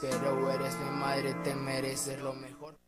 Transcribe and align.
Pero 0.00 0.50
eres 0.50 0.78
mi 0.78 0.90
madre, 0.90 1.34
te 1.44 1.54
mereces 1.54 2.20
lo 2.20 2.32
mejor. 2.32 2.78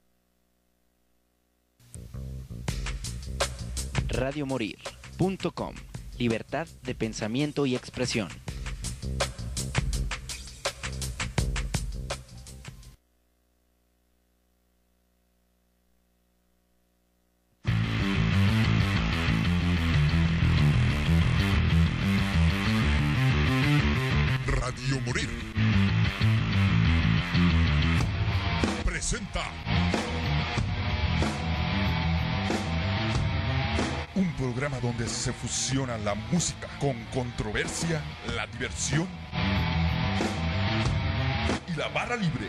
Radiomorir.com 4.09 5.75
Libertad 6.19 6.67
de 6.83 6.95
pensamiento 6.95 7.67
y 7.67 7.77
expresión. 7.77 8.29
Se 35.27 35.33
fusiona 35.33 35.99
la 35.99 36.15
música 36.15 36.69
con 36.79 36.95
controversia, 37.13 38.01
la 38.37 38.47
diversión 38.47 39.09
y 41.67 41.77
la 41.77 41.89
barra 41.89 42.15
libre. 42.15 42.47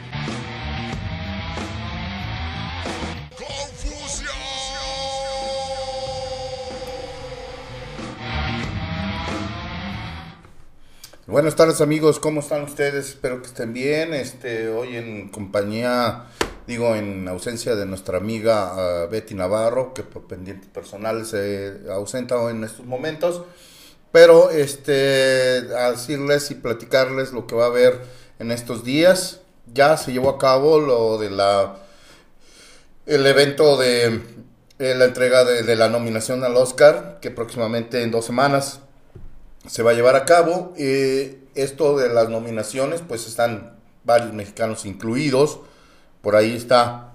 Buenas 11.26 11.56
tardes 11.56 11.82
amigos, 11.82 12.20
¿cómo 12.20 12.42
están 12.42 12.62
ustedes? 12.62 13.10
Espero 13.10 13.42
que 13.42 13.48
estén 13.48 13.74
bien. 13.74 14.14
Este, 14.14 14.70
hoy 14.70 14.98
en 14.98 15.30
compañía, 15.30 16.26
digo, 16.68 16.96
en 16.96 17.28
ausencia 17.28 17.76
de 17.76 17.86
nuestra 17.86 18.18
amiga 18.18 19.04
ah, 19.04 19.08
Betty 19.08 19.34
Navarro, 19.34 19.94
que 19.94 20.04
por 20.04 20.28
pendientes 20.28 20.70
personales 20.70 21.30
se 21.30 21.80
ausenta 21.90 22.50
en 22.52 22.64
estos 22.64 22.86
momentos. 22.86 23.44
Pero 24.12 24.52
este, 24.52 25.64
a 25.78 25.92
decirles 25.92 26.52
y 26.52 26.56
platicarles 26.56 27.32
lo 27.32 27.48
que 27.48 27.56
va 27.56 27.66
a 27.66 27.68
haber 27.68 28.02
en 28.40 28.52
estos 28.52 28.84
días. 28.84 29.42
Ya 29.74 29.98
se 29.98 30.12
llevó 30.14 30.30
a 30.30 30.38
cabo 30.38 30.80
lo 30.80 31.18
de 31.18 31.30
la 31.30 31.78
el 33.06 33.26
evento 33.26 33.78
de, 33.78 34.22
la 34.80 35.06
entrega 35.06 35.46
de, 35.46 35.64
de 35.64 35.76
la 35.78 35.90
nominación 35.90 36.44
al 36.44 36.58
Oscar, 36.58 37.20
que 37.22 37.32
próximamente 37.32 38.04
en 38.04 38.12
dos 38.12 38.26
semanas 38.26 38.82
se 39.68 39.84
va 39.84 39.92
a 39.92 39.94
llevar 39.94 40.16
a 40.16 40.26
cabo. 40.26 40.74
Eh, 40.78 41.40
esto 41.56 41.98
de 41.98 42.10
las 42.10 42.30
nominaciones, 42.30 43.02
pues 43.08 43.28
están 43.28 43.78
varios 44.04 44.34
mexicanos 44.34 44.86
incluidos. 44.86 45.60
Por 46.22 46.36
ahí 46.36 46.56
está 46.56 47.14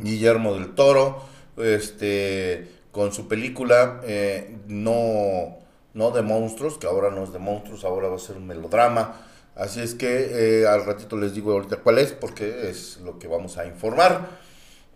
Guillermo 0.00 0.54
del 0.54 0.74
Toro, 0.74 1.22
este, 1.56 2.68
con 2.92 3.12
su 3.12 3.28
película 3.28 4.00
eh, 4.04 4.56
no, 4.66 5.58
no 5.94 6.10
de 6.10 6.22
monstruos, 6.22 6.78
que 6.78 6.86
ahora 6.86 7.10
no 7.10 7.24
es 7.24 7.32
de 7.32 7.38
monstruos, 7.38 7.84
ahora 7.84 8.08
va 8.08 8.16
a 8.16 8.20
ser 8.20 8.36
un 8.36 8.46
melodrama. 8.46 9.20
Así 9.54 9.80
es 9.80 9.94
que 9.94 10.62
eh, 10.62 10.66
al 10.66 10.84
ratito 10.84 11.16
les 11.16 11.34
digo 11.34 11.52
ahorita 11.52 11.76
cuál 11.76 11.98
es, 11.98 12.12
porque 12.12 12.68
es 12.68 12.98
lo 13.04 13.18
que 13.18 13.28
vamos 13.28 13.56
a 13.58 13.66
informar. 13.66 14.42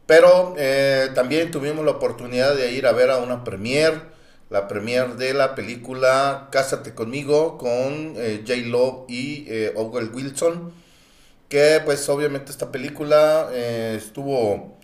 Pero 0.07 0.55
también 1.15 1.51
tuvimos 1.51 1.85
la 1.85 1.91
oportunidad 1.91 2.57
de 2.57 2.73
ir 2.73 2.87
a 2.87 2.93
ver 2.93 3.11
a 3.11 3.19
una 3.19 3.45
premiere 3.45 4.01
la 4.51 4.67
premier 4.67 5.17
de 5.17 5.35
la 5.35 5.55
película 5.55 6.49
Cásate 6.51 6.95
conmigo 6.95 7.59
con 7.59 8.15
eh, 8.17 8.43
J. 8.47 8.67
Lo 8.67 9.05
y 9.09 9.45
eh, 9.49 9.73
Owen 9.77 10.11
Wilson. 10.15 10.73
Que 11.49 11.81
pues 11.85 12.09
obviamente 12.09 12.53
esta 12.53 12.71
película 12.71 13.49
eh, 13.53 13.95
estuvo 13.97 14.79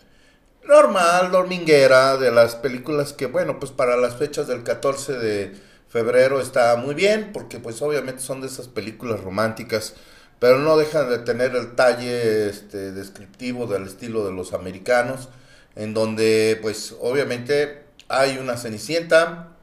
normal, 0.66 1.30
dominguera, 1.30 2.16
de 2.16 2.30
las 2.32 2.56
películas 2.56 3.12
que 3.12 3.26
bueno, 3.26 3.58
pues 3.58 3.70
para 3.70 3.96
las 3.96 4.16
fechas 4.16 4.46
del 4.46 4.62
14 4.62 5.12
de 5.14 5.52
febrero 5.88 6.40
está 6.40 6.76
muy 6.76 6.94
bien, 6.94 7.30
porque 7.32 7.58
pues 7.60 7.82
obviamente 7.82 8.22
son 8.22 8.40
de 8.40 8.46
esas 8.46 8.68
películas 8.68 9.20
románticas, 9.20 9.94
pero 10.38 10.58
no 10.58 10.76
dejan 10.76 11.10
de 11.10 11.18
tener 11.18 11.54
el 11.54 11.74
talle 11.74 12.48
este, 12.48 12.92
descriptivo 12.92 13.66
del 13.66 13.84
estilo 13.84 14.24
de 14.26 14.32
los 14.32 14.54
americanos, 14.54 15.28
en 15.76 15.92
donde 15.94 16.58
pues 16.62 16.94
obviamente 17.00 17.84
hay 18.08 18.38
una 18.38 18.56
cenicienta, 18.56 19.54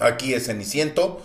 Aquí 0.00 0.32
es 0.34 0.46
Ceniciento 0.46 1.22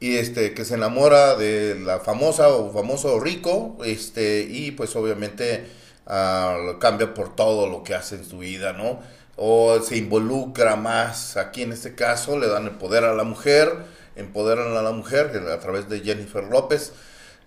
y 0.00 0.16
este 0.16 0.54
que 0.54 0.64
se 0.64 0.74
enamora 0.74 1.36
de 1.36 1.78
la 1.78 2.00
famosa 2.00 2.48
o 2.48 2.72
famoso 2.72 3.20
rico 3.20 3.76
este 3.84 4.46
y 4.48 4.70
pues 4.72 4.96
obviamente 4.96 5.66
uh, 6.06 6.78
cambia 6.78 7.12
por 7.14 7.36
todo 7.36 7.68
lo 7.68 7.84
que 7.84 7.94
hace 7.94 8.16
en 8.16 8.24
su 8.24 8.38
vida 8.38 8.72
no 8.72 9.00
o 9.36 9.80
se 9.80 9.96
involucra 9.96 10.76
más. 10.76 11.38
Aquí 11.38 11.62
en 11.62 11.72
este 11.72 11.94
caso 11.94 12.38
le 12.38 12.48
dan 12.48 12.64
el 12.66 12.72
poder 12.72 13.04
a 13.04 13.14
la 13.14 13.24
mujer 13.24 13.70
empoderan 14.16 14.76
a 14.76 14.82
la 14.82 14.92
mujer 14.92 15.32
a 15.50 15.58
través 15.60 15.88
de 15.88 16.00
Jennifer 16.00 16.44
López 16.44 16.92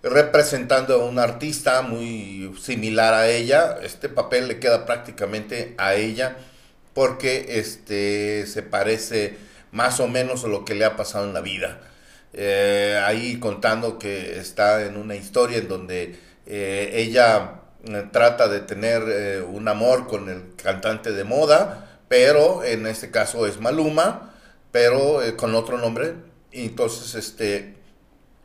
representando 0.02 0.94
a 0.94 1.04
un 1.04 1.18
artista 1.18 1.82
muy 1.82 2.54
similar 2.60 3.14
a 3.14 3.28
ella. 3.28 3.78
Este 3.82 4.08
papel 4.08 4.48
le 4.48 4.58
queda 4.58 4.84
prácticamente 4.84 5.74
a 5.78 5.94
ella 5.94 6.36
porque 6.92 7.58
este 7.58 8.46
se 8.46 8.62
parece 8.62 9.36
más 9.72 10.00
o 10.00 10.08
menos 10.08 10.44
lo 10.44 10.64
que 10.64 10.74
le 10.74 10.84
ha 10.84 10.96
pasado 10.96 11.24
en 11.24 11.34
la 11.34 11.40
vida. 11.40 11.80
Eh, 12.36 13.00
ahí 13.04 13.38
contando 13.38 13.98
que 13.98 14.38
está 14.38 14.84
en 14.84 14.96
una 14.96 15.14
historia 15.14 15.58
en 15.58 15.68
donde 15.68 16.18
eh, 16.46 16.90
ella 16.94 17.60
eh, 17.84 18.08
trata 18.12 18.48
de 18.48 18.60
tener 18.60 19.44
un 19.44 19.68
amor 19.68 20.06
con 20.06 20.28
el 20.28 20.54
cantante 20.56 21.12
de 21.12 21.24
moda, 21.24 22.00
pero 22.08 22.64
en 22.64 22.86
este 22.86 23.10
caso 23.10 23.46
es 23.46 23.60
Maluma, 23.60 24.34
pero 24.72 25.20
con 25.36 25.54
otro 25.54 25.78
nombre. 25.78 26.14
Entonces, 26.52 27.14
este, 27.14 27.76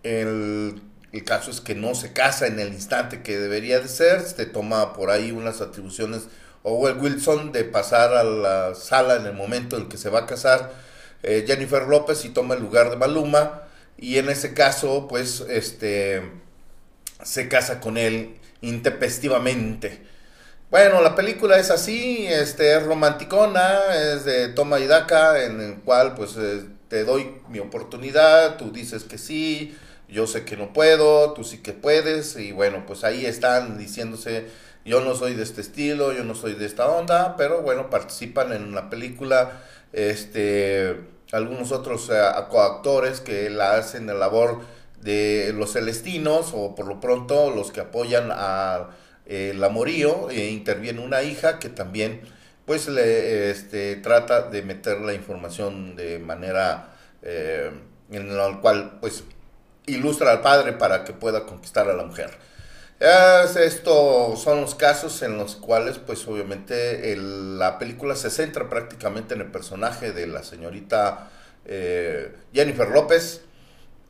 el, 0.03 0.81
el, 1.11 1.23
caso 1.23 1.51
es 1.51 1.61
que 1.61 1.75
no 1.75 1.95
se 1.95 2.13
casa 2.13 2.47
en 2.47 2.59
el 2.59 2.69
instante 2.73 3.21
que 3.23 3.37
debería 3.37 3.79
de 3.79 3.87
ser, 3.87 4.21
se 4.21 4.45
toma 4.45 4.93
por 4.93 5.09
ahí 5.09 5.31
unas 5.31 5.61
atribuciones 5.61 6.27
Owen 6.63 6.99
Wilson 6.99 7.51
de 7.51 7.63
pasar 7.63 8.13
a 8.13 8.23
la 8.23 8.75
sala 8.75 9.15
en 9.15 9.25
el 9.25 9.33
momento 9.33 9.77
en 9.77 9.87
que 9.89 9.97
se 9.97 10.09
va 10.09 10.19
a 10.19 10.25
casar 10.25 10.71
eh, 11.23 11.43
Jennifer 11.47 11.83
López 11.83 12.23
y 12.25 12.29
toma 12.29 12.55
el 12.55 12.61
lugar 12.61 12.89
de 12.89 12.97
Maluma 12.97 13.63
y 13.99 14.17
en 14.17 14.29
ese 14.29 14.53
caso 14.53 15.07
pues 15.07 15.41
este 15.49 16.21
se 17.23 17.47
casa 17.49 17.79
con 17.79 17.97
él 17.97 18.35
intempestivamente. 18.61 20.01
Bueno, 20.71 21.01
la 21.01 21.15
película 21.15 21.57
es 21.57 21.71
así, 21.71 22.27
este 22.27 22.75
es 22.77 22.83
romanticona, 22.83 23.79
es 24.13 24.25
de 24.25 24.49
toma 24.49 24.79
y 24.79 24.87
daca 24.87 25.43
en 25.43 25.59
el 25.61 25.75
cual 25.79 26.13
pues 26.15 26.35
eh, 26.37 26.63
te 26.87 27.03
doy 27.03 27.41
mi 27.49 27.59
oportunidad, 27.59 28.57
tú 28.57 28.71
dices 28.71 29.03
que 29.03 29.17
sí, 29.17 29.75
yo 30.07 30.27
sé 30.27 30.45
que 30.45 30.57
no 30.57 30.71
puedo, 30.71 31.33
tú 31.33 31.43
sí 31.43 31.57
que 31.57 31.73
puedes 31.73 32.35
y 32.35 32.51
bueno, 32.51 32.85
pues 32.85 33.03
ahí 33.03 33.25
están 33.25 33.77
diciéndose 33.77 34.47
yo 34.85 35.01
no 35.01 35.15
soy 35.15 35.35
de 35.35 35.43
este 35.43 35.61
estilo, 35.61 36.13
yo 36.13 36.23
no 36.23 36.35
soy 36.35 36.53
de 36.53 36.65
esta 36.65 36.87
onda, 36.87 37.35
pero 37.37 37.61
bueno, 37.61 37.89
participan 37.89 38.53
en 38.53 38.73
la 38.73 38.89
película 38.89 39.61
este, 39.93 40.95
algunos 41.31 41.71
otros 41.71 42.09
eh, 42.09 42.21
coactores 42.49 43.21
que 43.21 43.49
la 43.49 43.75
hacen 43.75 44.07
la 44.07 44.13
labor 44.13 44.61
de 45.01 45.53
los 45.55 45.73
celestinos 45.73 46.51
o 46.53 46.75
por 46.75 46.87
lo 46.87 46.99
pronto 46.99 47.51
los 47.51 47.71
que 47.71 47.81
apoyan 47.81 48.29
a 48.31 48.89
eh, 49.25 49.51
el 49.53 49.63
amorío 49.63 50.29
e 50.29 50.49
interviene 50.49 51.01
una 51.01 51.23
hija 51.23 51.59
que 51.59 51.69
también 51.69 52.21
pues 52.65 52.87
le 52.87 53.49
este, 53.49 53.95
trata 53.97 54.43
de 54.43 54.61
meter 54.61 54.99
la 55.01 55.13
información 55.13 55.95
de 55.95 56.19
manera 56.19 56.93
eh, 57.21 57.71
en 58.11 58.37
la 58.37 58.59
cual 58.61 58.97
pues 58.99 59.23
ilustra 59.85 60.31
al 60.31 60.41
padre 60.41 60.73
para 60.73 61.03
que 61.03 61.13
pueda 61.13 61.45
conquistar 61.45 61.89
a 61.89 61.93
la 61.93 62.03
mujer. 62.03 62.29
Estos 62.99 64.41
son 64.41 64.59
los 64.59 64.75
casos 64.75 65.21
en 65.21 65.37
los 65.37 65.55
cuales, 65.55 65.99
pues 65.99 66.27
obviamente, 66.27 67.15
la 67.15 67.79
película 67.79 68.15
se 68.15 68.29
centra 68.29 68.69
prácticamente 68.69 69.35
en 69.35 69.41
el 69.41 69.51
personaje 69.51 70.11
de 70.11 70.27
la 70.27 70.43
señorita 70.43 71.29
eh, 71.65 72.33
Jennifer 72.53 72.89
López, 72.89 73.41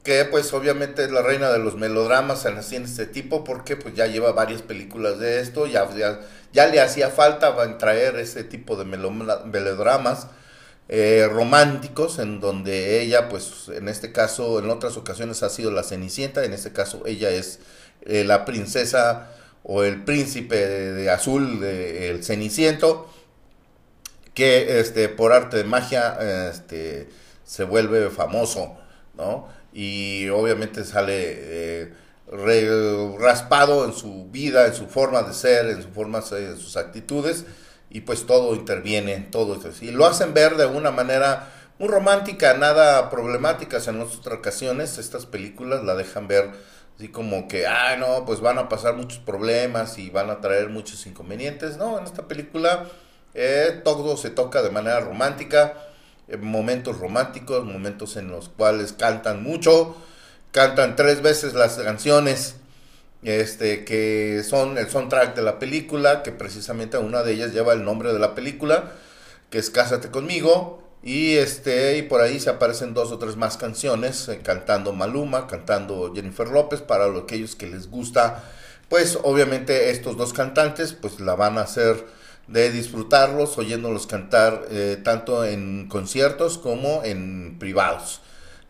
que 0.03 0.25
pues 0.25 0.51
obviamente 0.53 1.03
es 1.03 1.11
la 1.11 1.21
reina 1.21 1.51
de 1.51 1.59
los 1.59 1.75
melodramas 1.75 2.45
en 2.45 2.57
este 2.57 3.05
tipo, 3.05 3.43
porque 3.43 3.75
pues 3.75 3.93
ya 3.93 4.07
lleva 4.07 4.31
varias 4.31 4.63
películas 4.63 5.19
de 5.19 5.41
esto, 5.41 5.67
ya, 5.67 5.87
ya, 6.51 6.67
le 6.67 6.81
hacía 6.81 7.09
falta 7.09 7.77
traer 7.77 8.15
ese 8.15 8.43
tipo 8.43 8.75
de 8.75 8.85
melodramas. 8.85 10.27
Eh, 10.91 11.29
románticos 11.31 12.17
en 12.17 12.39
donde 12.39 12.99
ella 13.01 13.29
pues 13.29 13.69
en 13.69 13.87
este 13.87 14.11
caso 14.11 14.57
en 14.57 14.71
otras 14.71 14.97
ocasiones 14.97 15.43
ha 15.43 15.49
sido 15.49 15.69
la 15.69 15.83
cenicienta 15.83 16.43
en 16.43 16.51
este 16.51 16.73
caso 16.73 17.03
ella 17.05 17.29
es 17.29 17.59
eh, 18.09 18.23
la 18.23 18.43
princesa 18.43 19.29
o 19.63 19.83
el 19.83 20.03
príncipe 20.03 20.55
de, 20.57 21.09
azul, 21.11 21.63
el 21.63 22.23
ceniciento, 22.23 23.07
que 24.33 24.79
este, 24.79 25.09
por 25.09 25.31
arte 25.31 25.57
de 25.57 25.63
magia 25.63 26.49
este, 26.49 27.09
se 27.45 27.63
vuelve 27.65 28.09
famoso, 28.09 28.77
¿no? 29.15 29.47
Y 29.73 30.27
obviamente 30.29 30.83
sale 30.85 31.13
eh, 31.17 31.93
raspado 33.19 33.85
en 33.85 33.93
su 33.93 34.27
vida, 34.31 34.65
en 34.65 34.73
su 34.73 34.87
forma 34.87 35.23
de 35.23 35.33
ser, 35.33 35.67
en 35.67 35.83
su 35.83 35.89
forma, 35.89 36.23
en 36.31 36.57
sus 36.57 36.77
actitudes, 36.77 37.45
y 37.89 38.01
pues 38.01 38.25
todo 38.25 38.55
interviene, 38.55 39.27
todo 39.31 39.55
eso. 39.55 39.69
Y 39.85 39.91
lo 39.91 40.05
hacen 40.05 40.33
ver 40.33 40.57
de 40.57 40.65
una 40.65 40.91
manera 40.91 41.51
muy 41.79 41.89
romántica, 41.89 42.53
nada 42.55 43.09
problemáticas 43.09 43.87
en 43.87 44.01
otras 44.01 44.37
ocasiones. 44.37 44.97
Estas 44.97 45.25
películas 45.25 45.83
la 45.83 45.95
dejan 45.95 46.27
ver 46.27 46.51
así 46.99 47.07
como 47.07 47.47
que, 47.47 47.65
ay, 47.65 47.97
no, 47.97 48.25
pues 48.25 48.41
van 48.41 48.57
a 48.57 48.67
pasar 48.67 48.97
muchos 48.97 49.19
problemas 49.19 49.97
y 49.97 50.09
van 50.09 50.29
a 50.29 50.41
traer 50.41 50.67
muchos 50.67 51.07
inconvenientes. 51.07 51.77
No, 51.77 51.97
en 51.97 52.03
esta 52.03 52.27
película 52.27 52.89
eh, 53.33 53.79
todo 53.85 54.17
se 54.17 54.29
toca 54.31 54.61
de 54.61 54.69
manera 54.69 54.99
romántica, 54.99 55.75
eh, 56.27 56.35
momentos 56.35 56.99
románticos, 56.99 57.63
momentos 57.63 58.17
en 58.17 58.29
los 58.29 58.49
cuales 58.49 58.91
cantan 58.91 59.41
mucho, 59.43 59.95
cantan 60.51 60.97
tres 60.97 61.21
veces 61.21 61.53
las 61.53 61.77
canciones 61.77 62.55
este 63.23 63.85
que 63.85 64.43
son 64.43 64.77
el 64.77 64.89
soundtrack 64.89 65.35
de 65.35 65.41
la 65.41 65.57
película, 65.57 66.21
que 66.21 66.33
precisamente 66.33 66.97
una 66.97 67.23
de 67.23 67.31
ellas 67.31 67.53
lleva 67.53 67.71
el 67.71 67.85
nombre 67.85 68.11
de 68.11 68.19
la 68.19 68.35
película, 68.35 68.91
que 69.49 69.57
es 69.57 69.69
Cásate 69.69 70.09
conmigo, 70.11 70.83
y 71.01 71.37
este 71.37 71.97
y 71.97 72.01
por 72.03 72.21
ahí 72.21 72.39
se 72.39 72.49
aparecen 72.49 72.93
dos 72.93 73.11
o 73.11 73.17
tres 73.17 73.37
más 73.37 73.57
canciones 73.57 74.27
eh, 74.27 74.41
cantando 74.43 74.93
Maluma, 74.93 75.47
cantando 75.47 76.13
Jennifer 76.13 76.47
López 76.47 76.81
para 76.81 77.07
los 77.07 77.23
aquellos 77.23 77.55
que 77.55 77.67
les 77.67 77.89
gusta, 77.89 78.43
pues 78.89 79.17
obviamente 79.23 79.91
estos 79.91 80.17
dos 80.17 80.33
cantantes 80.33 80.93
pues 80.93 81.19
la 81.19 81.35
van 81.35 81.57
a 81.57 81.61
hacer 81.61 82.05
de 82.47 82.71
disfrutarlos 82.71 83.57
oyéndolos 83.57 84.07
cantar 84.07 84.65
eh, 84.71 84.99
tanto 85.03 85.45
en 85.45 85.87
conciertos 85.87 86.57
como 86.57 87.03
en 87.03 87.57
privados 87.59 88.21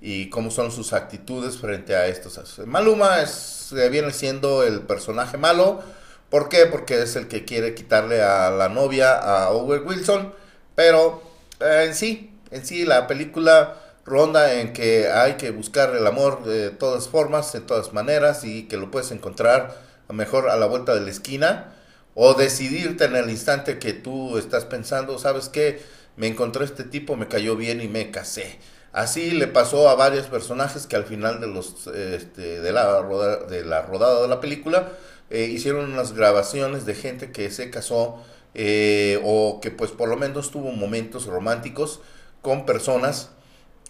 y 0.01 0.29
cómo 0.29 0.51
son 0.51 0.71
sus 0.71 0.93
actitudes 0.93 1.57
frente 1.57 1.95
a 1.95 2.07
estos. 2.07 2.59
Maluma 2.65 3.21
es, 3.21 3.71
eh, 3.73 3.89
viene 3.89 4.11
siendo 4.11 4.63
el 4.63 4.81
personaje 4.81 5.37
malo. 5.37 5.81
¿Por 6.29 6.47
qué? 6.47 6.65
Porque 6.67 7.01
es 7.01 7.15
el 7.15 7.27
que 7.27 7.43
quiere 7.43 7.73
quitarle 7.73 8.21
a 8.21 8.49
la 8.49 8.69
novia 8.69 9.17
a 9.17 9.49
Owen 9.49 9.85
Wilson. 9.85 10.33
Pero 10.75 11.28
eh, 11.59 11.85
en 11.87 11.95
sí, 11.95 12.31
en 12.51 12.65
sí 12.65 12.85
la 12.85 13.07
película 13.07 13.75
ronda 14.05 14.53
en 14.55 14.73
que 14.73 15.07
hay 15.07 15.33
que 15.33 15.51
buscar 15.51 15.95
el 15.95 16.05
amor 16.07 16.43
de 16.43 16.71
todas 16.71 17.07
formas, 17.07 17.53
de 17.53 17.61
todas 17.61 17.93
maneras 17.93 18.43
y 18.43 18.63
que 18.63 18.77
lo 18.77 18.91
puedes 18.91 19.11
encontrar 19.11 19.75
mejor 20.09 20.49
a 20.49 20.57
la 20.57 20.65
vuelta 20.65 20.95
de 20.95 21.01
la 21.01 21.11
esquina 21.11 21.73
o 22.15 22.33
decidirte 22.33 23.05
en 23.05 23.15
el 23.15 23.29
instante 23.29 23.79
que 23.79 23.93
tú 23.93 24.37
estás 24.37 24.65
pensando, 24.65 25.19
¿sabes 25.19 25.47
qué? 25.49 25.81
Me 26.17 26.27
encontré 26.27 26.65
este 26.65 26.83
tipo, 26.83 27.15
me 27.15 27.27
cayó 27.27 27.55
bien 27.55 27.81
y 27.81 27.87
me 27.87 28.11
casé. 28.11 28.59
Así 28.91 29.31
le 29.31 29.47
pasó 29.47 29.87
a 29.87 29.95
varios 29.95 30.25
personajes 30.25 30.87
que 30.87 30.95
al 30.95 31.05
final 31.05 31.39
de 31.39 31.47
los 31.47 31.87
este, 31.87 32.59
de, 32.59 32.71
la 32.71 33.01
roda, 33.01 33.37
de 33.45 33.63
la 33.63 33.83
rodada 33.83 34.23
de 34.23 34.27
la 34.27 34.41
película 34.41 34.89
eh, 35.29 35.43
hicieron 35.43 35.91
unas 35.91 36.13
grabaciones 36.13 36.85
de 36.85 36.95
gente 36.95 37.31
que 37.31 37.51
se 37.51 37.69
casó 37.69 38.23
eh, 38.53 39.19
o 39.23 39.59
que 39.61 39.71
pues 39.71 39.91
por 39.91 40.09
lo 40.09 40.17
menos 40.17 40.51
tuvo 40.51 40.71
momentos 40.71 41.25
románticos 41.25 42.01
con 42.41 42.65
personas 42.65 43.29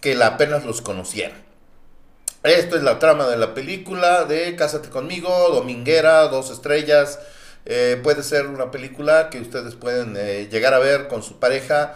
que 0.00 0.14
la 0.14 0.28
apenas 0.28 0.64
los 0.64 0.82
conocieran. 0.82 1.42
Esto 2.42 2.76
es 2.76 2.82
la 2.82 2.98
trama 2.98 3.28
de 3.28 3.36
la 3.36 3.52
película 3.52 4.24
de 4.24 4.56
Cásate 4.56 4.88
conmigo, 4.88 5.30
Dominguera, 5.50 6.28
dos 6.28 6.50
estrellas. 6.50 7.18
Eh, 7.66 8.00
puede 8.02 8.22
ser 8.22 8.46
una 8.46 8.70
película 8.70 9.28
que 9.28 9.40
ustedes 9.40 9.74
pueden 9.74 10.16
eh, 10.16 10.48
llegar 10.50 10.72
a 10.72 10.78
ver 10.78 11.08
con 11.08 11.22
su 11.22 11.38
pareja. 11.38 11.94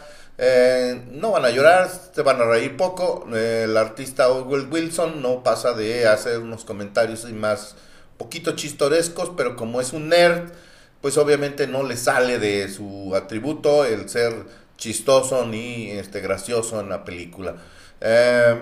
No 1.12 1.31
van 1.31 1.44
a 1.44 1.50
llorar, 1.50 1.88
se 2.12 2.22
van 2.22 2.40
a 2.40 2.44
reír 2.44 2.76
poco. 2.76 3.26
El 3.32 3.76
artista 3.76 4.28
Owen 4.28 4.69
Wilson 4.70 5.22
no 5.22 5.43
pasa 5.43 5.72
de 5.72 6.06
hacer 6.06 6.40
unos 6.40 6.64
comentarios 6.64 7.25
y 7.28 7.32
más 7.32 7.76
poquito 8.17 8.52
chistorescos, 8.52 9.32
pero 9.37 9.56
como 9.56 9.81
es 9.81 9.93
un 9.93 10.08
nerd, 10.08 10.50
pues 11.05 11.19
obviamente 11.19 11.67
no 11.67 11.83
le 11.83 11.99
sale 11.99 12.39
de 12.39 12.67
su 12.71 13.15
atributo 13.15 13.85
el 13.85 14.09
ser 14.09 14.33
chistoso 14.79 15.45
ni 15.45 15.91
este 15.91 16.21
gracioso 16.21 16.81
en 16.81 16.89
la 16.89 17.05
película. 17.05 17.56
Eh, 18.01 18.55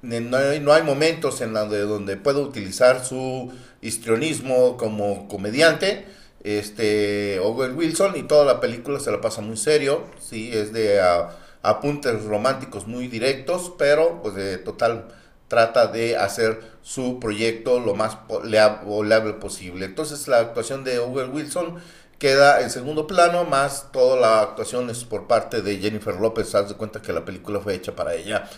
no, 0.00 0.36
hay, 0.38 0.60
no 0.60 0.72
hay 0.72 0.82
momentos 0.82 1.42
en 1.42 1.52
la 1.52 1.66
de 1.66 1.80
donde 1.80 2.16
pueda 2.16 2.38
utilizar 2.38 3.04
su 3.04 3.52
histrionismo 3.82 4.78
como 4.78 5.28
comediante 5.28 6.06
este 6.42 7.38
Owen 7.40 7.76
Wilson 7.76 8.16
y 8.16 8.22
toda 8.22 8.46
la 8.46 8.60
película 8.60 8.98
se 8.98 9.10
la 9.10 9.20
pasa 9.20 9.42
muy 9.42 9.58
serio, 9.58 10.04
sí, 10.20 10.50
es 10.54 10.72
de 10.72 11.02
a- 11.02 11.36
apuntes 11.60 12.24
románticos 12.24 12.86
muy 12.86 13.08
directos, 13.08 13.74
pero 13.76 14.22
pues 14.22 14.34
de 14.36 14.56
total 14.56 15.04
trata 15.50 15.88
de 15.88 16.16
hacer 16.16 16.60
su 16.80 17.18
proyecto 17.18 17.80
lo 17.80 17.96
más 17.96 18.16
leable 18.44 19.32
posible. 19.34 19.84
Entonces 19.84 20.28
la 20.28 20.38
actuación 20.38 20.84
de 20.84 21.00
Owen 21.00 21.34
Wilson 21.34 21.80
queda 22.20 22.60
en 22.60 22.70
segundo 22.70 23.08
plano, 23.08 23.44
más 23.44 23.90
toda 23.90 24.20
la 24.20 24.42
actuación 24.42 24.88
es 24.90 25.02
por 25.02 25.26
parte 25.26 25.60
de 25.60 25.78
Jennifer 25.78 26.14
López, 26.14 26.54
haz 26.54 26.68
de 26.68 26.76
cuenta 26.76 27.02
que 27.02 27.12
la 27.12 27.24
película 27.24 27.58
fue 27.58 27.74
hecha 27.74 27.96
para 27.96 28.14
ella, 28.14 28.48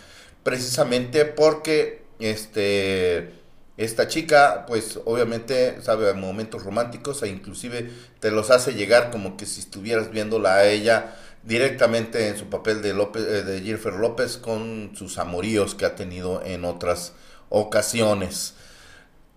precisamente 0.43 1.25
porque 1.25 2.03
este 2.19 3.41
esta 3.75 4.07
chica, 4.07 4.65
pues 4.67 4.99
obviamente 5.05 5.81
sabe 5.81 6.13
momentos 6.13 6.63
románticos 6.63 7.23
e 7.23 7.27
inclusive 7.27 7.89
te 8.19 8.29
los 8.29 8.51
hace 8.51 8.75
llegar 8.75 9.09
como 9.09 9.35
que 9.35 9.47
si 9.47 9.61
estuvieras 9.61 10.11
viéndola 10.11 10.57
a 10.57 10.65
ella 10.67 11.15
directamente 11.43 12.29
en 12.29 12.37
su 12.37 12.45
papel 12.45 12.81
de, 12.81 12.93
López, 12.93 13.23
eh, 13.23 13.43
de 13.43 13.61
Jennifer 13.61 13.93
López 13.93 14.37
con 14.37 14.91
sus 14.95 15.17
amoríos 15.17 15.75
que 15.75 15.85
ha 15.85 15.95
tenido 15.95 16.41
en 16.43 16.65
otras 16.65 17.13
ocasiones. 17.49 18.55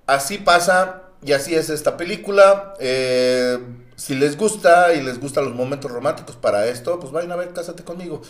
Así 0.06 0.38
pasa 0.38 1.02
y 1.24 1.32
así 1.32 1.54
es 1.54 1.68
esta 1.68 1.96
película. 1.96 2.74
Eh, 2.78 3.58
si 3.96 4.14
les 4.14 4.36
gusta 4.36 4.94
y 4.94 5.02
les 5.02 5.18
gustan 5.18 5.44
los 5.44 5.54
momentos 5.54 5.90
románticos 5.90 6.36
para 6.36 6.66
esto, 6.66 7.00
pues 7.00 7.12
vayan 7.12 7.32
a 7.32 7.36
ver 7.36 7.52
Cásate 7.52 7.82
conmigo. 7.82 8.22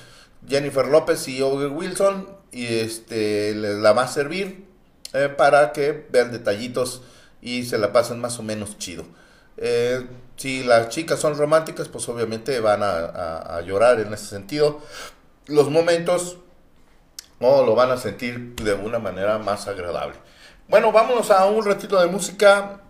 Jennifer 0.48 0.86
López 0.86 1.26
y 1.28 1.42
Owen 1.42 1.72
Wilson 1.76 2.28
y 2.52 2.66
este 2.66 3.54
les 3.54 3.76
la 3.76 3.92
va 3.92 4.04
a 4.04 4.08
servir 4.08 4.64
eh, 5.12 5.28
para 5.28 5.72
que 5.72 6.06
vean 6.10 6.30
detallitos 6.30 7.02
y 7.42 7.64
se 7.64 7.78
la 7.78 7.92
pasen 7.92 8.20
más 8.20 8.38
o 8.38 8.42
menos 8.42 8.78
chido. 8.78 9.04
Si 10.36 10.62
las 10.64 10.88
chicas 10.90 11.18
son 11.20 11.36
románticas, 11.36 11.88
pues 11.88 12.08
obviamente 12.08 12.60
van 12.60 12.82
a, 12.82 13.56
a- 13.56 13.60
llorar 13.62 14.00
en 14.00 14.12
ese 14.12 14.26
sentido. 14.26 14.80
Los 15.46 15.70
momentos 15.70 16.38
no 17.40 17.64
lo 17.64 17.74
van 17.74 17.90
a 17.90 17.96
sentir 17.96 18.54
de 18.56 18.74
una 18.74 18.98
manera 18.98 19.38
más 19.38 19.66
agradable. 19.68 20.16
Bueno, 20.68 20.92
vámonos 20.92 21.30
a 21.30 21.46
un 21.46 21.64
ratito 21.64 22.00
de 22.00 22.06
música 22.06 22.80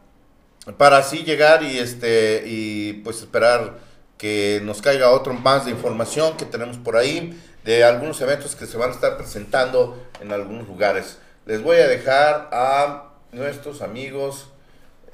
para 0.78 0.98
así 0.98 1.25
llegar 1.25 1.62
y 1.62 1.78
este 1.78 2.43
y 2.46 2.94
pues 3.04 3.19
esperar 3.19 3.75
que 4.18 4.61
nos 4.64 4.80
caiga 4.82 5.11
otro 5.11 5.35
más 5.35 5.66
de 5.66 5.71
información 5.73 6.37
que 6.37 6.47
tenemos 6.47 6.78
por 6.78 6.97
ahí 6.97 7.40
de 7.64 7.85
algunos 7.85 8.21
eventos 8.21 8.56
que 8.56 8.66
se 8.66 8.76
van 8.78 8.90
a 8.90 8.94
estar 8.94 9.16
presentando 9.16 10.02
en 10.21 10.32
algunos 10.32 10.66
lugares. 10.66 11.18
Les 11.44 11.62
voy 11.62 11.76
a 11.76 11.87
dejar 11.87 12.49
a 12.52 13.11
nuestros 13.32 13.82
amigos 13.82 14.47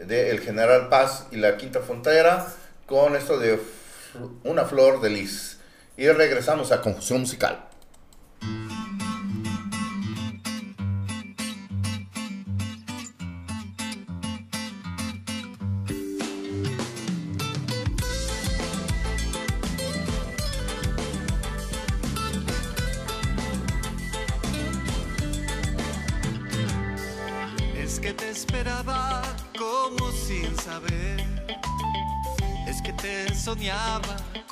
de 0.07 0.31
El 0.31 0.41
General 0.41 0.89
Paz 0.89 1.27
y 1.31 1.37
la 1.37 1.57
Quinta 1.57 1.81
Frontera 1.81 2.47
con 2.87 3.17
esto 3.17 3.39
de 3.39 3.61
Una 4.45 4.65
Flor 4.65 5.01
de 5.01 5.11
Lis. 5.11 5.59
Y 5.97 6.09
regresamos 6.09 6.73
a 6.73 6.81
Confusión 6.81 7.21
Musical. 7.21 7.72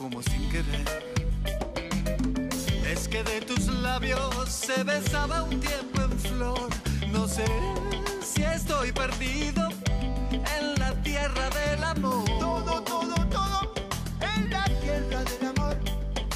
Como 0.00 0.22
sin 0.22 0.48
querer. 0.48 1.12
Es 2.90 3.06
que 3.06 3.22
de 3.22 3.42
tus 3.42 3.66
labios 3.66 4.48
se 4.48 4.82
besaba 4.82 5.42
un 5.42 5.60
tiempo 5.60 6.00
en 6.00 6.18
flor. 6.18 6.70
No 7.12 7.28
sé 7.28 7.44
si 8.22 8.42
estoy 8.42 8.92
perdido 8.92 9.68
en 10.30 10.74
la 10.78 10.94
tierra 11.02 11.50
del 11.50 11.84
amor. 11.84 12.24
Todo, 12.40 12.82
todo, 12.82 13.14
todo 13.28 13.74
en 14.34 14.48
la 14.48 14.64
tierra 14.80 15.22
del 15.22 15.48
amor. 15.48 15.76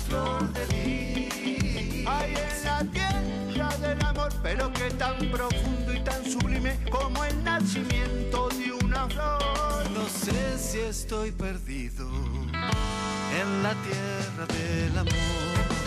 Flor 0.08 0.52
de 0.52 0.66
lis. 0.74 2.06
Ay, 2.06 2.34
en 2.34 2.64
la 2.64 2.84
tierra 2.92 3.76
del 3.78 4.04
amor, 4.04 4.30
pero 4.42 4.70
que 4.74 4.90
tan 4.90 5.16
profundo 5.30 5.94
y 5.94 6.00
tan 6.00 6.22
sublime 6.30 6.78
como 6.90 7.24
el 7.24 7.42
nacimiento 7.42 8.50
de 8.50 8.72
una 8.84 9.08
flor. 9.08 9.90
No 9.90 10.06
sé 10.06 10.58
si 10.58 10.80
estoy 10.80 11.32
perdido 11.32 12.33
en 13.44 13.62
la 13.62 13.74
tierra 13.74 14.46
del 14.46 14.98
amor. 14.98 15.83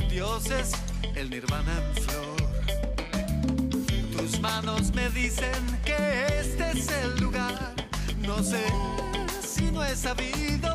Voces, 0.00 0.72
el 1.14 1.30
nirvana 1.30 1.72
en 1.72 2.02
flor. 2.02 2.36
Tus 4.16 4.40
manos 4.40 4.92
me 4.94 5.08
dicen 5.10 5.80
que 5.84 6.26
este 6.40 6.70
es 6.70 6.88
el 6.88 7.16
lugar. 7.20 7.74
No 8.18 8.42
sé 8.42 8.64
si 9.46 9.70
no 9.70 9.84
he 9.84 9.94
sabido 9.94 10.74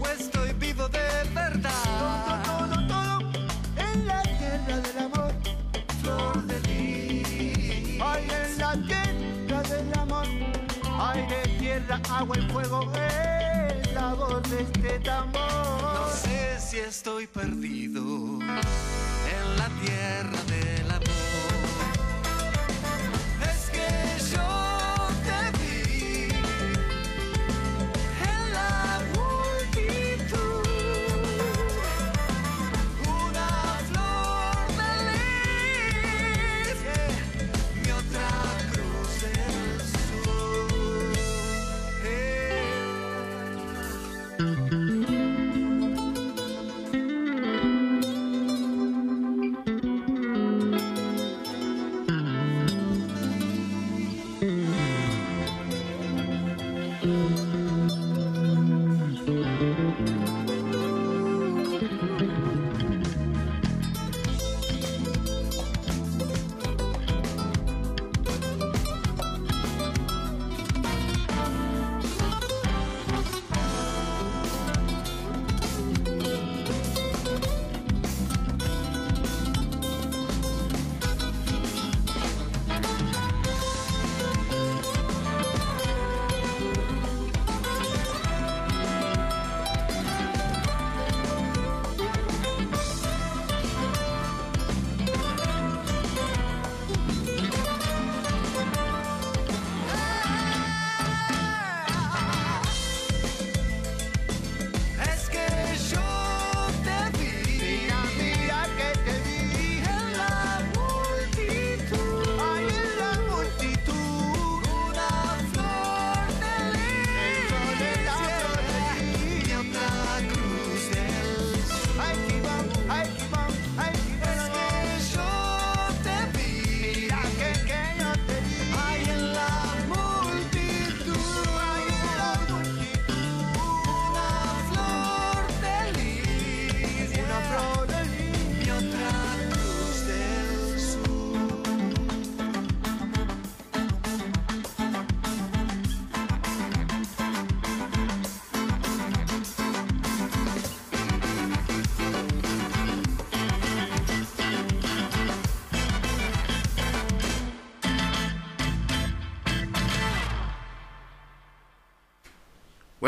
o 0.00 0.06
estoy 0.08 0.52
vivo 0.54 0.88
de 0.88 1.08
verdad. 1.34 1.70
Todo, 1.98 2.66
todo, 2.66 2.86
todo 2.88 3.20
en 3.76 4.06
la 4.06 4.22
tierra 4.22 4.76
del 4.80 4.98
amor. 4.98 5.32
Flor 6.02 6.42
de 6.46 6.60
lis. 6.68 8.00
Ay, 8.02 8.28
en 8.42 8.58
la 8.58 8.72
tierra 8.72 9.62
del 9.62 9.98
amor. 9.98 10.26
Aire, 11.14 11.42
tierra, 11.58 12.00
agua 12.10 12.38
y 12.38 12.52
fuego. 12.52 12.92
Es 12.94 13.92
la 13.92 14.14
voz 14.14 14.42
de 14.50 14.62
este 14.62 14.98
tambor. 15.00 16.27
Estoy 17.08 17.26
perdido 17.26 18.38
en 18.38 19.56
la 19.56 19.68
tierra 19.82 20.42
del 20.46 20.77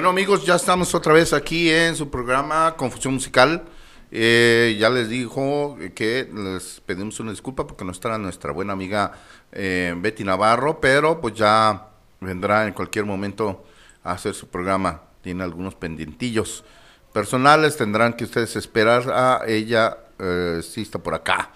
Bueno 0.00 0.08
amigos, 0.08 0.46
ya 0.46 0.54
estamos 0.54 0.94
otra 0.94 1.12
vez 1.12 1.34
aquí 1.34 1.68
en 1.68 1.94
su 1.94 2.08
programa 2.08 2.74
Confusión 2.74 3.12
Musical. 3.12 3.64
Eh, 4.10 4.74
ya 4.80 4.88
les 4.88 5.10
dijo 5.10 5.76
que 5.94 6.26
les 6.34 6.80
pedimos 6.86 7.20
una 7.20 7.32
disculpa 7.32 7.66
porque 7.66 7.84
no 7.84 7.92
estará 7.92 8.16
nuestra 8.16 8.50
buena 8.50 8.72
amiga 8.72 9.12
eh, 9.52 9.94
Betty 9.98 10.24
Navarro, 10.24 10.80
pero 10.80 11.20
pues 11.20 11.34
ya 11.34 11.88
vendrá 12.18 12.66
en 12.66 12.72
cualquier 12.72 13.04
momento 13.04 13.66
a 14.02 14.12
hacer 14.12 14.32
su 14.32 14.48
programa. 14.48 15.02
Tiene 15.20 15.44
algunos 15.44 15.74
pendientillos 15.74 16.64
personales, 17.12 17.76
tendrán 17.76 18.14
que 18.14 18.24
ustedes 18.24 18.56
esperar 18.56 19.12
a 19.12 19.42
ella, 19.46 19.98
eh, 20.18 20.62
si 20.62 20.80
está 20.80 20.98
por 20.98 21.14
acá. 21.14 21.50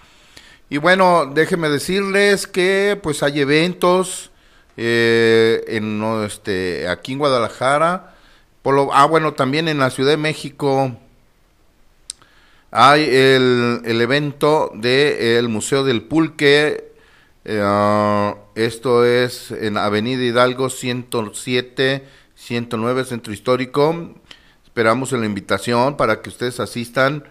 Y 0.68 0.76
bueno, 0.76 1.32
déjenme 1.32 1.70
decirles 1.70 2.46
que 2.46 3.00
pues 3.02 3.22
hay 3.22 3.40
eventos 3.40 4.30
eh, 4.76 5.64
en 5.66 6.02
este 6.26 6.88
aquí 6.88 7.14
en 7.14 7.20
Guadalajara. 7.20 8.10
Ah, 8.66 9.04
bueno, 9.04 9.34
también 9.34 9.68
en 9.68 9.78
la 9.78 9.90
Ciudad 9.90 10.12
de 10.12 10.16
México 10.16 10.96
hay 12.70 13.02
el, 13.02 13.82
el 13.84 14.00
evento 14.00 14.72
del 14.74 15.48
Museo 15.48 15.84
del 15.84 16.02
Pulque. 16.02 16.92
eh, 17.44 17.60
ah, 17.62 18.36
esto 18.54 19.04
es 19.04 19.50
en 19.50 19.76
Avenida 19.76 20.22
Hidalgo 20.22 20.70
107, 20.70 22.06
109, 22.34 23.04
Centro 23.04 23.34
Histórico. 23.34 24.14
Esperamos 24.64 25.12
la 25.12 25.26
invitación 25.26 25.98
para 25.98 26.22
que 26.22 26.30
ustedes 26.30 26.58
asistan. 26.58 27.24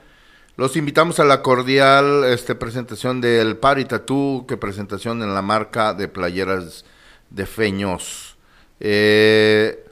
Los 0.55 0.77
invitamos 0.77 1.19
a 1.19 1.25
la 1.25 1.41
cordial 1.41 2.25
este, 2.25 2.53
presentación 2.53 3.21
del 3.21 3.57
Party 3.57 3.85
Tattoo, 3.85 4.45
que 4.47 4.55
presentación 4.55 5.23
en 5.23 5.33
la 5.33 5.41
marca 5.41 5.95
de 5.95 6.07
playeras 6.07 6.85
de 7.31 7.47
Feños. 7.47 8.37
Eh, 8.79 9.82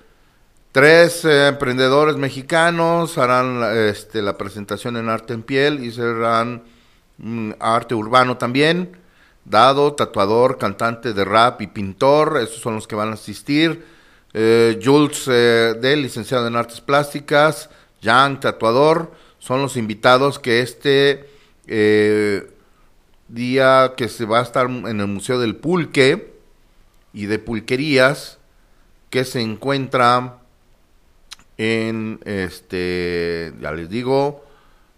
tres 0.72 1.26
eh, 1.26 1.48
emprendedores 1.48 2.16
mexicanos 2.16 3.18
harán 3.18 3.62
este, 3.90 4.22
la 4.22 4.38
presentación 4.38 4.98
en 4.98 5.10
arte 5.10 5.34
en 5.34 5.44
piel 5.44 5.84
y 5.84 5.92
serán 5.92 6.64
mm, 7.18 7.52
arte 7.60 7.96
urbano 7.96 8.38
también. 8.38 8.98
Dado, 9.44 9.94
tatuador, 9.94 10.58
cantante 10.58 11.14
de 11.14 11.26
rap 11.26 11.62
y 11.62 11.68
pintor, 11.68 12.40
esos 12.42 12.62
son 12.62 12.76
los 12.76 12.88
que 12.88 12.96
van 12.96 13.10
a 13.10 13.14
asistir. 13.14 13.86
Eh, 14.34 14.80
Jules 14.82 15.26
eh, 15.28 15.76
licenciado 15.98 16.48
en 16.48 16.56
artes 16.56 16.80
plásticas, 16.80 17.70
Jan, 18.02 18.40
tatuador, 18.40 19.12
son 19.40 19.62
los 19.62 19.76
invitados 19.76 20.40
que 20.40 20.62
este 20.62 21.30
eh, 21.68 22.50
día 23.28 23.94
que 23.98 24.08
se 24.08 24.26
va 24.26 24.40
a 24.40 24.44
estar 24.44 24.70
en 24.70 25.00
el 25.00 25.08
Museo 25.08 25.40
del 25.40 25.56
Pulque 25.56 26.34
y 27.14 27.26
de 27.26 27.40
Pulquerías, 27.40 28.38
que 29.10 29.26
se 29.26 29.42
encuentra 29.42 30.41
en 31.62 32.20
este, 32.26 33.54
ya 33.62 33.72
les 33.72 33.88
digo, 33.88 34.44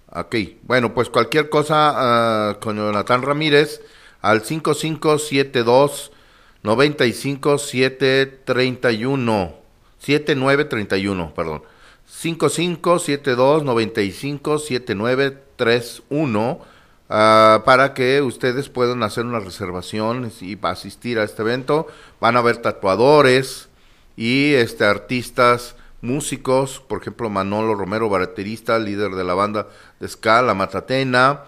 aquí. 0.10 0.60
Bueno, 0.63 0.93
pues 0.93 1.10
cualquier 1.10 1.50
cosa 1.50 1.91
ah, 1.96 2.58
con 2.62 2.77
Jonathan 2.77 3.22
Ramírez 3.22 3.82
al 4.22 4.43
5572 4.43 6.13
95 6.62 7.58
731 7.58 9.55
7931, 10.00 11.34
perdón. 11.34 11.63
5572 12.05 13.65
95 13.65 14.60
7931 14.60 16.62
ah, 17.10 17.63
para 17.65 17.93
que 17.93 18.22
ustedes 18.22 18.70
puedan 18.70 19.03
hacer 19.03 19.25
una 19.25 19.41
reservación 19.41 20.32
y 20.39 20.58
asistir 20.62 21.20
a 21.20 21.25
este 21.25 21.41
evento. 21.41 21.88
Van 22.22 22.38
a 22.38 22.39
haber 22.39 22.55
tatuadores 22.58 23.67
y 24.15 24.53
este 24.53 24.86
artistas 24.86 25.75
músicos, 26.03 26.83
por 26.88 27.01
ejemplo 27.01 27.29
Manolo 27.29 27.75
Romero, 27.75 28.10
baterista, 28.10 28.77
líder 28.77 29.12
de 29.12 29.24
la 29.24 29.33
banda 29.33 29.69
de 30.00 30.07
ska, 30.07 30.41
La 30.41 30.53
Matatena, 30.53 31.45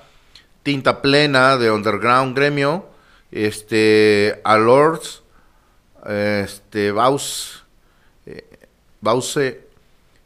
Tinta 0.63 1.01
Plena 1.01 1.57
de 1.57 1.69
Underground 1.69 2.35
Gremio, 2.35 2.87
este, 3.31 4.41
Alords, 4.45 5.23
este, 6.07 6.91
Baus, 6.91 7.65
eh, 8.25 8.45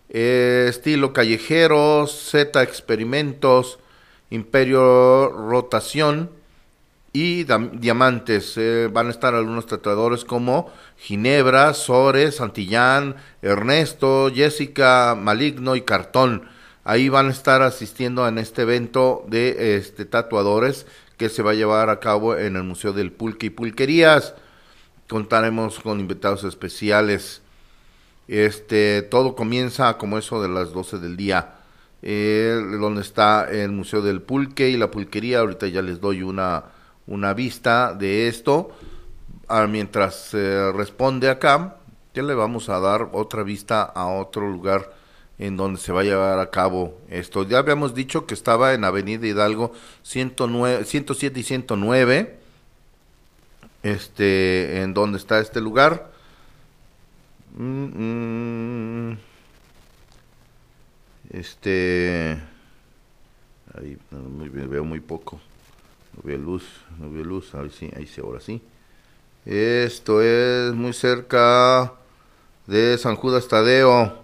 eh, 0.09 0.65
estilo 0.69 1.11
callejero, 1.11 2.05
Z 2.07 2.61
Experimentos, 2.61 3.79
Imperio 4.29 5.29
Rotación 5.29 6.38
y 7.13 7.43
Diamantes. 7.43 8.57
Eh, 8.57 8.89
van 8.91 9.07
a 9.07 9.11
estar 9.11 9.33
algunos 9.35 9.65
tratadores 9.65 10.25
como 10.25 10.71
Ginebra, 10.97 11.73
Sores, 11.73 12.37
Santillán, 12.37 13.15
Ernesto, 13.41 14.31
Jessica, 14.33 15.15
Maligno 15.19 15.75
y 15.75 15.81
Cartón. 15.81 16.47
Ahí 16.83 17.09
van 17.09 17.27
a 17.27 17.31
estar 17.31 17.61
asistiendo 17.61 18.27
en 18.27 18.37
este 18.37 18.63
evento 18.63 19.23
de 19.27 19.75
este, 19.75 20.05
tatuadores 20.05 20.85
que 21.17 21.29
se 21.29 21.43
va 21.43 21.51
a 21.51 21.55
llevar 21.55 21.89
a 21.89 21.99
cabo 21.99 22.37
en 22.37 22.55
el 22.55 22.63
Museo 22.63 22.93
del 22.93 23.11
Pulque 23.11 23.47
y 23.47 23.49
Pulquerías. 23.49 24.33
Contaremos 25.07 25.79
con 25.79 25.99
invitados 25.99 26.43
especiales. 26.43 27.41
Este, 28.27 29.01
todo 29.01 29.35
comienza 29.35 29.97
como 29.97 30.17
eso 30.17 30.41
de 30.41 30.49
las 30.49 30.71
12 30.71 30.99
del 30.99 31.17
día, 31.17 31.55
eh, 32.01 32.59
donde 32.79 33.01
está 33.01 33.49
el 33.51 33.71
Museo 33.71 34.01
del 34.01 34.21
Pulque 34.21 34.69
y 34.69 34.77
la 34.77 34.91
Pulquería. 34.91 35.39
Ahorita 35.39 35.67
ya 35.67 35.81
les 35.81 35.99
doy 35.99 36.21
una, 36.21 36.63
una 37.09 37.33
vista 37.33 37.93
de 37.93 38.27
esto. 38.27 38.71
Ah, 39.47 39.67
mientras 39.67 40.15
se 40.15 40.71
responde 40.71 41.29
acá, 41.29 41.77
ya 42.13 42.21
le 42.23 42.35
vamos 42.35 42.69
a 42.69 42.79
dar 42.79 43.09
otra 43.11 43.43
vista 43.43 43.81
a 43.81 44.07
otro 44.07 44.47
lugar 44.47 44.93
en 45.39 45.57
donde 45.57 45.79
se 45.79 45.91
va 45.91 46.01
a 46.01 46.03
llevar 46.03 46.39
a 46.39 46.51
cabo 46.51 46.99
esto. 47.09 47.43
Ya 47.43 47.57
habíamos 47.57 47.95
dicho 47.95 48.27
que 48.27 48.35
estaba 48.35 48.73
en 48.73 48.83
Avenida 48.83 49.25
Hidalgo 49.25 49.73
109, 50.03 50.85
107 50.85 51.39
y 51.39 51.43
109, 51.43 52.39
este, 53.81 54.81
en 54.81 54.93
donde 54.93 55.17
está 55.17 55.39
este 55.39 55.61
lugar. 55.61 56.11
Mm, 57.57 59.11
mm. 59.11 59.17
este, 61.31 62.39
ahí 63.73 63.97
veo 64.11 64.83
muy 64.83 64.99
poco, 64.99 65.39
no 66.19 66.27
veo 66.27 66.37
luz, 66.37 66.63
no 66.97 67.09
veo 67.09 67.23
luz, 67.23 67.53
ahí 67.55 67.69
sí, 67.69 67.89
ahí 67.95 68.05
sí, 68.05 68.21
ahora 68.21 68.39
sí. 68.39 68.61
Esto 69.45 70.21
es 70.21 70.73
muy 70.73 70.93
cerca 70.93 71.93
de 72.67 72.97
San 72.97 73.15
Judas 73.15 73.47
Tadeo. 73.47 74.23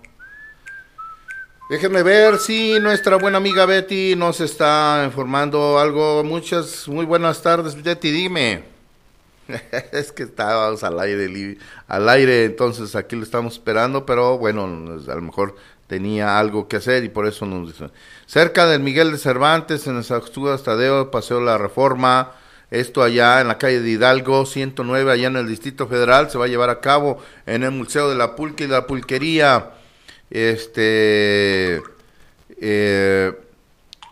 Déjenme 1.70 2.04
ver 2.04 2.38
si 2.38 2.80
nuestra 2.80 3.18
buena 3.18 3.38
amiga 3.38 3.66
Betty 3.66 4.16
nos 4.16 4.40
está 4.42 5.04
informando 5.06 5.80
algo. 5.80 6.24
Muchas, 6.24 6.88
muy 6.88 7.06
buenas 7.06 7.42
tardes, 7.42 7.82
Betty, 7.82 8.12
dime. 8.12 8.64
es 9.92 10.12
que 10.12 10.24
estábamos 10.24 10.84
al 10.84 11.00
aire, 11.00 11.58
al 11.88 12.10
aire, 12.10 12.46
entonces 12.46 12.96
aquí 12.96 13.16
lo 13.16 13.24
estamos 13.24 13.54
esperando, 13.54 14.06
pero 14.06 14.38
bueno, 14.38 14.64
a 14.64 15.16
lo 15.16 15.22
mejor 15.22 15.56
tenía 15.88 16.40
algo 16.40 16.68
que 16.68 16.78
hacer 16.78 17.04
y 17.04 17.10
por 17.10 17.28
eso 17.28 17.46
nos 17.46 17.68
dice. 17.68 17.92
Cerca 18.26 18.66
del 18.66 18.82
Miguel 18.82 19.12
de 19.12 19.18
Cervantes, 19.18 19.88
en 19.88 19.98
el 19.98 20.04
San 20.04 20.22
Judas 20.22 20.64
Tadeo, 20.64 21.12
Paseo 21.12 21.42
La 21.42 21.58
Reforma, 21.58 22.32
esto 22.72 23.04
allá 23.04 23.42
en 23.42 23.48
la 23.48 23.58
calle 23.58 23.82
de 23.82 23.90
Hidalgo, 23.90 24.46
109, 24.46 25.12
allá 25.12 25.28
en 25.28 25.36
el 25.36 25.48
Distrito 25.48 25.88
Federal, 25.88 26.30
se 26.30 26.38
va 26.38 26.46
a 26.46 26.48
llevar 26.48 26.70
a 26.70 26.82
cabo 26.82 27.22
en 27.46 27.64
el 27.64 27.72
Museo 27.72 28.10
de 28.10 28.16
la 28.16 28.36
Pulque 28.36 28.64
y 28.64 28.68
la 28.68 28.88
Pulquería. 28.88 29.72
Este, 30.32 31.82
eh, 32.60 33.34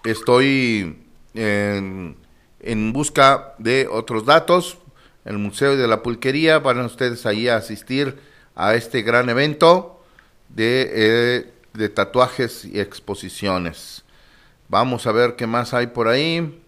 estoy 0.05 1.03
en, 1.33 2.15
en, 2.59 2.93
busca 2.93 3.55
de 3.57 3.87
otros 3.91 4.25
datos. 4.25 4.77
El 5.25 5.39
Museo 5.39 5.75
de 5.75 5.87
la 5.87 6.03
Pulquería, 6.03 6.59
van 6.59 6.79
ustedes 6.81 7.25
ahí 7.25 7.47
a 7.47 7.55
asistir 7.55 8.19
a 8.55 8.75
este 8.75 9.01
gran 9.01 9.29
evento 9.29 10.03
de, 10.49 10.91
eh, 10.93 11.52
de 11.73 11.89
tatuajes 11.89 12.65
y 12.65 12.79
exposiciones. 12.79 14.03
Vamos 14.69 15.07
a 15.07 15.11
ver 15.11 15.35
qué 15.35 15.47
más 15.47 15.73
hay 15.73 15.87
por 15.87 16.07
ahí 16.07 16.59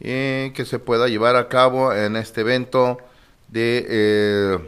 eh, 0.00 0.52
que 0.54 0.64
se 0.64 0.78
pueda 0.78 1.08
llevar 1.08 1.36
a 1.36 1.48
cabo 1.48 1.92
en 1.92 2.16
este 2.16 2.42
evento 2.42 2.98
de 3.48 3.86
eh, 3.88 4.58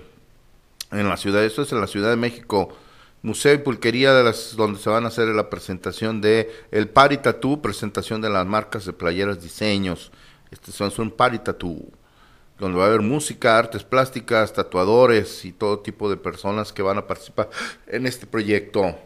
en 0.90 1.08
la 1.08 1.16
ciudad, 1.16 1.44
esto 1.44 1.62
es 1.62 1.72
en 1.72 1.80
la 1.80 1.86
Ciudad 1.86 2.10
de 2.10 2.16
México, 2.16 2.76
Museo 3.22 3.54
y 3.54 3.58
Pulquería 3.58 4.12
de 4.12 4.24
las, 4.24 4.56
donde 4.56 4.80
se 4.80 4.90
van 4.90 5.04
a 5.04 5.08
hacer 5.08 5.28
la 5.28 5.50
presentación 5.50 6.20
de 6.20 6.50
el 6.72 6.88
Party 6.88 7.18
presentación 7.62 8.20
de 8.20 8.30
las 8.30 8.46
marcas 8.46 8.86
de 8.86 8.92
playeras, 8.92 9.42
diseños. 9.42 10.10
Este 10.50 10.72
son 10.72 10.92
un 10.98 11.10
Party 11.12 11.38
donde 12.60 12.78
va 12.78 12.84
a 12.84 12.88
haber 12.88 13.00
música, 13.00 13.58
artes 13.58 13.82
plásticas, 13.82 14.52
tatuadores 14.52 15.46
y 15.46 15.52
todo 15.52 15.80
tipo 15.80 16.10
de 16.10 16.18
personas 16.18 16.72
que 16.72 16.82
van 16.82 16.98
a 16.98 17.06
participar 17.06 17.48
en 17.86 18.06
este 18.06 18.26
proyecto. 18.26 18.96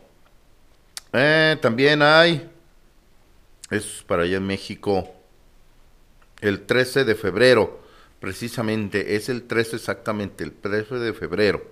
Eh, 1.13 1.57
también 1.63 2.03
hay, 2.03 2.51
es 3.71 4.05
para 4.09 4.25
allá 4.25 4.39
en 4.39 4.47
México, 4.47 5.09
el 6.41 6.67
13 6.67 7.05
de 7.05 7.15
febrero, 7.15 7.81
precisamente, 8.19 9.15
es 9.15 9.29
el 9.29 9.45
13 9.45 9.77
exactamente, 9.77 10.43
el 10.43 10.53
13 10.53 10.97
de 10.97 11.13
febrero. 11.13 11.65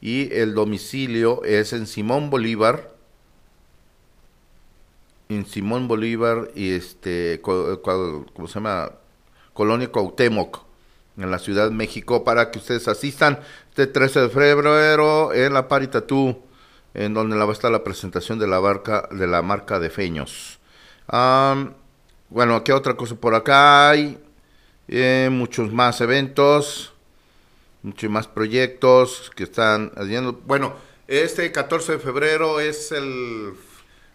Y 0.00 0.32
el 0.32 0.54
domicilio 0.54 1.42
es 1.44 1.72
en 1.72 1.88
Simón 1.88 2.30
Bolívar, 2.30 2.94
en 5.28 5.44
Simón 5.44 5.88
Bolívar 5.88 6.52
y 6.54 6.70
este, 6.70 7.40
¿cómo 7.42 8.46
se 8.46 8.54
llama? 8.54 8.92
Colonia 9.54 9.90
Cuauhtémoc, 9.90 10.64
en 11.16 11.30
la 11.30 11.38
Ciudad 11.38 11.68
de 11.68 11.74
México, 11.74 12.24
para 12.24 12.50
que 12.50 12.58
ustedes 12.58 12.88
asistan 12.88 13.40
este 13.68 13.86
13 13.86 14.20
de 14.20 14.28
febrero 14.28 15.32
en 15.32 15.54
la 15.54 15.68
Paritatú, 15.68 16.42
en 16.94 17.14
donde 17.14 17.36
va 17.36 17.44
a 17.44 17.52
estar 17.52 17.70
la 17.70 17.84
presentación 17.84 18.38
de 18.38 18.46
la, 18.46 18.58
barca, 18.58 19.08
de 19.10 19.26
la 19.26 19.42
marca 19.42 19.78
de 19.78 19.90
Feños. 19.90 20.58
Bueno, 22.30 22.64
¿qué 22.64 22.72
otra 22.72 22.96
cosa 22.96 23.14
por 23.14 23.34
acá 23.34 23.90
hay? 23.90 24.18
Eh, 24.88 25.28
muchos 25.30 25.72
más 25.72 26.00
eventos, 26.00 26.92
muchos 27.82 28.10
más 28.10 28.26
proyectos 28.26 29.30
que 29.36 29.44
están 29.44 29.92
haciendo. 29.96 30.32
Bueno, 30.44 30.74
este 31.06 31.52
14 31.52 31.92
de 31.92 31.98
febrero 31.98 32.60
es 32.60 32.90
el 32.92 33.54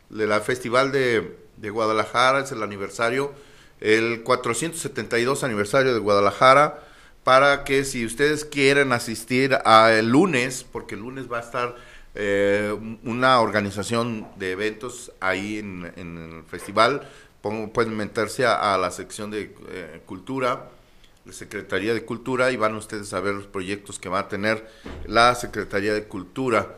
de 0.09 0.27
la 0.27 0.41
Festival 0.41 0.91
de, 0.91 1.37
de 1.57 1.69
Guadalajara, 1.69 2.41
es 2.41 2.51
el 2.51 2.61
aniversario, 2.61 3.31
el 3.79 4.23
472 4.23 5.43
aniversario 5.43 5.93
de 5.93 5.99
Guadalajara, 5.99 6.83
para 7.23 7.63
que 7.63 7.83
si 7.83 8.05
ustedes 8.05 8.45
quieren 8.45 8.91
asistir 8.91 9.57
a 9.65 9.91
el 9.93 10.09
lunes, 10.09 10.65
porque 10.69 10.95
el 10.95 11.01
lunes 11.01 11.31
va 11.31 11.37
a 11.37 11.41
estar 11.41 11.75
eh, 12.15 12.75
una 13.03 13.39
organización 13.39 14.27
de 14.37 14.51
eventos 14.51 15.11
ahí 15.19 15.59
en, 15.59 15.91
en 15.95 16.17
el 16.17 16.43
festival, 16.43 17.07
pueden 17.41 17.95
meterse 17.95 18.45
a, 18.45 18.77
la 18.77 18.91
sección 18.91 19.31
de 19.31 19.55
eh, 19.69 20.01
cultura, 20.05 20.69
la 21.25 21.33
Secretaría 21.33 21.93
de 21.93 22.03
Cultura, 22.03 22.51
y 22.51 22.57
van 22.57 22.75
ustedes 22.75 23.13
a 23.13 23.19
ver 23.19 23.35
los 23.35 23.47
proyectos 23.47 23.99
que 23.99 24.09
va 24.09 24.19
a 24.19 24.27
tener 24.27 24.67
la 25.05 25.35
Secretaría 25.35 25.93
de 25.93 26.05
Cultura. 26.05 26.75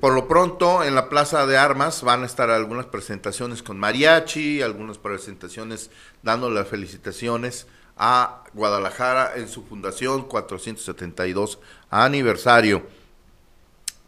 por 0.00 0.12
lo 0.12 0.28
pronto, 0.28 0.84
en 0.84 0.94
la 0.94 1.08
Plaza 1.08 1.46
de 1.46 1.56
Armas 1.56 2.02
van 2.02 2.22
a 2.22 2.26
estar 2.26 2.50
algunas 2.50 2.86
presentaciones 2.86 3.62
con 3.62 3.78
mariachi, 3.78 4.62
algunas 4.62 4.98
presentaciones 4.98 5.90
dando 6.22 6.50
las 6.50 6.68
felicitaciones 6.68 7.66
a 7.98 8.44
Guadalajara 8.54 9.32
en 9.36 9.48
su 9.48 9.64
fundación 9.64 10.22
472 10.22 11.58
aniversario 11.90 12.82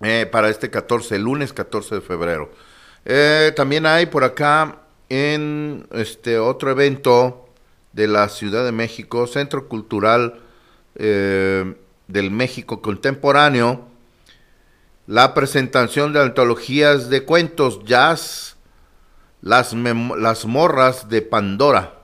eh, 0.01 0.27
para 0.31 0.49
este 0.49 0.71
14, 0.71 1.17
el 1.17 1.23
lunes 1.23 1.53
14 1.53 1.97
de 1.97 2.01
febrero. 2.01 2.51
Eh, 3.05 3.53
también 3.55 3.85
hay 3.87 4.07
por 4.07 4.25
acá 4.25 4.79
en 5.09 5.87
este 5.91 6.39
otro 6.39 6.71
evento 6.71 7.49
de 7.93 8.07
la 8.07 8.29
Ciudad 8.29 8.65
de 8.65 8.73
México, 8.73 9.27
Centro 9.27 9.69
Cultural 9.69 10.41
eh, 10.95 11.75
del 12.07 12.31
México 12.31 12.81
Contemporáneo, 12.81 13.89
la 15.07 15.35
presentación 15.35 16.13
de 16.13 16.21
antologías 16.21 17.11
de 17.11 17.25
cuentos 17.25 17.85
jazz, 17.85 18.57
las, 19.43 19.75
las 19.75 20.45
morras 20.47 21.09
de 21.09 21.23
Pandora, 21.23 22.00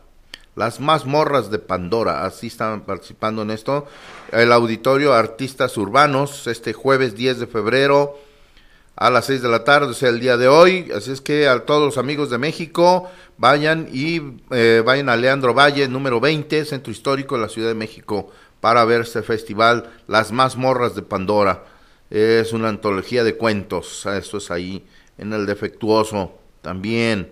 las 0.56 0.80
más 0.80 1.04
morras 1.04 1.50
de 1.50 1.58
Pandora, 1.58 2.24
así 2.24 2.46
están 2.48 2.80
participando 2.80 3.42
en 3.42 3.50
esto, 3.50 3.86
el 4.32 4.50
auditorio 4.52 5.12
Artistas 5.12 5.76
Urbanos, 5.76 6.46
este 6.46 6.72
jueves 6.72 7.14
10 7.14 7.40
de 7.40 7.46
febrero, 7.46 8.18
a 8.96 9.10
las 9.10 9.26
6 9.26 9.42
de 9.42 9.48
la 9.50 9.64
tarde, 9.64 9.88
o 9.88 9.94
sea, 9.94 10.08
el 10.08 10.20
día 10.20 10.38
de 10.38 10.48
hoy. 10.48 10.90
Así 10.96 11.12
es 11.12 11.20
que 11.20 11.46
a 11.46 11.66
todos 11.66 11.84
los 11.84 11.98
amigos 11.98 12.30
de 12.30 12.38
México, 12.38 13.10
vayan 13.36 13.86
y 13.92 14.22
eh, 14.50 14.82
vayan 14.84 15.10
a 15.10 15.16
Leandro 15.16 15.52
Valle, 15.52 15.86
número 15.88 16.18
20, 16.18 16.64
Centro 16.64 16.90
Histórico 16.90 17.36
de 17.36 17.42
la 17.42 17.50
Ciudad 17.50 17.68
de 17.68 17.74
México, 17.74 18.30
para 18.62 18.82
ver 18.86 19.02
este 19.02 19.22
festival, 19.22 19.90
Las 20.08 20.32
Más 20.32 20.56
Morras 20.56 20.94
de 20.94 21.02
Pandora. 21.02 21.64
Es 22.08 22.54
una 22.54 22.70
antología 22.70 23.24
de 23.24 23.36
cuentos, 23.36 24.06
esto 24.06 24.38
es 24.38 24.50
ahí 24.50 24.86
en 25.18 25.34
el 25.34 25.44
defectuoso 25.44 26.32
también, 26.62 27.30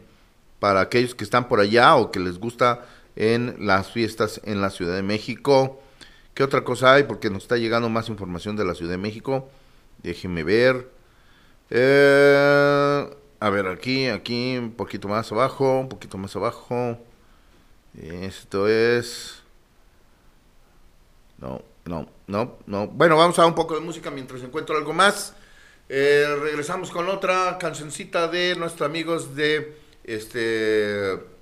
para 0.59 0.83
aquellos 0.83 1.15
que 1.15 1.25
están 1.25 1.49
por 1.49 1.61
allá 1.61 1.97
o 1.97 2.11
que 2.11 2.21
les 2.21 2.39
gusta 2.39 2.85
en 3.17 3.57
las 3.59 3.91
fiestas 3.91 4.41
en 4.45 4.61
la 4.61 4.71
Ciudad 4.71 4.95
de 4.95 5.03
México. 5.03 5.81
¿Qué 6.35 6.43
otra 6.43 6.65
cosa 6.65 6.95
hay? 6.95 7.05
Porque 7.05 7.31
nos 7.31 7.45
está 7.45 7.57
llegando 7.57 7.89
más 7.89 8.09
información 8.09 8.57
de 8.57 8.65
la 8.65 8.75
Ciudad 8.75 8.93
de 8.93 8.99
México. 8.99 9.49
Déjenme 10.03 10.43
ver. 10.43 10.91
Eh, 11.71 13.09
a 13.41 13.51
ver, 13.51 13.69
aquí, 13.69 14.07
aquí, 14.09 14.57
un 14.57 14.73
poquito 14.73 15.09
más 15.09 15.31
abajo, 15.31 15.81
un 15.81 15.89
poquito 15.89 16.19
más 16.19 16.35
abajo. 16.35 16.99
Esto 18.01 18.69
es... 18.69 19.43
No, 21.39 21.63
no, 21.85 22.09
no, 22.27 22.59
no. 22.67 22.89
Bueno, 22.89 23.17
vamos 23.17 23.39
a 23.39 23.47
un 23.47 23.55
poco 23.55 23.75
de 23.75 23.81
música 23.81 24.11
mientras 24.11 24.43
encuentro 24.43 24.77
algo 24.77 24.93
más. 24.93 25.35
Eh, 25.89 26.27
regresamos 26.41 26.91
con 26.91 27.09
otra 27.09 27.59
cancioncita 27.59 28.27
de 28.29 28.57
nuestros 28.57 28.89
amigos 28.89 29.37
de 29.37 29.77
este 30.03 31.34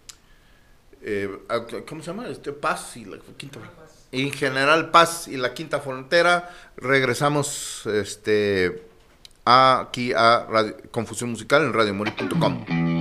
eh, 1.05 1.29
¿cómo 1.89 2.03
se 2.03 2.09
llama? 2.09 2.29
Este 2.29 2.53
Paz 2.53 2.97
y 2.97 3.05
la 3.05 3.19
Quinta 3.37 3.59
en 4.13 4.31
general 4.31 4.91
Paz 4.91 5.27
y 5.27 5.37
la 5.37 5.55
Quinta 5.55 5.81
Frontera. 5.81 6.51
Regresamos 6.77 7.87
este 7.87 8.85
aquí 9.45 10.13
a 10.15 10.47
Confusión 10.91 11.31
Musical 11.31 11.63
en 11.63 11.73
radiomori.com. 11.73 12.92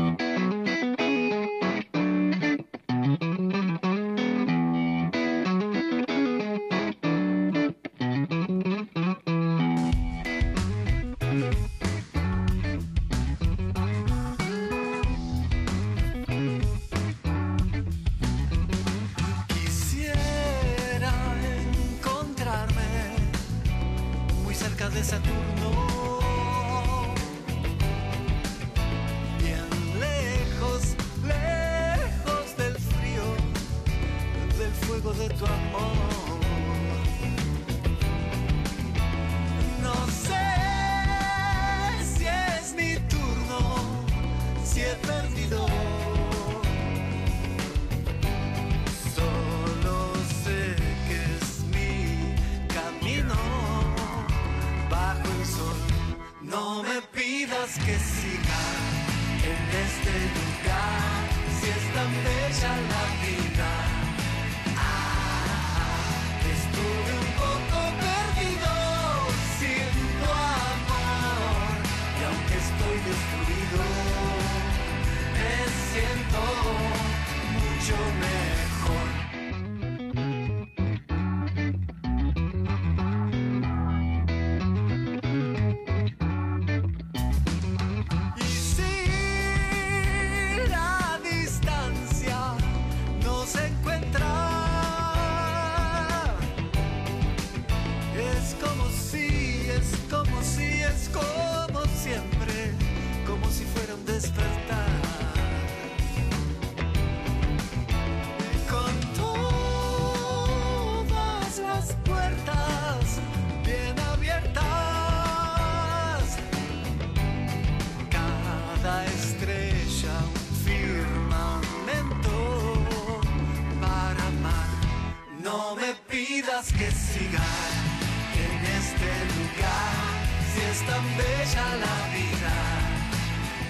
vida. 132.14 132.54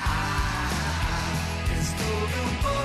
Ah, 0.02 1.34
estuve 1.80 2.36
un 2.50 2.56
poco 2.58 2.81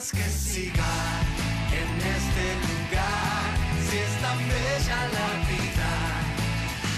pidas 0.00 0.12
que 0.12 0.30
siga 0.30 0.92
en 1.72 1.90
este 2.16 2.46
lugar 2.66 3.50
si 3.88 3.98
es 3.98 4.20
tan 4.22 4.38
bella 4.38 5.08
la 5.16 5.28
vida. 5.48 5.92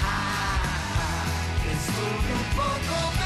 Ah, 0.05 1.25
estuve 1.73 2.33
un 2.35 2.49
poco 2.57 3.22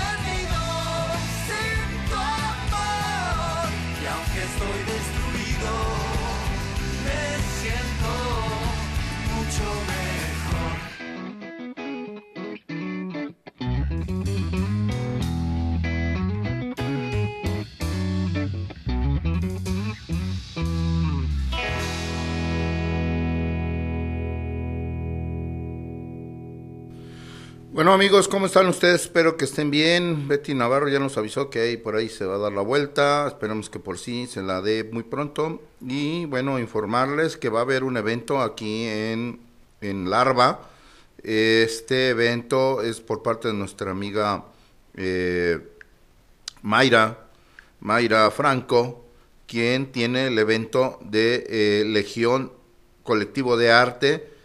Bueno 27.76 27.92
amigos, 27.92 28.26
¿cómo 28.26 28.46
están 28.46 28.68
ustedes? 28.68 29.02
Espero 29.02 29.36
que 29.36 29.44
estén 29.44 29.70
bien. 29.70 30.28
Betty 30.28 30.54
Navarro 30.54 30.88
ya 30.88 30.98
nos 30.98 31.18
avisó 31.18 31.50
que 31.50 31.60
ahí 31.60 31.76
por 31.76 31.94
ahí 31.94 32.08
se 32.08 32.24
va 32.24 32.36
a 32.36 32.38
dar 32.38 32.52
la 32.52 32.62
vuelta. 32.62 33.26
Esperamos 33.28 33.68
que 33.68 33.78
por 33.78 33.98
sí 33.98 34.26
se 34.26 34.40
la 34.40 34.62
dé 34.62 34.82
muy 34.90 35.02
pronto. 35.02 35.60
Y 35.86 36.24
bueno, 36.24 36.58
informarles 36.58 37.36
que 37.36 37.50
va 37.50 37.58
a 37.58 37.62
haber 37.64 37.84
un 37.84 37.98
evento 37.98 38.40
aquí 38.40 38.86
en, 38.86 39.40
en 39.82 40.08
Larva. 40.08 40.70
Este 41.22 42.08
evento 42.08 42.80
es 42.80 43.02
por 43.02 43.22
parte 43.22 43.48
de 43.48 43.54
nuestra 43.54 43.90
amiga 43.90 44.46
eh, 44.94 45.60
Mayra, 46.62 47.26
Mayra 47.80 48.30
Franco, 48.30 49.04
quien 49.46 49.92
tiene 49.92 50.28
el 50.28 50.38
evento 50.38 50.98
de 51.02 51.44
eh, 51.46 51.84
Legión 51.84 52.52
Colectivo 53.02 53.58
de 53.58 53.70
Arte 53.70 54.35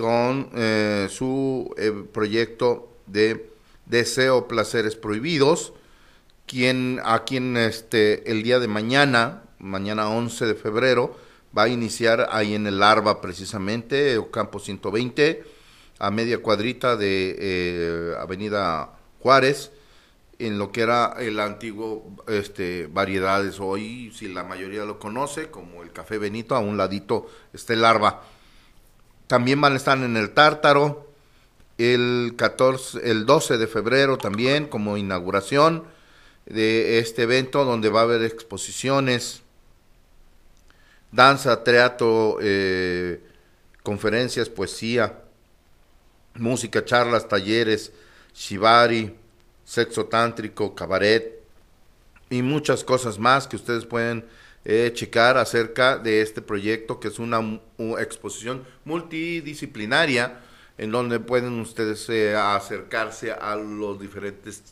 con 0.00 0.48
eh, 0.54 1.08
su 1.10 1.74
eh, 1.76 1.92
proyecto 2.10 2.88
de 3.06 3.50
Deseo 3.84 4.48
Placeres 4.48 4.96
Prohibidos, 4.96 5.74
quien, 6.46 7.02
a 7.04 7.24
quien 7.24 7.58
este, 7.58 8.30
el 8.30 8.42
día 8.42 8.58
de 8.60 8.66
mañana, 8.66 9.42
mañana 9.58 10.08
11 10.08 10.46
de 10.46 10.54
febrero, 10.54 11.16
va 11.56 11.64
a 11.64 11.68
iniciar 11.68 12.28
ahí 12.32 12.54
en 12.54 12.66
el 12.66 12.78
Larva 12.78 13.20
precisamente, 13.20 14.18
Campo 14.32 14.58
120, 14.58 15.44
a 15.98 16.10
media 16.10 16.38
cuadrita 16.40 16.96
de 16.96 17.36
eh, 17.38 18.14
Avenida 18.18 18.92
Juárez, 19.18 19.70
en 20.38 20.58
lo 20.58 20.72
que 20.72 20.80
era 20.80 21.14
el 21.18 21.38
antiguo 21.38 22.24
este, 22.26 22.86
Variedades. 22.86 23.60
Hoy, 23.60 24.10
si 24.16 24.28
la 24.28 24.44
mayoría 24.44 24.86
lo 24.86 24.98
conoce, 24.98 25.50
como 25.50 25.82
el 25.82 25.92
Café 25.92 26.16
Benito, 26.16 26.54
a 26.54 26.60
un 26.60 26.78
ladito 26.78 27.26
está 27.52 27.74
el 27.74 27.82
Larva. 27.82 28.22
También 29.30 29.60
van 29.60 29.74
a 29.74 29.76
estar 29.76 29.96
en 29.96 30.16
el 30.16 30.30
Tártaro 30.30 31.08
el 31.78 32.34
14, 32.36 33.08
el 33.08 33.26
12 33.26 33.58
de 33.58 33.68
febrero 33.68 34.18
también 34.18 34.66
como 34.66 34.96
inauguración 34.96 35.84
de 36.46 36.98
este 36.98 37.22
evento 37.22 37.64
donde 37.64 37.90
va 37.90 38.00
a 38.00 38.02
haber 38.02 38.24
exposiciones, 38.24 39.42
danza, 41.12 41.62
teatro, 41.62 42.38
eh, 42.42 43.22
conferencias, 43.84 44.48
poesía, 44.48 45.20
música, 46.34 46.84
charlas, 46.84 47.28
talleres, 47.28 47.92
shibari, 48.34 49.14
sexo 49.64 50.06
tántrico, 50.06 50.74
cabaret 50.74 51.40
y 52.30 52.42
muchas 52.42 52.82
cosas 52.82 53.16
más 53.20 53.46
que 53.46 53.54
ustedes 53.54 53.86
pueden 53.86 54.24
eh, 54.62 54.90
checar 54.92 55.38
acerca 55.38 55.96
de 55.96 56.20
este 56.20 56.42
proyecto 56.42 57.00
que 57.00 57.08
es 57.08 57.18
una, 57.18 57.40
exposición 57.98 58.62
multidisciplinaria 58.84 60.40
en 60.76 60.90
donde 60.90 61.18
pueden 61.18 61.60
ustedes 61.60 62.06
eh, 62.10 62.36
acercarse 62.36 63.32
a 63.32 63.56
los 63.56 63.98
diferentes 63.98 64.62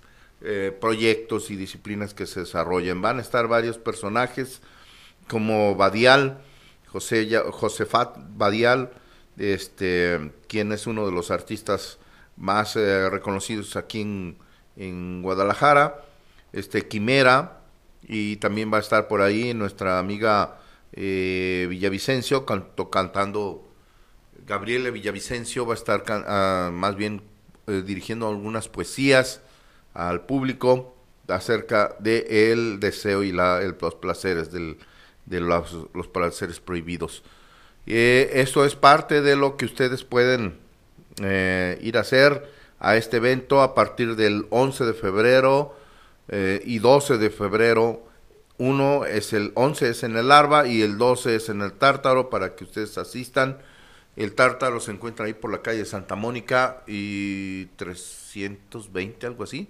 eh, 0.42 0.76
proyectos 0.78 1.50
y 1.50 1.56
disciplinas 1.56 2.12
que 2.12 2.26
se 2.26 2.40
desarrollan. 2.40 3.00
Van 3.00 3.18
a 3.18 3.22
estar 3.22 3.48
varios 3.48 3.78
personajes 3.78 4.60
como 5.26 5.74
Badial, 5.74 6.38
José, 6.88 7.26
Josefat 7.50 8.18
Badial, 8.36 8.90
este, 9.38 10.32
quien 10.48 10.72
es 10.72 10.86
uno 10.86 11.06
de 11.06 11.12
los 11.12 11.30
artistas 11.30 11.98
más 12.36 12.74
reconocidos 12.74 13.74
aquí 13.76 14.02
en, 14.02 14.38
en 14.76 15.22
Guadalajara, 15.22 16.04
este 16.52 16.86
Quimera, 16.86 17.57
y 18.02 18.36
también 18.36 18.72
va 18.72 18.78
a 18.78 18.80
estar 18.80 19.08
por 19.08 19.20
ahí 19.20 19.54
nuestra 19.54 19.98
amiga 19.98 20.58
eh, 20.92 21.66
Villavicencio 21.68 22.46
canto, 22.46 22.90
cantando, 22.90 23.68
Gabriela 24.46 24.90
Villavicencio 24.90 25.66
va 25.66 25.74
a 25.74 25.76
estar 25.76 26.02
uh, 26.08 26.72
más 26.72 26.96
bien 26.96 27.22
eh, 27.66 27.82
dirigiendo 27.84 28.28
algunas 28.28 28.68
poesías 28.68 29.42
al 29.94 30.26
público 30.26 30.94
acerca 31.28 31.94
de 31.98 32.52
el 32.52 32.80
deseo 32.80 33.22
y 33.22 33.32
la, 33.32 33.60
el, 33.60 33.76
los 33.80 33.94
placeres 33.96 34.50
del, 34.50 34.78
de 35.26 35.40
los, 35.40 35.76
los 35.92 36.08
placeres 36.08 36.60
prohibidos. 36.60 37.22
Eh, 37.86 38.30
esto 38.34 38.64
es 38.64 38.74
parte 38.74 39.22
de 39.22 39.36
lo 39.36 39.56
que 39.56 39.64
ustedes 39.64 40.04
pueden 40.04 40.58
eh, 41.22 41.78
ir 41.80 41.96
a 41.96 42.00
hacer 42.00 42.50
a 42.78 42.96
este 42.96 43.16
evento 43.16 43.62
a 43.62 43.74
partir 43.74 44.16
del 44.16 44.46
11 44.50 44.84
de 44.84 44.94
febrero 44.94 45.74
eh, 46.28 46.62
y 46.64 46.78
12 46.78 47.18
de 47.18 47.30
febrero. 47.30 48.04
Uno 48.58 49.04
es 49.04 49.32
el 49.32 49.52
11 49.54 49.90
es 49.90 50.02
en 50.02 50.16
el 50.16 50.28
Larva 50.28 50.66
y 50.66 50.82
el 50.82 50.98
12 50.98 51.36
es 51.36 51.48
en 51.48 51.62
el 51.62 51.72
Tártaro 51.72 52.28
para 52.30 52.54
que 52.54 52.64
ustedes 52.64 52.98
asistan. 52.98 53.58
El 54.16 54.34
Tártaro 54.34 54.80
se 54.80 54.90
encuentra 54.90 55.26
ahí 55.26 55.34
por 55.34 55.52
la 55.52 55.62
calle 55.62 55.84
Santa 55.84 56.16
Mónica 56.16 56.82
y 56.88 57.66
320, 57.76 59.26
algo 59.26 59.44
así. 59.44 59.68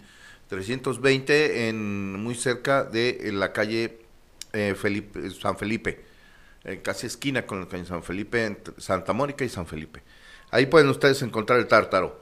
320 0.49 1.69
en 1.69 2.15
muy 2.23 2.35
cerca 2.35 2.83
de 2.83 3.31
la 3.33 3.53
calle 3.53 3.99
eh, 4.55 4.75
San 5.39 5.59
Felipe, 5.59 6.01
eh, 6.65 6.81
casi 6.83 7.07
esquina 7.07 7.45
con 7.45 7.61
la 7.61 7.69
calle 7.69 7.85
San 7.85 8.03
Felipe, 8.03 8.45
entre 8.45 8.81
Santa 8.81 9.13
Mónica 9.13 9.45
y 9.45 9.51
San 9.51 9.67
Felipe. 9.67 10.03
Ahí 10.51 10.65
pueden 10.67 10.89
ustedes 10.89 11.21
encontrar 11.23 11.59
el 11.59 11.67
Tártaro. 11.67 12.19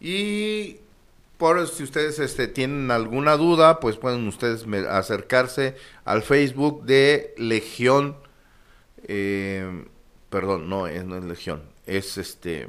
Y 0.00 0.78
por 1.38 1.66
si 1.68 1.84
ustedes 1.84 2.18
este, 2.18 2.48
tienen 2.48 2.90
alguna 2.90 3.36
duda, 3.36 3.78
pues 3.78 3.96
pueden 3.96 4.26
ustedes 4.26 4.66
acercarse 4.88 5.76
al 6.04 6.22
Facebook 6.22 6.84
de 6.84 7.32
Legión. 7.38 8.16
Eh, 9.04 9.86
perdón, 10.30 10.68
no 10.68 10.88
es, 10.88 11.04
no 11.04 11.16
es 11.16 11.24
Legión, 11.24 11.62
es 11.86 12.18
este. 12.18 12.68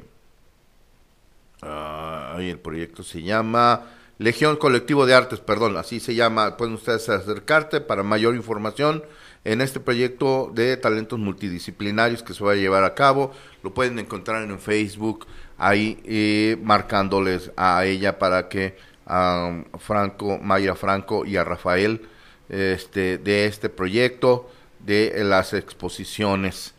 Uh, 1.62 2.38
el 2.38 2.58
proyecto 2.58 3.02
se 3.02 3.22
llama 3.22 3.90
Legión 4.16 4.56
Colectivo 4.56 5.04
de 5.04 5.14
Artes, 5.14 5.40
perdón, 5.40 5.76
así 5.76 5.98
se 5.98 6.14
llama. 6.14 6.56
Pueden 6.56 6.74
ustedes 6.74 7.08
acercarte 7.08 7.80
para 7.80 8.02
mayor 8.02 8.34
información 8.36 9.02
en 9.44 9.60
este 9.60 9.80
proyecto 9.80 10.50
de 10.54 10.76
talentos 10.76 11.18
multidisciplinarios 11.18 12.22
que 12.22 12.34
se 12.34 12.44
va 12.44 12.52
a 12.52 12.56
llevar 12.56 12.84
a 12.84 12.94
cabo. 12.94 13.32
Lo 13.62 13.74
pueden 13.74 13.98
encontrar 13.98 14.42
en 14.42 14.58
Facebook 14.58 15.26
ahí 15.60 16.00
eh, 16.04 16.56
marcándoles 16.62 17.52
a 17.54 17.84
ella 17.84 18.18
para 18.18 18.48
que 18.48 18.76
a 19.06 19.62
Franco, 19.78 20.38
Mayra 20.38 20.74
Franco 20.74 21.26
y 21.26 21.36
a 21.36 21.44
Rafael 21.44 22.02
este, 22.48 23.18
de 23.18 23.44
este 23.44 23.68
proyecto 23.68 24.50
de 24.78 25.12
las 25.22 25.52
exposiciones. 25.52 26.74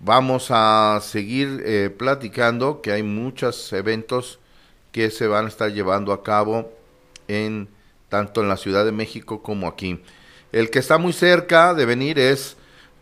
Vamos 0.00 0.48
a 0.50 0.98
seguir 1.02 1.62
eh, 1.64 1.90
platicando 1.96 2.82
que 2.82 2.90
hay 2.92 3.02
muchos 3.02 3.72
eventos 3.72 4.40
que 4.90 5.10
se 5.10 5.28
van 5.28 5.44
a 5.44 5.48
estar 5.48 5.70
llevando 5.70 6.12
a 6.12 6.24
cabo 6.24 6.72
en 7.28 7.68
tanto 8.08 8.40
en 8.40 8.48
la 8.48 8.56
Ciudad 8.56 8.84
de 8.84 8.92
México 8.92 9.40
como 9.42 9.68
aquí. 9.68 10.02
El 10.50 10.70
que 10.70 10.80
está 10.80 10.98
muy 10.98 11.12
cerca 11.12 11.74
de 11.74 11.86
venir 11.86 12.18
es 12.18 12.56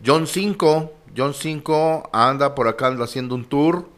John 0.05 0.27
5. 0.27 0.93
John 1.17 1.33
5 1.33 2.11
anda 2.13 2.55
por 2.55 2.69
acá 2.69 2.89
anda 2.89 3.05
haciendo 3.05 3.35
un 3.35 3.47
tour, 3.47 3.89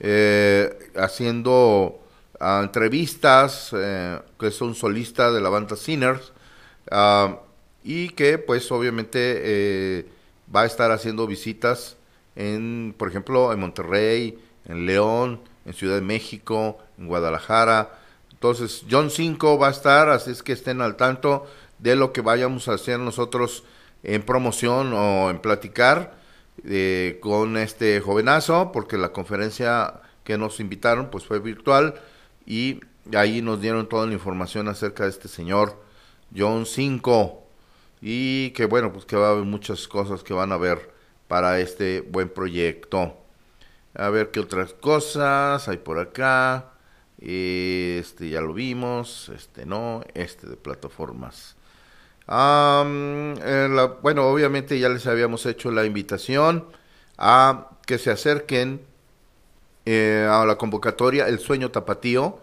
eh, 0.00 0.90
haciendo 0.96 2.00
uh, 2.40 2.62
entrevistas, 2.62 3.70
eh, 3.74 4.20
que 4.38 4.48
es 4.48 4.60
un 4.60 4.74
solista 4.74 5.30
de 5.30 5.40
la 5.40 5.48
banda 5.48 5.76
Sinners, 5.76 6.32
uh, 6.90 7.36
y 7.82 8.10
que 8.10 8.38
pues 8.38 8.70
obviamente 8.72 9.18
eh, 9.20 10.06
va 10.54 10.62
a 10.62 10.66
estar 10.66 10.90
haciendo 10.90 11.26
visitas 11.26 11.96
en, 12.34 12.94
por 12.98 13.08
ejemplo, 13.08 13.52
en 13.52 13.60
Monterrey, 13.60 14.38
en 14.66 14.86
León, 14.86 15.40
en 15.64 15.72
Ciudad 15.72 15.94
de 15.94 16.02
México, 16.02 16.78
en 16.98 17.06
Guadalajara. 17.06 17.98
Entonces, 18.32 18.84
John 18.90 19.10
5 19.10 19.58
va 19.58 19.68
a 19.68 19.70
estar, 19.70 20.08
así 20.10 20.30
es 20.30 20.42
que 20.42 20.52
estén 20.52 20.80
al 20.82 20.96
tanto 20.96 21.46
de 21.78 21.96
lo 21.96 22.12
que 22.12 22.20
vayamos 22.20 22.68
a 22.68 22.74
hacer 22.74 22.98
nosotros 22.98 23.64
en 24.02 24.22
promoción 24.22 24.92
o 24.92 25.30
en 25.30 25.38
platicar 25.38 26.14
eh, 26.64 27.18
con 27.20 27.56
este 27.56 28.00
jovenazo, 28.00 28.72
porque 28.72 28.96
la 28.96 29.12
conferencia 29.12 30.00
que 30.24 30.38
nos 30.38 30.60
invitaron 30.60 31.10
pues 31.10 31.24
fue 31.24 31.38
virtual 31.38 31.94
y 32.46 32.80
ahí 33.14 33.42
nos 33.42 33.60
dieron 33.60 33.88
toda 33.88 34.06
la 34.06 34.12
información 34.12 34.68
acerca 34.68 35.04
de 35.04 35.10
este 35.10 35.28
señor 35.28 35.80
John 36.36 36.66
5 36.66 37.42
y 38.00 38.50
que 38.50 38.66
bueno, 38.66 38.92
pues 38.92 39.04
que 39.04 39.16
va 39.16 39.28
a 39.28 39.30
haber 39.30 39.44
muchas 39.44 39.86
cosas 39.88 40.22
que 40.22 40.34
van 40.34 40.52
a 40.52 40.56
ver 40.56 40.90
para 41.28 41.60
este 41.60 42.00
buen 42.00 42.28
proyecto. 42.28 43.16
A 43.94 44.10
ver 44.10 44.30
qué 44.30 44.40
otras 44.40 44.74
cosas 44.74 45.68
hay 45.68 45.78
por 45.78 45.98
acá. 45.98 46.72
Este 47.18 48.28
ya 48.28 48.40
lo 48.42 48.52
vimos, 48.52 49.30
este 49.34 49.64
no, 49.64 50.02
este 50.14 50.46
de 50.46 50.56
plataformas. 50.56 51.55
Um, 52.28 53.34
la, 53.36 53.96
bueno, 54.02 54.26
obviamente 54.26 54.78
ya 54.78 54.88
les 54.88 55.06
habíamos 55.06 55.46
hecho 55.46 55.70
la 55.70 55.84
invitación 55.84 56.64
a 57.18 57.70
que 57.86 57.98
se 57.98 58.10
acerquen 58.10 58.80
eh, 59.84 60.28
a 60.28 60.44
la 60.44 60.56
convocatoria 60.58 61.28
El 61.28 61.38
Sueño 61.38 61.70
Tapatío, 61.70 62.38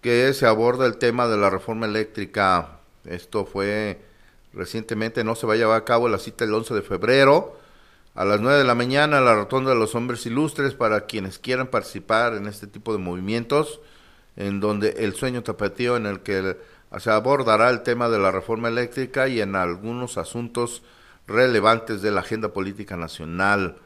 que 0.00 0.32
se 0.32 0.46
aborda 0.46 0.86
el 0.86 0.96
tema 0.96 1.28
de 1.28 1.36
la 1.36 1.50
reforma 1.50 1.86
eléctrica. 1.86 2.80
Esto 3.04 3.44
fue 3.44 4.00
recientemente, 4.52 5.24
no 5.24 5.34
se 5.34 5.46
va 5.46 5.54
a 5.54 5.56
llevar 5.56 5.80
a 5.80 5.84
cabo 5.84 6.08
la 6.08 6.18
cita 6.18 6.44
el 6.44 6.54
11 6.54 6.74
de 6.74 6.82
febrero 6.82 7.60
a 8.14 8.24
las 8.24 8.40
9 8.40 8.58
de 8.58 8.64
la 8.64 8.74
mañana 8.74 9.20
la 9.20 9.34
Rotonda 9.34 9.70
de 9.70 9.76
los 9.76 9.94
Hombres 9.94 10.26
Ilustres 10.26 10.74
para 10.74 11.06
quienes 11.06 11.38
quieran 11.38 11.68
participar 11.68 12.34
en 12.34 12.46
este 12.48 12.66
tipo 12.66 12.92
de 12.92 12.98
movimientos. 12.98 13.80
en 14.36 14.60
donde 14.60 14.90
el 14.98 15.14
sueño 15.14 15.42
tapatío 15.42 15.96
en 15.96 16.06
el 16.06 16.20
que 16.20 16.56
se 16.98 17.10
abordará 17.10 17.70
el 17.70 17.82
tema 17.82 18.08
de 18.08 18.18
la 18.18 18.32
reforma 18.32 18.68
eléctrica 18.68 19.28
y 19.28 19.40
en 19.40 19.54
algunos 19.54 20.18
asuntos 20.18 20.82
relevantes 21.28 22.02
de 22.02 22.10
la 22.10 22.20
agenda 22.20 22.52
política 22.52 22.96
nacional. 22.96 23.76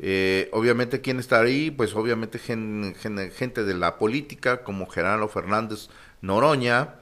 Eh, 0.00 0.48
obviamente, 0.52 1.00
¿quién 1.00 1.20
está 1.20 1.40
ahí? 1.40 1.70
Pues 1.70 1.94
obviamente 1.94 2.38
gente 2.38 3.64
de 3.64 3.74
la 3.74 3.98
política 3.98 4.64
como 4.64 4.88
Gerardo 4.88 5.28
Fernández 5.28 5.88
Noroña, 6.22 6.94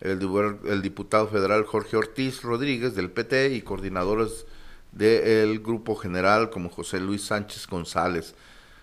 el, 0.00 0.20
el, 0.66 0.82
diputado 0.82 1.28
federal 1.28 1.64
Jorge 1.64 1.96
Ortiz 1.96 2.42
Rodríguez 2.42 2.94
del 2.94 3.10
PT 3.10 3.54
y 3.54 3.62
coordinadores 3.62 4.46
del 4.92 5.60
grupo 5.60 5.94
general 5.94 6.50
como 6.50 6.68
José 6.68 7.00
Luis 7.00 7.24
Sánchez 7.24 7.66
González. 7.68 8.34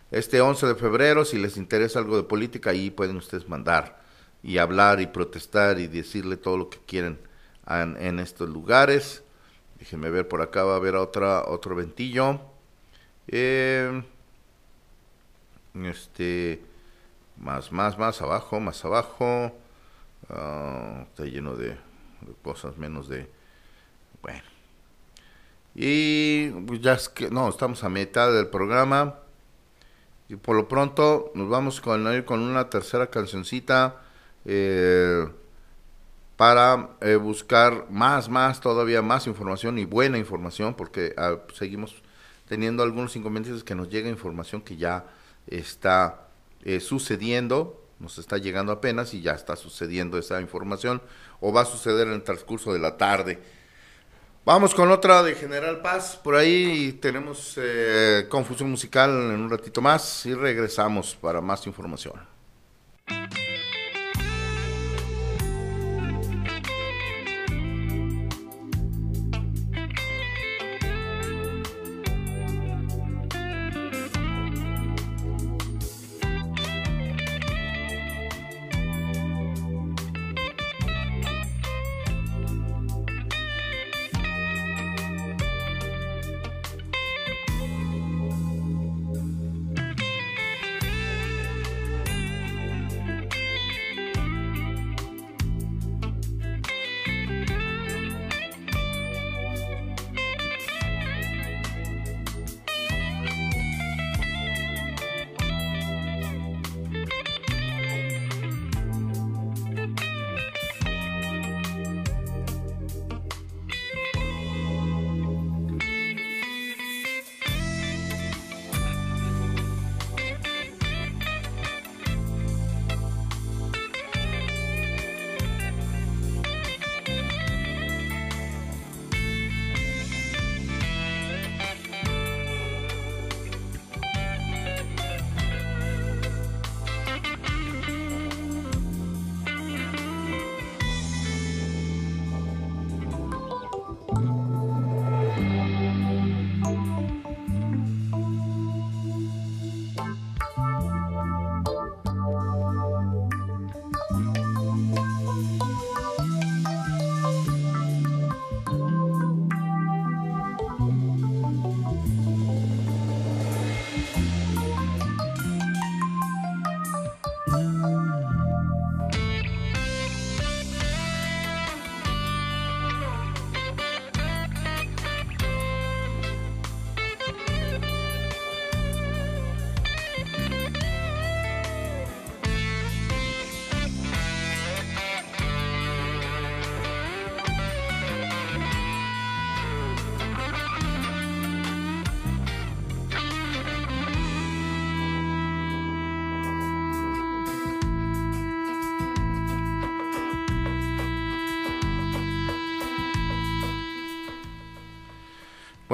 Este 0.10 0.41
11 0.41 0.67
de 0.67 0.75
febrero, 0.75 1.25
si 1.25 1.38
les 1.38 1.58
interesa 1.58 1.99
algo 1.99 2.15
de 2.15 2.23
política, 2.23 2.71
ahí 2.71 2.89
pueden 2.89 3.17
ustedes 3.17 3.47
mandar 3.49 4.07
y 4.47 4.60
hablar 4.60 5.01
y 5.01 5.07
protestar 5.07 5.77
y 5.77 5.88
decirle 5.88 6.38
todo 6.38 6.57
lo 6.57 6.69
que 6.69 6.79
quieren 6.88 7.19
en, 7.67 8.17
estos 8.19 8.47
lugares. 8.47 9.21
Déjenme 9.77 10.10
ver 10.10 10.29
por 10.29 10.41
acá, 10.41 10.63
va 10.63 10.75
a 10.75 10.77
haber 10.77 10.95
otra, 10.95 11.43
otro 11.43 11.75
ventillo. 11.75 12.39
Eh, 13.27 14.01
este, 15.83 16.63
más, 17.36 17.73
más, 17.73 17.99
más 17.99 18.21
abajo, 18.21 18.62
más 18.62 18.86
abajo. 18.86 19.51
Ah, 20.29 21.03
está 21.10 21.25
lleno 21.25 21.57
de, 21.57 21.75
cosas 22.41 22.77
menos 22.77 23.10
de, 23.10 23.29
bueno. 24.21 24.43
Y 25.75 26.51
pues 26.65 26.79
ya 26.79 26.93
es 26.93 27.10
que, 27.10 27.29
no, 27.29 27.49
estamos 27.49 27.83
a 27.83 27.89
mitad 27.89 28.31
del 28.31 28.47
programa. 28.47 29.15
Y 30.29 30.38
por 30.38 30.55
lo 30.55 30.69
pronto 30.69 31.33
nos 31.36 31.49
vamos 31.49 31.81
con, 31.81 32.23
con 32.23 32.39
una 32.39 32.69
tercera 32.69 33.07
cancioncita 33.07 34.03
eh, 34.47 35.27
para 36.38 36.91
eh, 37.01 37.15
buscar 37.15 37.88
más, 37.89 38.29
más, 38.29 38.62
todavía 38.62 39.01
más 39.01 39.27
información 39.27 39.77
y 39.77 39.86
buena 39.86 40.17
información, 40.17 40.73
porque 40.75 41.13
ah, 41.17 41.39
seguimos 41.53 42.01
teniendo 42.47 42.83
algunos 42.83 43.15
inconvenientes 43.15 43.63
que 43.63 43.75
nos 43.75 43.89
llega 43.89 44.07
información 44.07 44.62
que 44.62 44.77
ya 44.77 45.05
está 45.47 46.27
eh, 46.63 46.79
sucediendo, 46.79 47.83
nos 47.99 48.19
está 48.19 48.38
llegando 48.38 48.71
apenas 48.71 49.13
y 49.13 49.21
ya 49.21 49.33
está 49.33 49.55
sucediendo 49.55 50.17
esa 50.17 50.39
información 50.39 51.01
o 51.41 51.51
va 51.51 51.62
a 51.62 51.65
suceder 51.65 52.07
en 52.07 52.13
el 52.13 52.23
transcurso 52.23 52.71
de 52.71 52.79
la 52.79 52.95
tarde. 52.95 53.39
Vamos 54.45 54.73
con 54.73 54.89
otra 54.91 55.23
de 55.23 55.36
General 55.36 55.81
Paz. 55.81 56.15
Por 56.23 56.36
ahí 56.36 56.93
tenemos 57.01 57.55
eh, 57.57 58.27
confusión 58.29 58.69
musical 58.69 59.10
en 59.10 59.41
un 59.41 59.49
ratito 59.49 59.81
más 59.81 60.25
y 60.25 60.33
regresamos 60.33 61.17
para 61.19 61.41
más 61.41 61.67
información. 61.67 62.37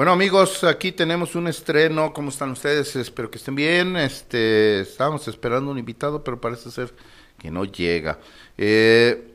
Bueno 0.04 0.12
amigos, 0.12 0.64
aquí 0.64 0.92
tenemos 0.92 1.34
un 1.34 1.48
estreno. 1.48 2.12
¿Cómo 2.12 2.28
están 2.28 2.50
ustedes? 2.50 2.94
Espero 2.94 3.30
que 3.30 3.38
estén 3.38 3.54
bien. 3.54 3.96
Este, 3.96 4.80
estábamos 4.80 5.26
esperando 5.28 5.70
un 5.70 5.78
invitado, 5.78 6.22
pero 6.22 6.38
parece 6.38 6.70
ser 6.70 6.94
que 7.38 7.50
no 7.50 7.64
llega. 7.64 8.18
Eh, 8.58 9.32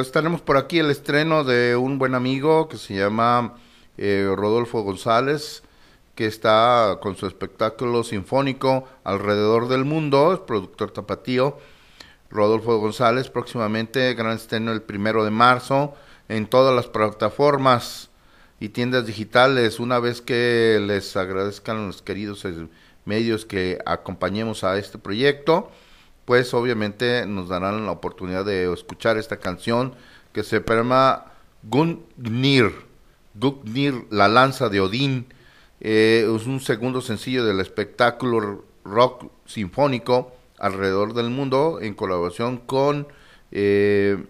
estaremos 0.00 0.42
por 0.42 0.56
aquí 0.56 0.78
el 0.78 0.92
estreno 0.92 1.42
de 1.42 1.74
un 1.74 1.98
buen 1.98 2.14
amigo 2.14 2.68
que 2.68 2.76
se 2.76 2.94
llama 2.94 3.56
eh, 3.98 4.32
Rodolfo 4.32 4.82
González, 4.82 5.64
que 6.14 6.26
está 6.26 7.00
con 7.02 7.16
su 7.16 7.26
espectáculo 7.26 8.04
sinfónico 8.04 8.86
alrededor 9.02 9.66
del 9.66 9.84
mundo, 9.84 10.34
es 10.34 10.38
productor 10.38 10.92
tapatío. 10.92 11.58
Rodolfo 12.30 12.78
González, 12.78 13.28
próximamente 13.28 14.14
gran 14.14 14.36
estreno 14.36 14.70
el 14.70 14.82
primero 14.82 15.24
de 15.24 15.32
marzo 15.32 15.94
en 16.28 16.46
todas 16.46 16.72
las 16.72 16.86
plataformas 16.86 18.11
y 18.62 18.68
tiendas 18.68 19.06
digitales. 19.06 19.80
Una 19.80 19.98
vez 19.98 20.20
que 20.20 20.80
les 20.80 21.16
agradezcan 21.16 21.88
los 21.88 22.00
queridos 22.00 22.44
eh, 22.44 22.68
medios 23.04 23.44
que 23.44 23.80
acompañemos 23.84 24.62
a 24.62 24.78
este 24.78 24.98
proyecto, 24.98 25.68
pues 26.26 26.54
obviamente 26.54 27.26
nos 27.26 27.48
darán 27.48 27.84
la 27.86 27.90
oportunidad 27.90 28.44
de 28.44 28.72
escuchar 28.72 29.18
esta 29.18 29.38
canción 29.38 29.96
que 30.32 30.44
se 30.44 30.60
llama 30.60 31.32
Gungnir, 31.64 32.72
Gungnir, 33.34 34.06
la 34.10 34.28
lanza 34.28 34.68
de 34.68 34.80
Odín. 34.80 35.26
Eh, 35.80 36.32
es 36.32 36.46
un 36.46 36.60
segundo 36.60 37.00
sencillo 37.00 37.44
del 37.44 37.58
espectáculo 37.58 38.64
rock 38.84 39.28
sinfónico 39.44 40.36
alrededor 40.60 41.14
del 41.14 41.30
mundo 41.30 41.80
en 41.82 41.94
colaboración 41.94 42.58
con 42.58 43.08
eh, 43.50 44.24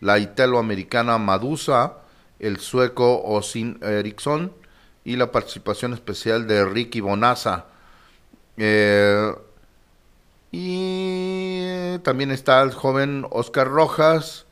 la 0.00 0.18
italoamericana 0.18 1.16
Madusa 1.16 2.02
el 2.38 2.58
sueco 2.58 3.22
Osin 3.22 3.78
Eriksson 3.82 4.52
y 5.04 5.16
la 5.16 5.32
participación 5.32 5.92
especial 5.94 6.46
de 6.46 6.64
Ricky 6.64 7.00
Bonazza. 7.00 7.66
Eh, 8.56 9.32
y 10.50 11.48
Eh, 11.98 12.00
también 12.00 12.30
está 12.30 12.62
el 12.62 12.72
joven 12.72 13.26
Oscar 13.30 13.66
Rojas 13.66 14.46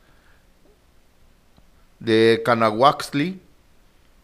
de 1.99 2.41
Canahuaxtli, 2.43 3.39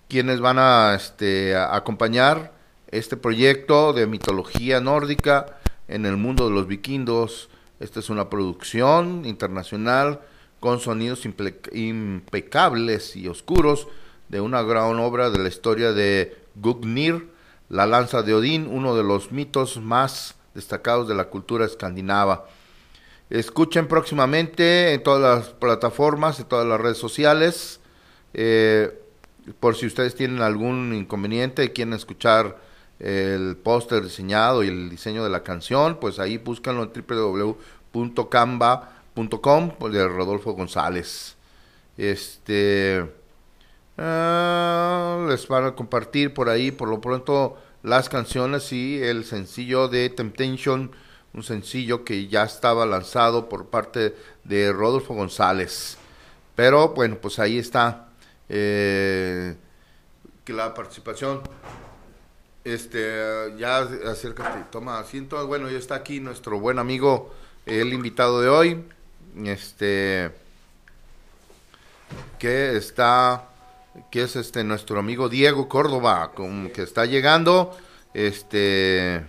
quienes 0.10 0.40
van 0.42 0.60
a, 0.60 0.94
este, 0.96 1.56
a 1.56 1.76
acompañar 1.76 2.52
este 2.92 3.18
proyecto 3.18 3.94
de 3.94 4.08
mitología 4.08 4.82
nórdica 4.82 5.58
en 5.88 6.06
el 6.06 6.18
mundo 6.18 6.48
de 6.48 6.56
los 6.56 6.68
vikingos. 6.68 7.50
Esta 7.80 8.00
es 8.00 8.10
una 8.10 8.30
producción 8.30 9.26
internacional 9.26 10.20
con 10.64 10.80
sonidos 10.80 11.28
impecables 11.74 13.18
y 13.18 13.28
oscuros 13.28 13.90
de 14.30 14.40
una 14.40 14.62
gran 14.62 14.98
obra 14.98 15.30
de 15.30 15.40
la 15.40 15.50
historia 15.50 15.92
de 15.92 16.38
Gugnir, 16.56 17.28
la 17.68 17.86
lanza 17.86 18.22
de 18.22 18.34
Odín, 18.34 18.70
uno 18.72 18.96
de 18.96 19.04
los 19.04 19.34
mitos 19.34 19.82
más 19.82 20.36
destacados 20.54 21.10
de 21.10 21.16
la 21.16 21.26
cultura 21.26 21.66
escandinava. 21.66 22.46
Escuchen 23.30 23.90
próximamente 23.90 24.94
en 24.94 25.04
todas 25.04 25.22
las 25.22 25.50
plataformas, 25.50 26.40
en 26.40 26.46
todas 26.46 26.66
las 26.66 26.80
redes 26.80 26.98
sociales. 26.98 27.82
eh, 28.34 28.98
por 29.60 29.76
si 29.76 29.86
ustedes 29.86 30.16
tienen 30.16 30.42
algún 30.42 30.96
inconveniente 30.96 31.66
y 31.66 31.70
quieren 31.72 31.94
escuchar 31.94 32.58
el 33.00 33.58
póster 33.58 34.02
diseñado 34.02 34.64
y 34.64 34.70
el 34.70 34.90
diseño 34.90 35.26
de 35.26 35.30
la 35.30 35.44
canción, 35.44 35.98
pues 36.00 36.20
ahí 36.20 36.38
búscanlo 36.38 36.84
en 36.84 36.94
www.camba.com 36.94 38.93
pues, 39.14 39.94
de 39.94 40.08
Rodolfo 40.08 40.54
González. 40.54 41.36
Este 41.98 43.06
ah, 43.98 45.26
les 45.30 45.48
van 45.48 45.66
a 45.66 45.76
compartir 45.76 46.34
por 46.34 46.50
ahí 46.50 46.72
por 46.72 46.90
lo 46.90 47.00
pronto 47.00 47.58
las 47.84 48.10
canciones 48.10 48.72
y 48.72 49.02
el 49.02 49.26
sencillo 49.26 49.88
de 49.88 50.10
Temptation, 50.10 50.92
un 51.34 51.44
sencillo 51.44 52.04
que 52.04 52.28
ya 52.28 52.44
estaba 52.44 52.86
lanzado 52.86 53.50
por 53.50 53.68
parte 53.68 54.16
de 54.44 54.72
Rodolfo 54.72 55.14
González. 55.14 55.98
Pero 56.56 56.90
bueno, 56.90 57.18
pues 57.22 57.40
ahí 57.40 57.58
está 57.58 58.10
eh, 58.50 59.56
que 60.46 60.54
la 60.54 60.74
participación. 60.74 61.42
Este, 62.64 63.54
ya 63.58 63.80
acércate, 63.80 64.66
toma 64.72 65.00
asiento. 65.00 65.46
Bueno, 65.48 65.70
ya 65.70 65.78
está 65.78 65.96
aquí 65.96 66.20
nuestro 66.20 66.60
buen 66.60 66.80
amigo, 66.80 67.34
el 67.66 67.94
invitado 67.94 68.40
de 68.40 68.48
hoy, 68.48 68.86
este, 69.46 70.32
que 72.40 72.76
está, 72.76 73.50
que 74.12 74.24
es 74.24 74.36
este 74.36 74.64
nuestro 74.64 75.00
amigo 75.00 75.30
Diego 75.30 75.68
Córdoba, 75.68 76.32
con, 76.34 76.70
que 76.70 76.84
está 76.84 77.06
llegando, 77.06 77.78
este, 78.14 79.26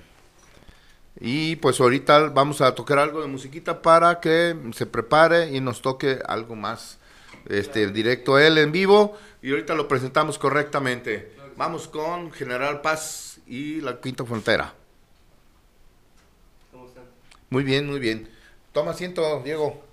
y 1.21 1.57
pues 1.57 1.81
ahorita 1.81 2.29
vamos 2.29 2.61
a 2.61 2.75
tocar 2.75 2.99
algo 2.99 3.21
de 3.21 3.29
musiquita 3.29 3.83
para 3.83 4.21
que 4.21 4.57
se 4.75 4.87
prepare 4.87 5.55
y 5.55 5.61
nos 5.61 5.81
toque 5.81 6.19
algo 6.27 6.57
más, 6.57 6.99
este, 7.49 7.87
directo 7.91 8.37
a 8.37 8.47
él 8.47 8.59
en 8.59 8.73
vivo, 8.73 9.17
y 9.43 9.51
ahorita 9.51 9.75
lo 9.75 9.89
presentamos 9.89 10.39
correctamente. 10.39 11.33
Vamos 11.57 11.87
con 11.87 12.33
General 12.33 12.81
Paz 12.81 13.39
y 13.47 13.81
la 13.81 14.01
Quinta 14.01 14.25
Frontera. 14.25 14.75
Muy 17.51 17.63
bien, 17.63 17.87
muy 17.87 18.01
bien. 18.01 18.34
Toma 18.75 18.91
asiento, 18.91 19.41
Diego. 19.45 19.85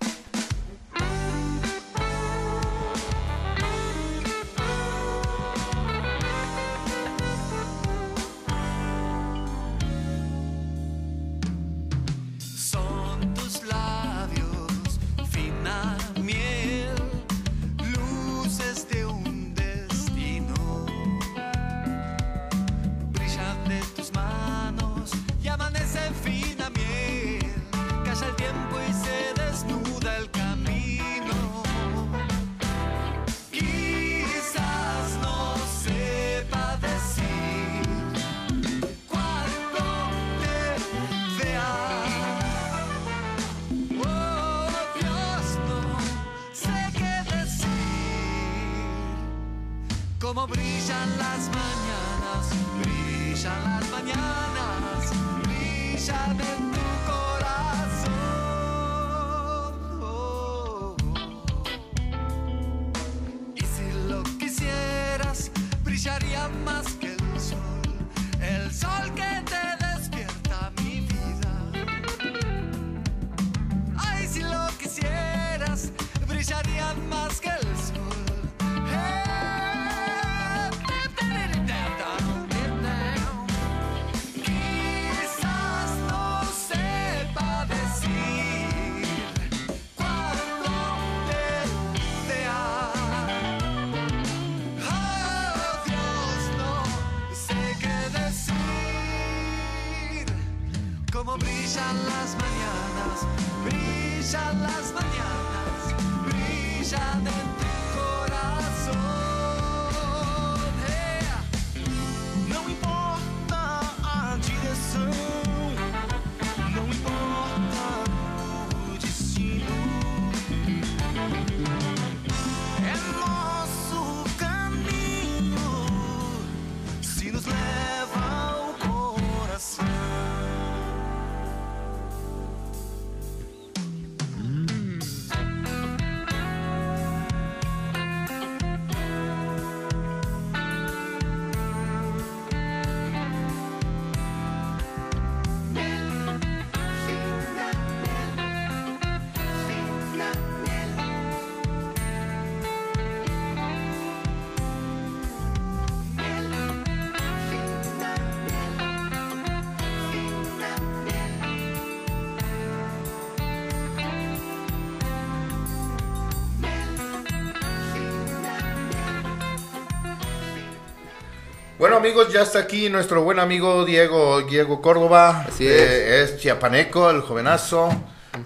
Amigos, 172.02 172.34
ya 172.34 172.42
está 172.42 172.58
aquí 172.60 172.90
nuestro 172.90 173.22
buen 173.24 173.38
amigo 173.38 173.86
Diego, 173.86 174.42
Diego 174.42 174.82
Córdoba. 174.82 175.46
Así 175.48 175.68
Eh, 175.68 176.24
es 176.24 176.38
chiapaneco, 176.40 177.12
el 177.12 177.22
jovenazo. 177.22 177.90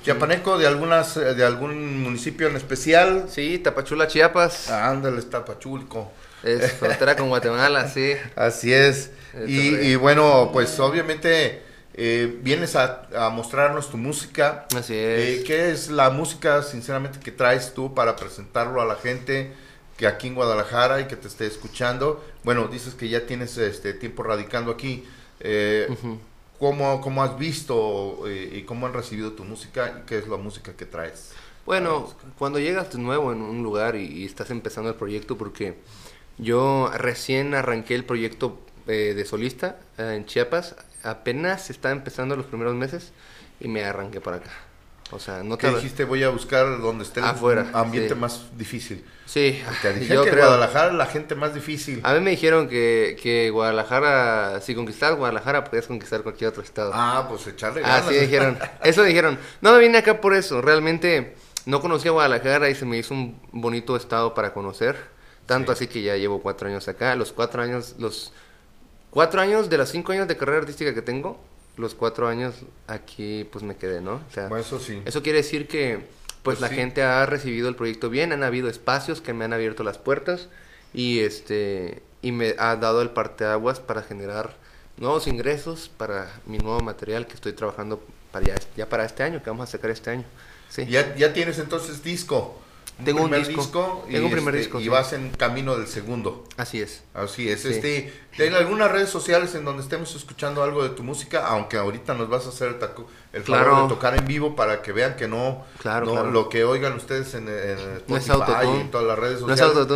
Chiapaneco 0.03 0.57
de 0.57 0.67
algunas, 0.67 1.15
eh, 1.15 1.35
de 1.35 1.45
algún 1.45 2.01
municipio 2.03 2.47
en 2.49 2.57
especial. 2.57 3.27
Sí, 3.29 3.59
Tapachula, 3.59 4.07
Chiapas. 4.07 4.69
Ah, 4.69 4.89
Ándale, 4.89 5.19
está 5.19 5.45
Pachulco. 5.45 6.11
Es 6.43 6.73
frontera 6.79 7.15
con 7.15 7.29
Guatemala, 7.29 7.87
sí. 7.87 8.13
Así 8.35 8.73
es. 8.73 9.11
Es 9.33 9.49
Y, 9.49 9.95
bueno, 9.95 10.49
pues 10.51 10.77
obviamente 10.81 11.61
eh, 11.93 12.37
vienes 12.41 12.75
a, 12.75 13.03
a 13.15 13.29
mostrarnos 13.29 13.89
tu 13.89 13.95
música. 13.97 14.65
Así 14.75 14.93
Eh, 14.95 15.37
es. 15.39 15.43
¿Qué 15.45 15.71
es 15.71 15.89
la 15.89 16.09
música, 16.09 16.61
sinceramente, 16.61 17.19
que 17.21 17.31
traes 17.31 17.73
tú 17.73 17.93
para 17.93 18.17
presentarlo 18.17 18.81
a 18.81 18.85
la 18.85 18.95
gente 18.95 19.53
que 19.97 20.07
aquí 20.07 20.27
en 20.27 20.35
Guadalajara 20.35 21.01
y 21.01 21.07
que 21.07 21.15
te 21.15 21.27
esté 21.27 21.45
escuchando? 21.47 22.23
Bueno, 22.43 22.67
dices 22.67 22.95
que 22.95 23.09
ya 23.09 23.25
tienes 23.25 23.57
este 23.57 23.93
tiempo 23.93 24.23
radicando 24.23 24.71
aquí. 24.71 25.05
Eh. 25.39 25.87
¿cómo, 26.59 27.01
cómo 27.01 27.23
has 27.23 27.37
visto 27.37 28.27
eh, 28.27 28.49
y 28.53 28.61
cómo 28.63 28.87
han 28.87 28.93
recibido 28.93 29.33
tu 29.33 29.43
música 29.43 29.99
y 29.99 30.05
qué 30.05 30.17
es 30.17 30.27
la 30.27 30.37
música 30.37 30.73
que 30.73 30.85
traes? 30.85 31.31
Bueno, 31.65 32.13
cuando 32.37 32.59
llegas 32.59 32.91
de 32.91 32.99
nuevo 32.99 33.31
en 33.31 33.41
un 33.41 33.63
lugar 33.63 33.95
y, 33.95 34.05
y 34.05 34.25
estás 34.25 34.51
empezando 34.51 34.89
el 34.89 34.95
proyecto, 34.95 35.37
porque 35.37 35.75
yo 36.37 36.91
recién 36.95 37.53
arranqué 37.53 37.95
el 37.95 38.05
proyecto 38.05 38.59
eh, 38.87 39.13
de 39.15 39.25
solista 39.25 39.79
eh, 39.97 40.13
en 40.15 40.25
Chiapas, 40.25 40.75
apenas 41.03 41.69
estaba 41.69 41.93
empezando 41.93 42.35
los 42.35 42.45
primeros 42.45 42.75
meses 42.75 43.13
y 43.59 43.67
me 43.67 43.83
arranqué 43.83 44.21
para 44.21 44.37
acá. 44.37 44.51
O 45.11 45.19
sea, 45.19 45.43
no 45.43 45.57
¿Qué 45.57 45.67
te 45.67 45.75
dijiste? 45.75 46.03
Voy 46.03 46.23
a 46.23 46.29
buscar 46.29 46.81
donde 46.81 47.03
esté 47.03 47.19
el 47.19 47.27
Afuera, 47.27 47.67
ambiente 47.73 48.15
sí. 48.15 48.19
más 48.19 48.57
difícil. 48.57 49.05
Sí, 49.25 49.61
Te 49.81 49.93
dije 49.99 50.13
yo 50.13 50.23
que 50.23 50.31
creo. 50.31 50.45
Guadalajara 50.47 50.93
la 50.93 51.05
gente 51.05 51.35
más 51.35 51.53
difícil. 51.53 52.01
A 52.03 52.13
mí 52.13 52.21
me 52.21 52.31
dijeron 52.31 52.67
que, 52.67 53.17
que 53.21 53.51
Guadalajara, 53.51 54.61
si 54.61 54.73
conquistabas 54.73 55.17
Guadalajara, 55.17 55.63
podías 55.63 55.85
conquistar 55.85 56.23
cualquier 56.23 56.49
otro 56.49 56.63
estado. 56.63 56.91
Ah, 56.93 57.27
pues 57.29 57.45
echarle 57.45 57.81
ganas. 57.81 58.05
Así 58.05 58.15
dijeron. 58.15 58.57
Eso 58.83 59.03
dijeron. 59.03 59.37
No 59.61 59.73
me 59.73 59.79
vine 59.79 59.99
acá 59.99 60.21
por 60.21 60.33
eso. 60.33 60.61
Realmente 60.61 61.35
no 61.65 61.81
conocía 61.81 62.11
Guadalajara 62.11 62.69
y 62.69 62.75
se 62.75 62.85
me 62.85 62.97
hizo 62.97 63.13
un 63.13 63.39
bonito 63.51 63.95
estado 63.95 64.33
para 64.33 64.53
conocer. 64.53 64.95
Tanto 65.45 65.71
así 65.71 65.85
que 65.85 66.01
ya 66.01 66.15
llevo 66.15 66.41
cuatro 66.41 66.67
años 66.67 66.87
acá. 66.87 67.15
Los 67.15 67.31
cuatro 67.31 67.61
años, 67.61 67.95
los 67.99 68.33
cuatro 69.11 69.39
años 69.39 69.69
de 69.69 69.77
las 69.77 69.89
cinco 69.89 70.11
años 70.11 70.27
de 70.27 70.35
carrera 70.35 70.59
artística 70.59 70.93
que 70.93 71.03
tengo, 71.03 71.39
los 71.77 71.95
cuatro 71.95 72.27
años 72.27 72.55
aquí 72.87 73.47
pues 73.51 73.63
me 73.63 73.75
quedé, 73.75 74.01
¿no? 74.01 74.15
O 74.29 74.33
sea, 74.33 74.47
Bueno, 74.47 74.63
eso 74.63 74.79
sí. 74.79 75.01
eso 75.05 75.21
quiere 75.23 75.39
decir 75.39 75.67
que 75.67 75.97
pues, 76.43 76.57
Pues 76.57 76.61
la 76.61 76.69
sí. 76.69 76.75
gente 76.75 77.01
ha 77.03 77.25
recibido 77.25 77.67
el 77.69 77.75
proyecto 77.75 78.09
bien, 78.09 78.31
han 78.31 78.43
habido 78.43 78.69
espacios 78.69 79.21
que 79.21 79.33
me 79.33 79.45
han 79.45 79.53
abierto 79.53 79.83
las 79.83 79.97
puertas 79.97 80.47
y 80.93 81.19
este 81.19 82.01
y 82.21 82.31
me 82.31 82.55
ha 82.57 82.75
dado 82.77 83.01
el 83.01 83.09
parteaguas 83.11 83.79
para 83.79 84.01
generar 84.01 84.55
nuevos 84.97 85.27
ingresos 85.27 85.89
para 85.95 86.31
mi 86.45 86.57
nuevo 86.57 86.79
material 86.79 87.27
que 87.27 87.33
estoy 87.33 87.53
trabajando 87.53 88.01
para 88.31 88.45
ya, 88.47 88.55
ya 88.77 88.89
para 88.89 89.05
este 89.05 89.23
año, 89.23 89.43
que 89.43 89.49
vamos 89.49 89.67
a 89.69 89.71
sacar 89.73 89.91
este 89.91 90.09
año. 90.11 90.23
Sí. 90.69 90.85
Ya, 90.87 91.15
ya 91.15 91.33
tienes 91.33 91.59
entonces 91.59 92.03
disco. 92.03 92.59
Tengo 93.03 93.23
un 93.23 93.31
disco. 93.31 94.05
y, 94.07 94.13
Tengo 94.13 94.27
un 94.27 94.31
primer 94.31 94.55
este, 94.55 94.65
disco, 94.67 94.79
Y 94.79 94.83
sí. 94.83 94.89
vas 94.89 95.11
en 95.13 95.29
camino 95.31 95.75
del 95.75 95.87
segundo. 95.87 96.45
Así 96.55 96.81
es. 96.81 97.03
Así 97.13 97.49
es. 97.49 97.61
Sí. 97.63 97.69
Este, 97.69 98.13
¿Hay 98.39 98.53
algunas 98.53 98.89
redes 98.91 99.09
sociales 99.09 99.53
en 99.55 99.65
donde 99.65 99.83
estemos 99.83 100.15
escuchando 100.15 100.63
algo 100.63 100.81
de 100.83 100.89
tu 100.89 101.03
música? 101.03 101.45
Aunque 101.47 101.77
ahorita 101.77 102.13
nos 102.13 102.29
vas 102.29 102.45
a 102.45 102.49
hacer 102.49 102.69
el, 102.69 102.79
taco- 102.79 103.07
el 103.33 103.43
favor 103.43 103.63
Claro. 103.65 103.83
de 103.83 103.89
tocar 103.89 104.17
en 104.17 104.25
vivo 104.25 104.55
para 104.55 104.81
que 104.81 104.93
vean 104.93 105.15
que 105.17 105.27
no, 105.27 105.65
Claro, 105.79 106.05
no- 106.05 106.11
claro. 106.13 106.31
lo 106.31 106.47
que 106.49 106.63
oigan 106.63 106.93
ustedes 106.93 107.33
en, 107.33 107.49
en 107.49 107.77
No 108.07 108.15
Spotify 108.17 108.67
y 108.77 108.79
en 108.81 108.91
todas 108.91 109.07
las 109.07 109.19
redes 109.19 109.41
No 109.41 109.53
es 109.53 109.59
sociales. 109.59 109.87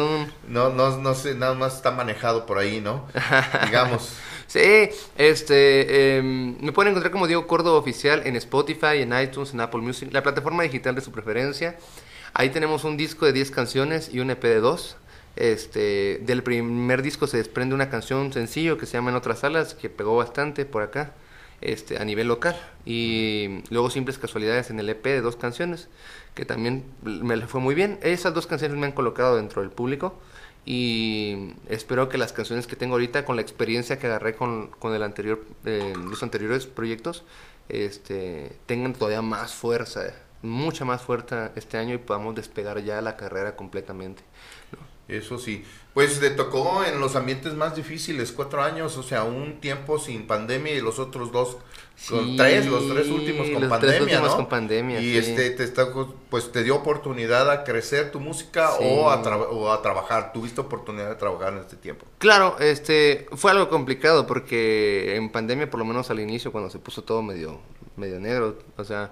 No, 0.48 0.70
no, 0.70 0.98
no 0.98 1.16
sé, 1.16 1.36
nada 1.36 1.54
más 1.54 1.76
está 1.78 1.92
manejado 1.92 2.46
por 2.46 2.58
ahí, 2.58 2.82
¿no? 2.82 3.08
Digamos. 3.66 4.14
Sí, 4.48 4.90
este, 5.18 6.18
em, 6.18 6.58
me 6.60 6.72
pueden 6.72 6.92
encontrar 6.92 7.12
como 7.12 7.28
Diego 7.28 7.46
Córdoba 7.46 7.78
Oficial 7.78 8.24
en 8.26 8.36
Spotify, 8.36 8.98
en 9.02 9.14
iTunes, 9.22 9.54
en 9.54 9.62
Apple 9.62 9.82
Music, 9.82 10.10
la 10.12 10.24
plataforma 10.24 10.64
digital 10.64 10.96
de 10.96 11.02
su 11.02 11.12
preferencia. 11.12 11.78
Ahí 12.34 12.50
tenemos 12.50 12.84
un 12.84 12.98
disco 12.98 13.26
de 13.26 13.34
10 13.34 13.52
canciones 13.52 14.14
y 14.14 14.20
un 14.20 14.30
EP 14.30 14.42
de 14.42 14.60
2. 14.60 14.98
Este, 15.36 16.20
del 16.24 16.44
primer 16.44 17.02
disco 17.02 17.28
se 17.28 17.38
desprende 17.38 17.76
una 17.76 17.90
canción 17.90 18.34
sencillo 18.34 18.78
que 18.78 18.86
se 18.86 18.94
llama 18.94 19.12
En 19.12 19.16
otras 19.16 19.40
salas, 19.40 19.74
que 19.74 19.90
pegó 19.90 20.18
bastante 20.18 20.66
por 20.66 20.84
acá, 20.84 21.14
este, 21.62 21.98
a 21.98 22.06
nivel 22.06 22.28
local. 22.28 22.56
Y 22.86 23.64
luego 23.70 23.90
Simples 23.90 24.18
Casualidades 24.18 24.70
en 24.70 24.80
el 24.80 24.90
EP 24.90 25.04
de 25.04 25.22
dos 25.22 25.36
canciones, 25.36 25.88
que 26.36 26.46
también 26.46 26.86
me 27.04 27.38
fue 27.48 27.62
muy 27.62 27.76
bien. 27.76 28.00
Esas 28.02 28.34
dos 28.34 28.48
canciones 28.48 28.78
me 28.78 28.86
han 28.86 28.94
colocado 28.94 29.38
dentro 29.38 29.62
del 29.62 29.72
público 29.72 30.16
y 30.66 31.54
espero 31.68 32.10
que 32.10 32.18
las 32.18 32.34
canciones 32.34 32.68
que 32.68 32.76
tengo 32.76 32.94
ahorita 32.94 33.26
con 33.26 33.36
la 33.36 33.42
experiencia 33.42 33.98
que 33.98 34.08
agarré 34.08 34.36
con, 34.36 34.68
con 34.68 34.94
el 34.94 35.04
anterior 35.04 35.44
eh, 35.66 35.94
los 35.98 36.22
anteriores 36.22 36.68
proyectos 36.68 37.24
este 37.70 38.52
tengan 38.66 38.94
todavía 38.94 39.22
más 39.22 39.54
fuerza 39.54 40.14
mucha 40.42 40.86
más 40.86 41.02
fuerza 41.02 41.52
este 41.56 41.78
año 41.78 41.94
y 41.96 41.98
podamos 41.98 42.36
despegar 42.36 42.82
ya 42.84 43.02
la 43.02 43.18
carrera 43.18 43.56
completamente 43.56 44.24
Eso 45.08 45.40
sí. 45.40 45.64
Pues 45.94 46.22
le 46.22 46.30
tocó 46.30 46.84
en 46.86 47.00
los 47.00 47.16
ambientes 47.16 47.56
más 47.56 47.76
difíciles, 47.76 48.32
cuatro 48.32 48.62
años, 48.62 48.96
o 48.96 49.04
sea, 49.04 49.24
un 49.24 49.60
tiempo 49.60 49.98
sin 49.98 50.28
pandemia 50.28 50.76
y 50.76 50.82
los 50.82 51.00
otros 51.00 51.32
dos, 51.32 51.58
con 52.08 52.38
tres, 52.38 52.68
los 52.68 52.88
tres 52.88 53.08
últimos 53.08 53.50
con 53.50 53.62
los 53.68 53.80
tres 53.80 53.94
pandemia, 53.96 54.02
últimos 54.04 54.30
¿no? 54.30 54.36
con 54.36 54.46
pandemia, 54.48 55.02
Y 55.02 55.12
sí. 55.12 55.18
este, 55.18 55.50
te 55.50 55.64
está, 55.64 55.88
pues 56.30 56.52
te 56.52 56.64
dio 56.64 56.76
oportunidad 56.76 57.50
a 57.50 57.64
crecer 57.64 58.12
tu 58.12 58.20
música 58.20 58.70
Sí. 58.78 58.84
o, 58.88 59.10
a 59.10 59.16
o 59.18 59.72
a 59.74 59.82
trabajar. 59.82 60.32
Tuviste 60.32 60.62
oportunidad 60.62 61.10
de 61.10 61.16
trabajar 61.16 61.54
en 61.54 61.60
este 61.60 61.76
tiempo. 61.76 62.06
Claro, 62.20 62.56
este 62.60 63.26
fue 63.34 63.50
algo 63.52 63.68
complicado 63.68 64.28
porque 64.28 65.16
en 65.16 65.32
pandemia, 65.32 65.70
por 65.72 65.80
lo 65.80 65.86
menos 65.86 66.12
al 66.12 66.20
inicio, 66.20 66.52
cuando 66.52 66.70
se 66.70 66.78
puso 66.78 67.04
todo 67.04 67.24
medio, 67.24 67.60
medio 67.98 68.20
negro, 68.20 68.60
o 68.78 68.84
sea, 68.84 69.12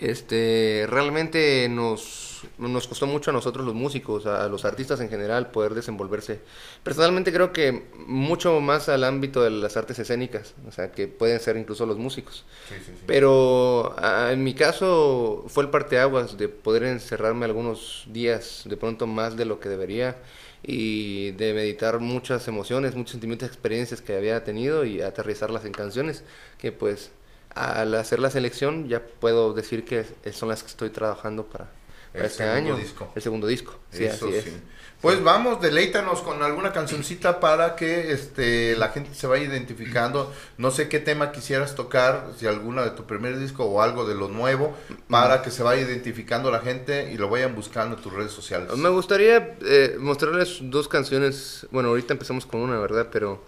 este 0.00 0.86
realmente 0.88 1.68
nos, 1.68 2.42
nos 2.58 2.88
costó 2.88 3.06
mucho 3.06 3.30
a 3.30 3.34
nosotros 3.34 3.64
los 3.64 3.74
músicos, 3.74 4.26
a 4.26 4.48
los 4.48 4.64
artistas 4.64 5.00
en 5.00 5.08
general, 5.08 5.50
poder 5.50 5.74
desenvolverse. 5.74 6.40
Personalmente 6.82 7.32
creo 7.32 7.52
que 7.52 7.86
mucho 8.06 8.60
más 8.60 8.88
al 8.88 9.04
ámbito 9.04 9.42
de 9.42 9.50
las 9.50 9.76
artes 9.76 9.98
escénicas, 9.98 10.54
o 10.66 10.72
sea, 10.72 10.92
que 10.92 11.08
pueden 11.08 11.40
ser 11.40 11.56
incluso 11.56 11.86
los 11.86 11.98
músicos. 11.98 12.44
Sí, 12.68 12.74
sí, 12.78 12.92
sí. 12.92 13.04
Pero 13.06 13.96
en 14.30 14.42
mi 14.44 14.54
caso 14.54 15.44
fue 15.48 15.64
el 15.64 15.70
parteaguas 15.70 16.36
de 16.36 16.48
poder 16.48 16.84
encerrarme 16.84 17.44
algunos 17.44 18.04
días, 18.08 18.62
de 18.64 18.76
pronto 18.76 19.06
más 19.06 19.36
de 19.36 19.44
lo 19.44 19.60
que 19.60 19.68
debería, 19.68 20.16
y 20.62 21.30
de 21.32 21.54
meditar 21.54 22.00
muchas 22.00 22.48
emociones, 22.48 22.94
muchos 22.94 23.12
sentimientos, 23.12 23.48
experiencias 23.48 24.00
que 24.00 24.16
había 24.16 24.42
tenido 24.44 24.84
y 24.84 25.00
aterrizarlas 25.00 25.64
en 25.64 25.72
canciones, 25.72 26.24
que 26.58 26.72
pues 26.72 27.10
al 27.54 27.94
hacer 27.94 28.20
la 28.20 28.30
selección 28.30 28.88
ya 28.88 29.02
puedo 29.20 29.52
decir 29.54 29.84
que 29.84 30.04
son 30.32 30.48
las 30.48 30.62
que 30.62 30.68
estoy 30.68 30.90
trabajando 30.90 31.46
para, 31.46 31.68
este 32.14 32.44
año. 32.44 32.76
disco. 32.76 33.10
El 33.14 33.22
segundo 33.22 33.46
disco. 33.46 33.76
Sí, 33.90 34.04
Eso 34.04 34.26
así 34.26 34.36
es. 34.36 34.44
sí. 34.44 34.56
Pues 35.00 35.22
vamos, 35.22 35.60
deleítanos 35.60 36.22
con 36.22 36.42
alguna 36.42 36.72
cancioncita 36.72 37.38
para 37.38 37.76
que 37.76 38.10
este 38.10 38.74
la 38.76 38.88
gente 38.88 39.14
se 39.14 39.28
vaya 39.28 39.44
identificando. 39.44 40.32
No 40.56 40.72
sé 40.72 40.88
qué 40.88 40.98
tema 40.98 41.30
quisieras 41.30 41.76
tocar, 41.76 42.32
si 42.36 42.48
alguna 42.48 42.82
de 42.82 42.90
tu 42.90 43.04
primer 43.04 43.38
disco 43.38 43.64
o 43.64 43.80
algo 43.80 44.08
de 44.08 44.16
lo 44.16 44.26
nuevo, 44.26 44.76
para 45.08 45.42
que 45.42 45.52
se 45.52 45.62
vaya 45.62 45.82
identificando 45.82 46.50
la 46.50 46.58
gente 46.58 47.12
y 47.12 47.16
lo 47.16 47.28
vayan 47.28 47.54
buscando 47.54 47.96
en 47.96 48.02
tus 48.02 48.12
redes 48.12 48.32
sociales. 48.32 48.76
Me 48.76 48.88
gustaría 48.88 49.56
eh, 49.64 49.96
mostrarles 50.00 50.58
dos 50.62 50.88
canciones. 50.88 51.64
Bueno, 51.70 51.90
ahorita 51.90 52.14
empezamos 52.14 52.44
con 52.44 52.60
una, 52.60 52.80
¿verdad? 52.80 53.06
Pero 53.12 53.44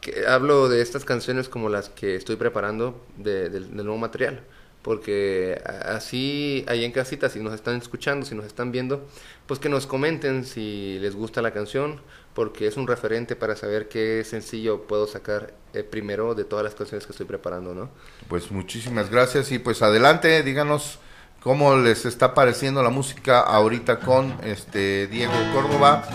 que 0.00 0.26
hablo 0.26 0.68
de 0.68 0.82
estas 0.82 1.04
canciones 1.04 1.48
como 1.48 1.68
las 1.68 1.88
que 1.88 2.16
estoy 2.16 2.36
preparando 2.36 3.00
de- 3.16 3.48
del, 3.50 3.74
nuevo 3.76 3.98
material. 3.98 4.40
Porque 4.82 5.60
así, 5.84 6.64
ahí 6.66 6.86
en 6.86 6.92
casita, 6.92 7.28
si 7.28 7.38
nos 7.40 7.52
están 7.52 7.76
escuchando, 7.76 8.24
si 8.24 8.34
nos 8.34 8.46
están 8.46 8.72
viendo, 8.72 9.06
pues 9.46 9.60
que 9.60 9.68
nos 9.68 9.86
comenten 9.86 10.46
si 10.46 10.98
les 11.00 11.14
gusta 11.14 11.42
la 11.42 11.50
canción, 11.50 12.00
porque 12.32 12.66
es 12.66 12.78
un 12.78 12.86
referente 12.86 13.36
para 13.36 13.56
saber 13.56 13.88
qué 13.88 14.24
sencillo 14.24 14.86
puedo 14.86 15.06
sacar 15.06 15.52
eh, 15.74 15.82
primero 15.82 16.34
de 16.34 16.44
todas 16.44 16.64
las 16.64 16.74
canciones 16.74 17.04
que 17.04 17.12
estoy 17.12 17.26
preparando, 17.26 17.74
¿no? 17.74 17.90
Pues 18.28 18.50
muchísimas 18.50 19.10
gracias 19.10 19.52
y 19.52 19.58
pues 19.58 19.82
adelante, 19.82 20.42
díganos 20.42 20.98
cómo 21.42 21.76
les 21.76 22.06
está 22.06 22.32
pareciendo 22.32 22.82
la 22.82 22.88
música 22.90 23.40
ahorita 23.40 24.00
con 24.00 24.34
este 24.44 25.08
Diego 25.08 25.34
Córdoba 25.52 26.08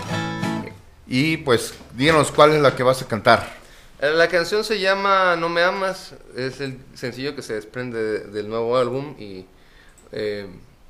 y 1.06 1.36
pues 1.36 1.74
díganos 1.96 2.32
cuál 2.32 2.52
es 2.54 2.60
la 2.62 2.74
que 2.74 2.82
vas 2.82 3.00
a 3.02 3.06
cantar. 3.06 3.65
Eh, 4.00 4.10
La 4.14 4.28
canción 4.28 4.64
se 4.64 4.78
llama 4.78 5.36
No 5.36 5.48
me 5.48 5.62
amas, 5.62 6.14
es 6.36 6.60
el 6.60 6.78
sencillo 6.94 7.34
que 7.34 7.42
se 7.42 7.54
desprende 7.54 8.02
de- 8.02 8.20
del 8.26 8.48
nuevo 8.48 8.76
álbum 8.76 9.14
y 9.18 9.46
eh, 10.12 10.46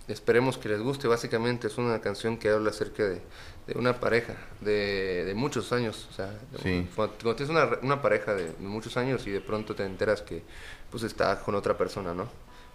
esperemos 0.09 0.59
que 0.59 0.69
les 0.69 0.81
guste. 0.81 1.09
Básicamente 1.09 1.69
es 1.69 1.79
una 1.79 2.01
canción 2.01 2.37
que 2.37 2.51
habla 2.51 2.71
acerca 2.71 3.05
de, 3.05 3.21
de 3.67 3.79
una 3.79 3.99
pareja 4.01 4.35
de, 4.61 5.25
de 5.25 5.35
muchos 5.35 5.73
años. 5.73 6.09
O 6.11 6.15
sea, 6.15 6.31
Sí. 6.63 6.87
cuando, 6.97 7.15
cuando 7.23 7.37
tienes 7.37 7.51
una, 7.51 7.79
una 7.83 8.03
pareja 8.03 8.35
de, 8.35 8.53
muchos 8.61 8.97
años 8.97 9.27
y 9.27 9.31
de 9.31 9.41
pronto 9.41 9.75
te 9.75 9.85
enteras 9.85 10.23
que 10.23 10.43
pues 10.91 11.03
está 11.03 11.39
con 11.41 11.55
otra 11.55 11.77
persona, 11.77 12.13
¿no? 12.15 12.29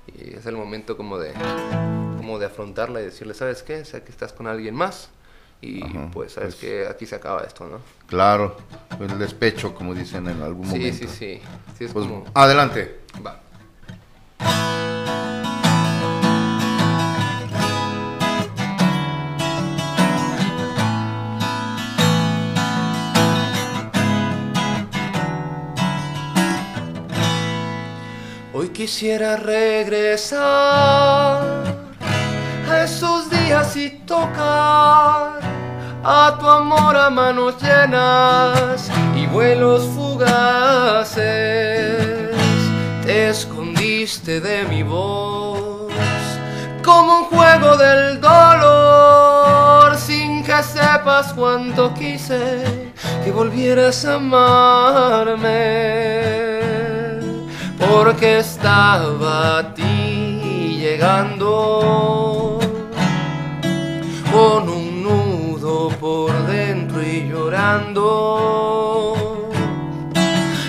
Y 0.07 0.33
es 0.35 0.45
el 0.45 0.55
momento 0.55 0.97
como 0.97 1.17
de, 1.19 1.33
como 2.17 2.39
de 2.39 2.45
afrontarla 2.47 3.01
y 3.01 3.05
decirle, 3.05 3.33
¿sabes 3.33 3.63
qué? 3.63 3.85
Sé 3.85 4.03
que 4.03 4.11
estás 4.11 4.33
con 4.33 4.47
alguien 4.47 4.75
más 4.75 5.09
y 5.61 5.83
Ajá, 5.83 6.09
pues 6.11 6.33
sabes 6.33 6.55
pues- 6.55 6.61
que 6.71 6.87
aquí 6.87 7.05
se 7.05 7.15
acaba 7.15 7.41
esto, 7.43 7.65
¿no? 7.67 7.79
Claro, 8.07 8.57
el 8.99 9.17
despecho 9.19 9.73
como 9.75 9.93
dicen 9.93 10.27
en 10.27 10.41
algún 10.41 10.65
Sí, 10.65 10.77
momento. 10.77 10.97
sí, 10.97 11.07
sí. 11.07 11.41
Sí, 11.77 11.85
es 11.85 11.93
Pues, 11.93 12.05
como... 12.07 12.25
adelante. 12.33 12.99
Va. 13.25 13.39
quisiera 28.73 29.35
regresar 29.37 30.41
esos 32.71 33.29
días 33.29 33.75
y 33.75 33.89
tocar 34.05 35.39
a 36.03 36.37
tu 36.39 36.47
amor 36.47 36.95
a 36.95 37.09
manos 37.09 37.55
llenas 37.61 38.89
y 39.15 39.27
vuelos 39.27 39.85
fugaces. 39.95 41.19
Te 43.05 43.29
escondiste 43.29 44.39
de 44.41 44.63
mi 44.63 44.83
voz 44.83 45.91
como 46.83 47.19
un 47.19 47.25
juego 47.25 47.77
del 47.77 48.19
dolor 48.19 49.95
sin 49.97 50.43
que 50.43 50.63
sepas 50.63 51.33
cuánto 51.33 51.93
quise 51.93 52.91
que 53.23 53.31
volvieras 53.31 54.05
a 54.05 54.15
amarme 54.15 55.51
porque 57.77 58.39
estaba 58.39 59.59
a 59.59 59.73
ti 59.73 60.77
llegando 60.79 62.60
con 64.31 64.69
un 64.69 65.03
nudo 65.03 65.89
por 65.99 66.31
dentro 66.47 67.03
y 67.03 67.27
llorando, 67.27 69.15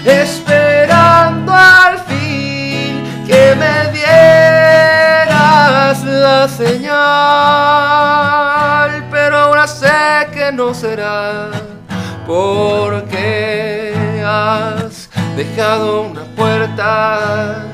esperando 0.04 1.52
al 1.54 1.98
fin 2.00 3.04
que 3.26 3.54
me 3.54 3.92
dieras 3.92 5.32
la 6.04 6.48
señal, 6.48 6.92
pero 9.10 9.38
ahora 9.38 9.68
sé 9.68 10.26
que 10.32 10.50
no 10.52 10.74
será 10.74 11.50
porque 12.26 13.94
has 14.26 15.08
dejado 15.36 16.02
una 16.02 16.24
puerta 16.36 17.66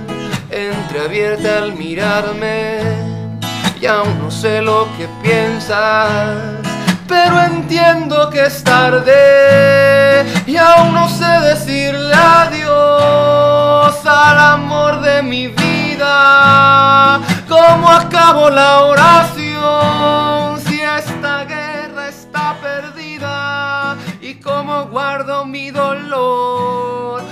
entreabierta 0.50 1.58
al 1.58 1.72
mirarme 1.74 3.07
y 3.80 3.86
aún 3.86 4.18
no 4.18 4.30
sé 4.30 4.60
lo 4.60 4.88
que 4.96 5.08
piensas, 5.22 6.56
pero 7.06 7.40
entiendo 7.40 8.28
que 8.30 8.46
es 8.46 8.64
tarde 8.64 10.26
y 10.46 10.56
aún 10.56 10.92
no 10.92 11.08
sé 11.08 11.24
decirle 11.24 12.14
adiós 12.14 13.94
al 14.04 14.38
amor 14.38 15.00
de 15.00 15.22
mi 15.22 15.48
vida. 15.48 17.20
¿Cómo 17.48 17.88
acabo 17.88 18.50
la 18.50 18.80
oración 18.84 20.60
si 20.66 20.80
esta 20.80 21.44
guerra 21.44 22.08
está 22.08 22.56
perdida? 22.60 23.96
¿Y 24.20 24.34
cómo 24.34 24.86
guardo 24.86 25.44
mi 25.44 25.70
dolor 25.70 27.22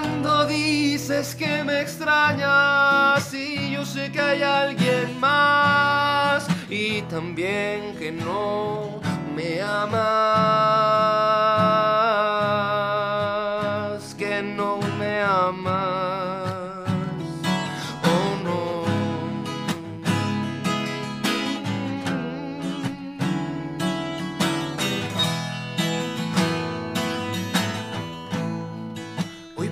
cuando 0.00 0.46
dices 0.46 1.34
que 1.34 1.64
me 1.64 1.80
extrañas? 1.80 3.34
Y 3.34 3.72
yo 3.72 3.84
sé 3.84 4.12
que 4.12 4.20
hay 4.20 4.42
alguien 4.42 5.18
más 5.18 6.46
y 6.68 7.02
también 7.02 7.96
que 7.98 8.12
no 8.12 9.00
me 9.34 9.60
amas, 9.60 9.98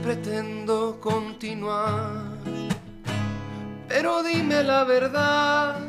pretendo 0.06 1.00
continuar, 1.00 2.38
pero 3.88 4.22
dime 4.22 4.62
la 4.62 4.84
verdad. 4.84 5.80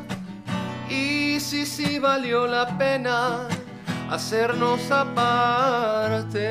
Y 0.90 1.38
si 1.38 1.64
sí 1.64 2.00
valió 2.00 2.48
la 2.48 2.76
pena 2.76 3.46
hacernos 4.10 4.90
aparte, 4.90 6.42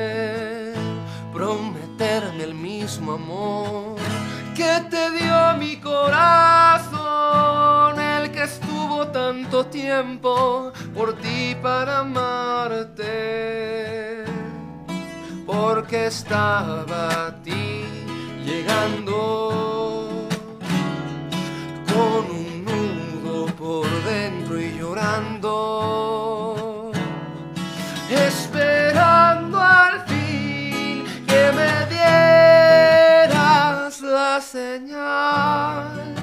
prometerme 1.30 2.44
el 2.44 2.54
mismo 2.54 3.12
amor 3.12 3.98
que 4.56 4.82
te 4.88 5.10
dio 5.10 5.54
mi 5.58 5.76
corazón, 5.76 6.90
el 8.00 8.30
que 8.30 8.44
estuvo 8.44 9.08
tanto 9.08 9.66
tiempo 9.66 10.72
por 10.94 11.12
ti 11.20 11.54
para 11.60 11.98
amarte 11.98 13.28
porque 15.48 16.06
estaba 16.08 17.26
a 17.28 17.42
ti 17.42 17.82
llegando. 18.44 19.16
Con 21.92 22.22
un 22.30 22.64
nudo 22.66 23.46
por 23.56 23.88
dentro 24.04 24.60
y 24.60 24.78
llorando, 24.78 25.52
esperando 28.10 29.58
al 29.58 30.00
fin 30.06 31.04
que 31.26 31.50
me 31.58 31.86
dieras 31.96 33.22
la 34.02 34.40
señal, 34.40 36.14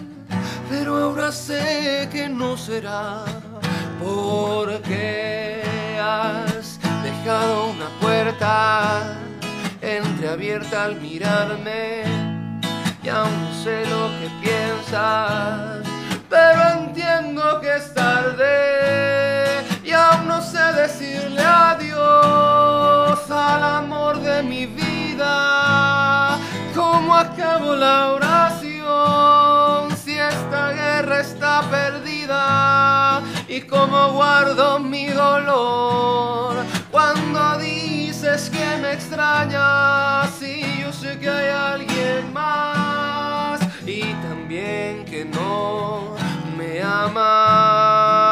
pero 0.70 0.98
ahora 1.04 1.32
sé 1.32 2.08
que 2.12 2.30
no 2.30 2.56
será 2.56 3.26
porque 4.00 5.64
has 6.00 6.45
una 7.28 7.90
puerta 8.00 9.18
entreabierta 9.82 10.84
al 10.84 11.02
mirarme 11.02 12.04
y 13.02 13.10
aún 13.10 13.32
no 13.42 13.52
sé 13.64 13.84
lo 13.88 14.12
que 14.20 14.30
piensas, 14.44 15.84
pero 16.30 16.70
entiendo 16.82 17.60
que 17.62 17.78
es 17.78 17.92
tarde 17.96 19.64
y 19.84 19.92
aún 19.92 20.28
no 20.28 20.40
sé 20.40 20.62
decirle 20.74 21.42
adiós 21.42 23.20
al 23.32 23.64
amor 23.64 24.20
de 24.20 24.44
mi 24.44 24.68
vida. 24.68 26.38
¿Cómo 26.76 27.16
acabo 27.16 27.76
la 27.76 28.12
oración 28.12 29.98
si 29.98 30.16
esta 30.20 30.74
guerra 30.74 31.22
está 31.22 31.64
perdida? 31.72 33.24
¿Y 33.48 33.62
cómo 33.62 34.12
guardo 34.12 34.78
mi 34.80 35.08
dolor 35.08 35.96
dices 38.36 38.50
que 38.50 38.78
me 38.82 38.92
extrañas? 38.94 40.42
Y 40.42 40.82
yo 40.82 40.92
sé 40.92 41.18
que 41.18 41.30
hay 41.30 41.50
alguien 41.50 42.34
más 42.34 43.62
y 43.86 44.02
también 44.16 45.06
que 45.06 45.26
no 45.26 46.16
me 46.58 46.82
amas, 46.82 48.25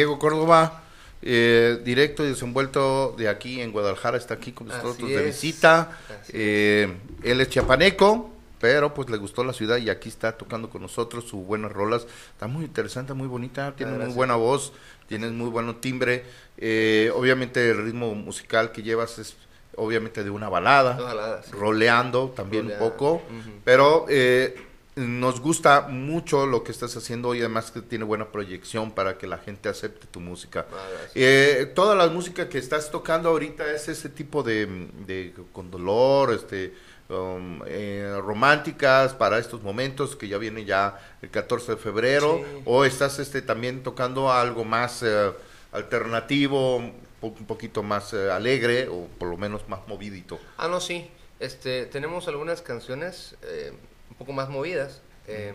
Diego 0.00 0.18
Córdoba, 0.18 0.80
eh, 1.20 1.78
directo 1.84 2.24
y 2.24 2.28
desenvuelto 2.30 3.14
de 3.18 3.28
aquí 3.28 3.60
en 3.60 3.70
Guadalajara, 3.70 4.16
está 4.16 4.32
aquí 4.32 4.52
con 4.52 4.68
nosotros 4.68 4.94
Así 4.96 5.06
de 5.08 5.18
es. 5.28 5.42
visita. 5.42 5.90
Eh, 6.30 6.90
él 7.22 7.38
es 7.42 7.50
chiapaneco, 7.50 8.30
pero 8.58 8.94
pues 8.94 9.10
le 9.10 9.18
gustó 9.18 9.44
la 9.44 9.52
ciudad 9.52 9.76
y 9.76 9.90
aquí 9.90 10.08
está 10.08 10.32
tocando 10.38 10.70
con 10.70 10.80
nosotros 10.80 11.24
sus 11.24 11.44
buenas 11.44 11.70
rolas. 11.70 12.06
Está 12.32 12.46
muy 12.46 12.64
interesante, 12.64 13.12
muy 13.12 13.28
bonita, 13.28 13.74
tiene 13.76 13.92
muy 13.92 14.14
buena 14.14 14.36
voz, 14.36 14.72
tienes 15.06 15.32
muy 15.32 15.50
buen 15.50 15.78
timbre. 15.82 16.24
Eh, 16.56 17.12
obviamente 17.14 17.68
el 17.70 17.84
ritmo 17.84 18.14
musical 18.14 18.72
que 18.72 18.82
llevas 18.82 19.18
es 19.18 19.36
obviamente 19.76 20.24
de 20.24 20.30
una 20.30 20.48
balada, 20.48 20.94
Una 20.94 21.02
balada, 21.04 21.42
sí. 21.42 21.50
roleando 21.52 22.32
también 22.34 22.72
un 22.72 22.78
poco, 22.78 23.20
pero 23.64 24.06
eh, 24.08 24.54
nos 24.96 25.40
gusta 25.40 25.82
mucho 25.82 26.46
lo 26.46 26.64
que 26.64 26.72
estás 26.72 26.96
haciendo 26.96 27.34
y 27.34 27.40
además 27.40 27.70
que 27.70 27.80
tiene 27.80 28.04
buena 28.04 28.32
proyección 28.32 28.90
para 28.92 29.18
que 29.18 29.26
la 29.26 29.38
gente 29.38 29.68
acepte 29.68 30.06
tu 30.06 30.20
música. 30.20 30.66
Ah. 30.72 30.76
Eh, 31.14 31.70
toda 31.74 31.94
la 31.94 32.08
música 32.08 32.48
que 32.48 32.58
estás 32.58 32.90
tocando 32.90 33.28
ahorita 33.28 33.70
es 33.72 33.88
ese 33.88 34.08
tipo 34.08 34.42
de, 34.42 34.66
de 35.06 35.32
con 35.52 35.70
dolor, 35.70 36.34
este, 36.34 36.74
um, 37.08 37.60
eh, 37.66 38.18
románticas 38.20 39.14
para 39.14 39.38
estos 39.38 39.62
momentos 39.62 40.16
que 40.16 40.28
ya 40.28 40.38
viene 40.38 40.64
ya 40.64 40.98
el 41.22 41.30
14 41.30 41.72
de 41.72 41.78
febrero, 41.78 42.40
Sí. 42.44 42.62
o 42.64 42.84
estás 42.84 43.18
este 43.20 43.42
también 43.42 43.82
tocando 43.82 44.32
algo 44.32 44.64
más 44.64 45.02
eh, 45.02 45.30
alternativo, 45.72 46.76
un 47.22 47.46
poquito 47.46 47.82
más 47.82 48.12
eh, 48.12 48.30
alegre 48.30 48.88
o 48.88 49.06
por 49.18 49.28
lo 49.28 49.36
menos 49.36 49.68
más 49.68 49.80
movidito. 49.86 50.38
Ah, 50.56 50.68
no, 50.68 50.80
sí. 50.80 51.10
Este, 51.38 51.86
tenemos 51.86 52.28
algunas 52.28 52.60
canciones 52.60 53.34
eh, 53.42 53.72
un 54.10 54.16
poco 54.16 54.32
más 54.32 54.48
movidas. 54.48 55.00
Eh, 55.26 55.54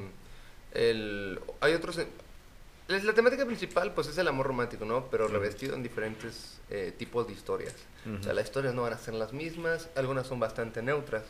el, 0.73 1.39
hay 1.61 1.73
otros... 1.73 1.97
la, 2.87 2.97
la 2.99 3.13
temática 3.13 3.45
principal 3.45 3.93
pues 3.93 4.07
es 4.07 4.17
el 4.17 4.27
amor 4.27 4.47
romántico, 4.47 4.85
¿no? 4.85 5.05
Pero 5.11 5.27
revestido 5.27 5.75
en 5.75 5.83
diferentes 5.83 6.57
eh, 6.69 6.93
tipos 6.97 7.27
de 7.27 7.33
historias. 7.33 7.75
O 8.19 8.23
sea, 8.23 8.33
las 8.33 8.45
historias 8.45 8.73
no 8.75 8.83
van 8.83 8.93
a 8.93 8.97
ser 8.99 9.15
las 9.15 9.33
mismas, 9.33 9.89
algunas 9.95 10.27
son 10.27 10.39
bastante 10.39 10.81
neutras. 10.83 11.23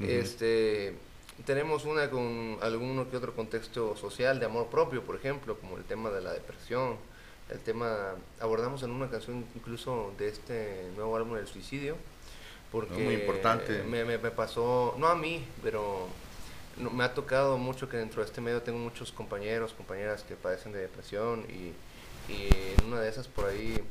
Este, 0.00 0.94
tenemos 1.46 1.84
una 1.84 2.10
con 2.10 2.58
alguno 2.60 3.08
que 3.10 3.16
otro 3.16 3.34
contexto 3.34 3.96
social 3.96 4.38
de 4.40 4.46
amor 4.46 4.66
propio, 4.68 5.02
por 5.02 5.16
ejemplo, 5.16 5.56
como 5.58 5.76
el 5.76 5.84
tema 5.84 6.10
de 6.10 6.20
la 6.20 6.32
depresión, 6.32 6.96
el 7.50 7.58
tema 7.60 8.14
abordamos 8.40 8.82
en 8.82 8.90
una 8.90 9.08
canción 9.08 9.44
incluso 9.54 10.12
de 10.18 10.28
este 10.28 10.88
nuevo 10.96 11.16
álbum 11.16 11.34
del 11.36 11.46
suicidio, 11.46 11.96
porque 12.72 12.94
Muy 12.94 13.14
importante. 13.14 13.82
me, 13.84 14.04
me- 14.04 14.18
me 14.18 14.30
pasó, 14.30 14.94
no 14.98 15.06
a 15.08 15.14
mí, 15.16 15.44
pero 15.62 16.06
no- 16.78 16.90
me 16.90 17.04
ha 17.04 17.14
tocado 17.14 17.58
mucho 17.58 17.88
que 17.88 17.96
dentro 17.96 18.22
de 18.22 18.26
este 18.28 18.40
medio 18.40 18.62
tengo 18.62 18.78
muchos 18.78 19.12
compañeros, 19.12 19.72
compañeras 19.72 20.22
que 20.22 20.34
padecen 20.36 20.72
de 20.72 20.80
depresión 20.80 21.44
y, 21.48 21.72
y 22.32 22.48
en 22.78 22.86
una 22.86 23.00
de 23.00 23.08
esas 23.08 23.26
por 23.28 23.46
ahí... 23.46 23.82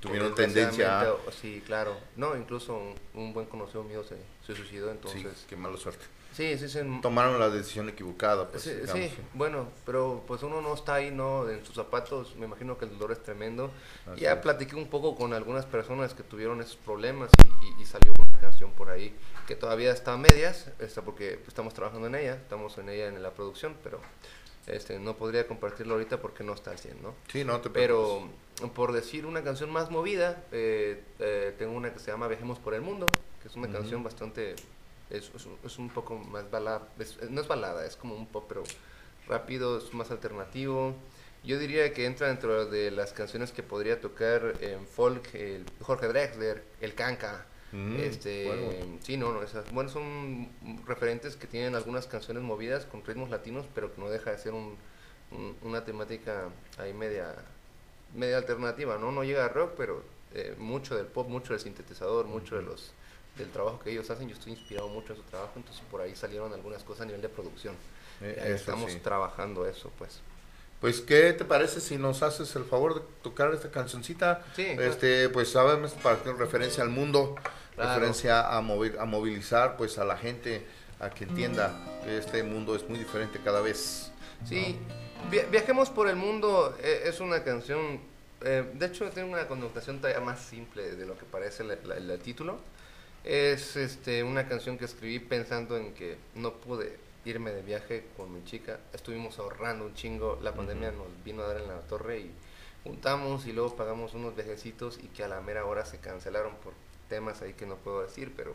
Tuvieron 0.00 0.34
tendencia 0.34 1.00
a- 1.00 1.12
o- 1.14 1.32
Sí, 1.32 1.62
claro. 1.66 1.96
No, 2.16 2.36
incluso 2.36 2.74
un, 2.76 2.94
un 3.14 3.32
buen 3.32 3.46
conocido 3.46 3.82
mío 3.82 4.04
se, 4.04 4.16
se 4.46 4.54
suicidó, 4.54 4.90
entonces... 4.90 5.22
sí, 5.36 5.46
qué 5.48 5.56
mala 5.56 5.76
suerte. 5.78 6.04
Sí, 6.36 6.58
sí, 6.58 6.68
sí. 6.68 6.80
Tomaron 7.00 7.38
la 7.40 7.48
decisión 7.48 7.88
equivocada, 7.88 8.46
pues. 8.48 8.64
Sí, 8.64 9.10
bueno, 9.32 9.68
pero 9.86 10.22
pues 10.26 10.42
uno 10.42 10.60
no 10.60 10.74
está 10.74 10.96
ahí, 10.96 11.10
¿no? 11.10 11.48
En 11.48 11.64
sus 11.64 11.74
zapatos, 11.74 12.36
me 12.36 12.44
imagino 12.44 12.76
que 12.76 12.84
el 12.84 12.92
dolor 12.98 13.12
es 13.12 13.22
tremendo. 13.22 13.70
Así 14.06 14.20
ya 14.20 14.34
es. 14.34 14.40
platiqué 14.40 14.76
un 14.76 14.88
poco 14.88 15.16
con 15.16 15.32
algunas 15.32 15.64
personas 15.64 16.12
que 16.12 16.22
tuvieron 16.22 16.60
esos 16.60 16.76
problemas 16.76 17.30
y, 17.42 17.66
y- 17.80 17.82
y 17.82 17.86
salió 17.86 18.12
una 18.12 18.38
canción 18.38 18.70
por 18.72 18.90
ahí 18.90 19.14
que 19.46 19.56
todavía 19.56 19.92
está 19.92 20.12
a 20.12 20.16
medias, 20.18 20.70
está 20.78 21.00
porque 21.02 21.40
estamos 21.48 21.72
trabajando 21.72 22.06
en 22.08 22.16
ella, 22.16 22.34
estamos 22.34 22.76
en 22.76 22.90
ella 22.90 23.06
en 23.08 23.22
la 23.22 23.30
producción, 23.30 23.74
pero 23.82 24.00
este 24.66 24.98
no 24.98 25.16
podría 25.16 25.46
compartirlo 25.46 25.94
ahorita 25.94 26.20
porque 26.20 26.44
no 26.44 26.52
está 26.52 26.72
al 26.72 26.78
100, 26.78 27.00
¿no? 27.02 27.14
Sí, 27.32 27.44
no 27.44 27.60
te 27.62 27.70
Pero 27.70 28.28
por 28.74 28.92
decir 28.92 29.24
una 29.24 29.42
canción 29.42 29.70
más 29.70 29.90
movida, 29.90 30.44
eh, 30.52 31.02
eh, 31.18 31.54
tengo 31.58 31.72
una 31.72 31.92
que 31.94 31.98
se 32.00 32.10
llama 32.10 32.26
Viajemos 32.28 32.58
por 32.58 32.74
el 32.74 32.82
Mundo, 32.82 33.06
que 33.40 33.48
es 33.48 33.54
una 33.56 33.68
canción 33.70 34.02
bastante, 34.02 34.56
es, 35.10 35.30
es 35.34 35.46
un- 35.46 35.58
es 35.64 35.78
un 35.78 35.88
poco 35.90 36.16
más 36.16 36.50
balada, 36.50 36.88
es- 36.98 37.18
no 37.30 37.40
es 37.40 37.48
balada, 37.48 37.86
es 37.86 37.96
como 37.96 38.14
un 38.14 38.26
pop, 38.26 38.44
pero 38.48 38.62
rápido, 39.28 39.78
es 39.78 39.92
más 39.94 40.10
alternativo. 40.10 40.94
Yo 41.44 41.58
diría 41.58 41.92
que 41.92 42.06
entra 42.06 42.28
dentro 42.28 42.66
de 42.66 42.90
las 42.90 43.12
canciones 43.12 43.52
que 43.52 43.62
podría 43.62 44.00
tocar 44.00 44.54
en 44.60 44.86
folk 44.86 45.34
el 45.34 45.64
Jorge 45.80 46.08
Drexler, 46.08 46.64
el 46.80 46.94
Canca. 46.94 47.46
Mm, 47.72 47.96
este, 48.00 48.44
bueno. 48.46 48.98
sí, 49.02 49.16
no, 49.16 49.32
no, 49.32 49.42
esas, 49.42 49.70
bueno, 49.72 49.90
son 49.90 50.48
referentes 50.86 51.36
que 51.36 51.46
tienen 51.46 51.74
algunas 51.74 52.06
canciones 52.06 52.42
movidas 52.42 52.84
con 52.86 53.04
ritmos 53.04 53.28
latinos, 53.30 53.66
pero 53.74 53.92
que 53.94 54.00
no 54.00 54.08
deja 54.08 54.30
de 54.30 54.38
ser 54.38 54.52
un, 54.54 54.76
un- 55.30 55.56
una 55.62 55.84
temática 55.84 56.48
ahí 56.78 56.92
media, 56.94 57.34
media 58.14 58.38
alternativa, 58.38 58.98
¿no? 58.98 59.12
No 59.12 59.24
llega 59.24 59.44
a 59.44 59.48
rock, 59.48 59.72
pero 59.76 60.02
eh, 60.34 60.54
mucho 60.58 60.96
del 60.96 61.06
pop, 61.06 61.28
mucho 61.28 61.52
del 61.52 61.60
sintetizador, 61.60 62.26
mucho 62.26 62.56
de 62.56 62.62
los 62.62 62.92
del 63.36 63.50
trabajo 63.50 63.78
que 63.78 63.90
ellos 63.90 64.08
hacen. 64.10 64.28
Yo 64.28 64.34
estoy 64.34 64.52
inspirado 64.52 64.88
mucho 64.88 65.12
en 65.12 65.18
su 65.18 65.24
trabajo, 65.24 65.52
entonces 65.56 65.82
por 65.90 66.00
ahí 66.00 66.14
salieron 66.16 66.52
algunas 66.52 66.82
cosas 66.82 67.02
a 67.02 67.06
nivel 67.06 67.22
de 67.22 67.28
producción. 67.28 67.74
Eh, 68.20 68.34
eso 68.46 68.54
estamos 68.54 68.92
sí. 68.92 68.98
trabajando 69.00 69.66
eso, 69.66 69.90
pues. 69.98 70.20
Pues, 70.80 71.00
¿qué 71.00 71.32
te 71.32 71.44
parece 71.44 71.80
si 71.80 71.96
nos 71.96 72.22
haces 72.22 72.54
el 72.56 72.64
favor 72.64 72.94
de 72.96 73.00
tocar 73.22 73.52
esta 73.54 73.70
cancioncita? 73.70 74.44
Sí, 74.54 74.66
Este, 74.78 75.28
pues 75.30 75.50
sabemos 75.50 75.92
para 75.92 76.22
que 76.22 76.32
referencia 76.32 76.82
al 76.82 76.90
mundo, 76.90 77.34
Claro. 77.74 77.90
referencia 77.94 78.54
a, 78.56 78.60
mover, 78.62 78.98
a 78.98 79.04
movilizar 79.04 79.76
pues 79.76 79.98
a 79.98 80.04
la 80.04 80.16
gente 80.16 80.66
a 80.98 81.10
que 81.10 81.24
entienda 81.24 81.74
que 82.04 82.16
este 82.18 82.42
mundo 82.42 82.74
es 82.74 82.88
muy 82.88 82.98
diferente 82.98 83.38
cada 83.44 83.60
vez. 83.60 84.10
Sí, 84.48 84.78
via- 85.30 85.44
Viajemos 85.46 85.90
por 85.90 86.08
el 86.08 86.16
Mundo 86.16 86.74
eh, 86.82 87.02
es 87.04 87.20
una 87.20 87.42
canción, 87.44 88.00
eh, 88.42 88.64
de 88.74 88.86
hecho 88.86 89.08
tiene 89.10 89.28
una 89.30 89.46
connotación 89.46 89.98
todavía 90.00 90.20
más 90.22 90.40
simple 90.40 90.94
de 90.96 91.04
lo 91.04 91.18
que 91.18 91.24
parece 91.26 91.64
la- 91.64 91.76
la- 91.84 91.96
el 91.96 92.18
título. 92.20 92.60
Es 93.26 93.74
este, 93.76 94.22
una 94.22 94.46
canción 94.48 94.78
que 94.78 94.84
escribí 94.84 95.18
pensando 95.18 95.76
en 95.76 95.94
que 95.94 96.16
no 96.36 96.52
pude 96.54 96.96
irme 97.24 97.50
de 97.50 97.60
viaje 97.62 98.04
con 98.16 98.32
mi 98.32 98.44
chica. 98.44 98.78
Estuvimos 98.92 99.40
ahorrando 99.40 99.84
un 99.84 99.94
chingo, 99.94 100.38
la 100.42 100.54
pandemia 100.54 100.92
nos 100.92 101.08
vino 101.24 101.42
a 101.42 101.48
dar 101.48 101.60
en 101.60 101.66
la 101.66 101.80
torre 101.80 102.20
y 102.20 102.30
juntamos 102.84 103.46
y 103.46 103.52
luego 103.52 103.74
pagamos 103.74 104.14
unos 104.14 104.36
viajecitos 104.36 105.00
y 105.02 105.08
que 105.08 105.24
a 105.24 105.28
la 105.28 105.40
mera 105.40 105.64
hora 105.64 105.84
se 105.84 105.98
cancelaron 105.98 106.54
por 106.62 106.72
temas 107.08 107.42
ahí 107.42 107.52
que 107.54 107.66
no 107.66 107.74
puedo 107.74 108.02
decir, 108.02 108.32
pero 108.36 108.54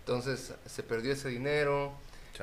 entonces 0.00 0.54
se 0.66 0.82
perdió 0.84 1.12
ese 1.12 1.30
dinero 1.30 1.92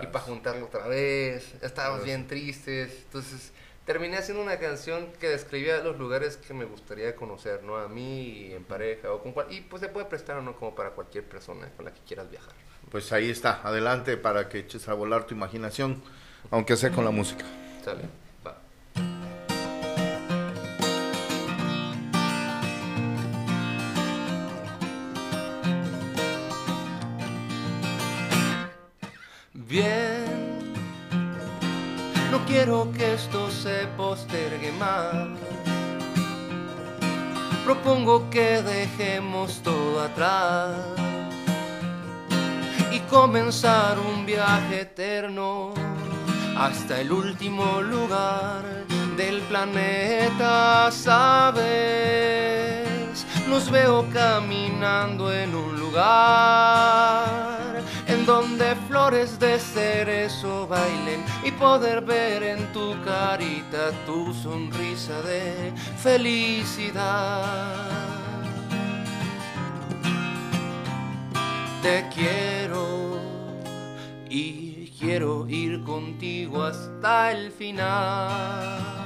y 0.02 0.08
para 0.08 0.26
juntarlo 0.26 0.66
otra 0.66 0.86
vez, 0.88 1.54
estábamos 1.62 2.00
Pues- 2.02 2.08
bien 2.08 2.28
tristes, 2.28 2.92
entonces 3.06 3.54
terminé 3.86 4.18
haciendo 4.18 4.44
una 4.44 4.58
canción 4.60 5.12
que 5.20 5.28
describía 5.28 5.80
los 5.80 5.98
lugares 5.98 6.38
que 6.38 6.54
me 6.54 6.66
gustaría 6.66 7.16
conocer, 7.16 7.64
¿no? 7.64 7.78
A 7.78 7.88
mí 7.88 8.48
y 8.48 8.54
en 8.54 8.64
pareja 8.64 9.12
o 9.12 9.22
con 9.22 9.32
cual, 9.34 9.48
y 9.50 9.62
pues 9.62 9.82
se 9.82 9.90
puede 9.90 10.06
prestar 10.06 10.38
o 10.38 10.42
no 10.42 10.56
como 10.56 10.76
para 10.76 10.92
cualquier 10.92 11.24
persona 11.26 11.70
con 11.76 11.86
la 11.86 11.94
que 11.94 12.02
quieras 12.02 12.30
viajar. 12.30 12.54
Pues 12.90 13.12
ahí 13.12 13.30
está, 13.30 13.62
adelante 13.64 14.18
para 14.18 14.50
que 14.50 14.60
eches 14.60 14.88
a 14.88 14.94
volar 14.94 15.26
tu 15.26 15.34
imaginación, 15.34 16.02
aunque 16.50 16.76
sea 16.76 16.92
con 16.92 17.06
la 17.06 17.12
música. 17.12 17.46
¿Sale? 17.84 18.04
Va. 18.46 18.58
Bien, 29.54 30.31
quiero 32.52 32.92
que 32.92 33.14
esto 33.14 33.50
se 33.50 33.88
postergue 33.96 34.74
más. 34.74 35.30
Propongo 37.64 38.30
que 38.30 38.62
dejemos 38.62 39.62
todo 39.64 40.02
atrás 40.02 40.76
y 42.92 43.00
comenzar 43.10 43.98
un 44.00 44.26
viaje 44.26 44.82
eterno 44.82 45.74
hasta 46.58 47.00
el 47.00 47.14
último 47.14 47.82
lugar 47.82 48.66
del 49.16 49.40
planeta, 49.44 50.92
sabes. 50.92 51.66
Nos 53.48 53.72
veo 53.72 54.06
caminando 54.12 55.32
en 55.32 55.56
un 55.56 55.80
lugar 55.80 57.61
donde 58.26 58.76
flores 58.88 59.40
de 59.40 59.60
cerezo 59.60 60.68
bailen 60.68 61.24
y 61.44 61.52
poder 61.52 62.02
ver 62.02 62.44
en 62.44 62.72
tu 62.74 62.96
carita 63.04 63.92
tu 64.06 64.34
sonrisa 64.34 65.22
de 65.22 65.74
felicidad. 65.98 67.76
Te 71.82 72.08
quiero 72.14 73.20
y 74.30 74.92
quiero 75.00 75.48
ir 75.48 75.84
contigo 75.84 76.64
hasta 76.64 77.32
el 77.32 77.52
final. 77.52 79.02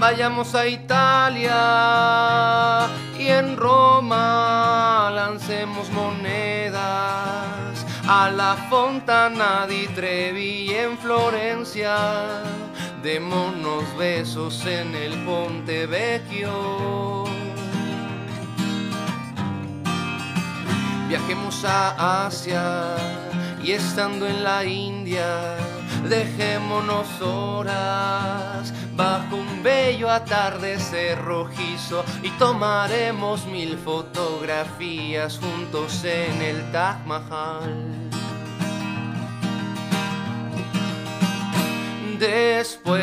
Vayamos 0.00 0.54
a 0.56 0.66
Italia 0.66 1.52
en 3.28 3.56
Roma 3.56 5.10
lancemos 5.14 5.90
monedas 5.90 6.80
a 8.08 8.30
la 8.30 8.56
Fontana 8.68 9.66
di 9.66 9.86
Trevi 9.88 10.74
en 10.74 10.98
Florencia 10.98 12.42
démonos 13.02 13.84
besos 13.98 14.64
en 14.64 14.94
el 14.94 15.12
Ponte 15.24 15.86
Vecchio. 15.86 17.24
Viajemos 21.08 21.64
a 21.64 22.26
Asia 22.26 22.94
y 23.62 23.72
estando 23.72 24.26
en 24.26 24.44
la 24.44 24.64
India, 24.64 25.56
dejémonos 26.08 27.08
horas 27.20 28.72
bajo 28.94 29.36
un 29.36 29.62
bello 29.62 30.10
atardecer 30.10 31.18
rojizo 31.22 32.04
y 32.22 32.30
tomaremos 32.30 33.46
mil 33.46 33.78
fotografías 33.78 35.38
juntos 35.38 36.04
en 36.04 36.42
el 36.42 36.70
Taj 36.72 37.06
Mahal. 37.06 37.92
Después 42.18 43.02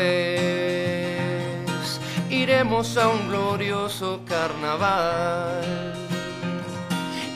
iremos 2.30 2.96
a 2.96 3.08
un 3.08 3.28
glorioso 3.28 4.20
carnaval 4.26 5.62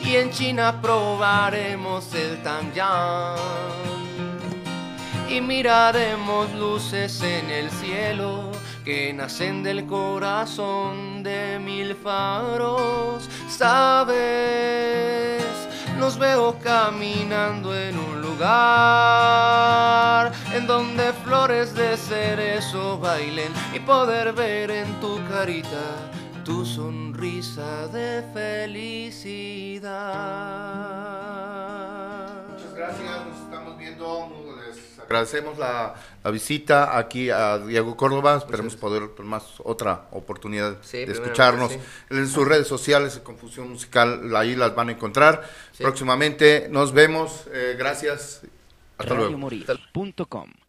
y 0.03 0.15
en 0.15 0.31
China 0.31 0.81
probaremos 0.81 2.13
el 2.15 2.41
Tangyang 2.41 3.94
y 5.29 5.41
miraremos 5.41 6.51
luces 6.53 7.21
en 7.21 7.49
el 7.49 7.69
cielo 7.71 8.51
que 8.83 9.11
nacen 9.13 9.63
del 9.63 9.85
corazón 9.87 11.23
de 11.23 11.59
mil 11.59 11.95
faros. 11.95 13.27
Sabes, 13.49 15.43
los 15.97 16.17
veo 16.19 16.57
caminando 16.63 17.75
en 17.75 17.97
un 17.97 18.21
lugar 18.21 18.51
en 20.53 20.67
donde 20.67 21.11
flores 21.23 21.73
de 21.73 21.97
cerezo 21.97 22.99
bailen 22.99 23.51
y 23.73 23.79
poder 23.79 24.33
ver 24.33 24.69
en 24.71 24.99
tu 24.99 25.19
carita 25.27 26.11
tu 26.45 26.63
sonrisa 26.63 27.87
de 27.87 28.23
felicidad. 28.33 29.95
Muchas 32.51 32.73
gracias, 32.75 33.34
viendo. 33.89 34.55
Les 34.67 34.99
agradecemos 34.99 35.57
la, 35.57 35.95
la 36.23 36.31
visita 36.31 36.97
aquí 36.97 37.29
a 37.29 37.59
Diego 37.59 37.95
Córdoba. 37.95 38.37
Esperemos 38.37 38.75
poder 38.75 39.09
tener 39.09 39.29
más 39.29 39.43
otra 39.63 40.07
oportunidad 40.11 40.77
Sí, 40.81 41.05
de 41.05 41.11
escucharnos. 41.11 41.71
sí. 41.71 41.79
En 42.09 42.27
sus 42.27 42.47
redes 42.47 42.67
sociales, 42.67 43.19
Confusión 43.23 43.69
Musical, 43.69 44.35
ahí 44.35 44.55
las 44.55 44.73
van 44.75 44.89
a 44.89 44.91
encontrar. 44.93 45.47
Sí. 45.71 45.83
Próximamente 45.83 46.67
nos 46.69 46.93
vemos. 46.93 47.45
Eh, 47.53 47.75
gracias. 47.77 48.41
Hasta 48.97 49.13
luego. 49.13 50.64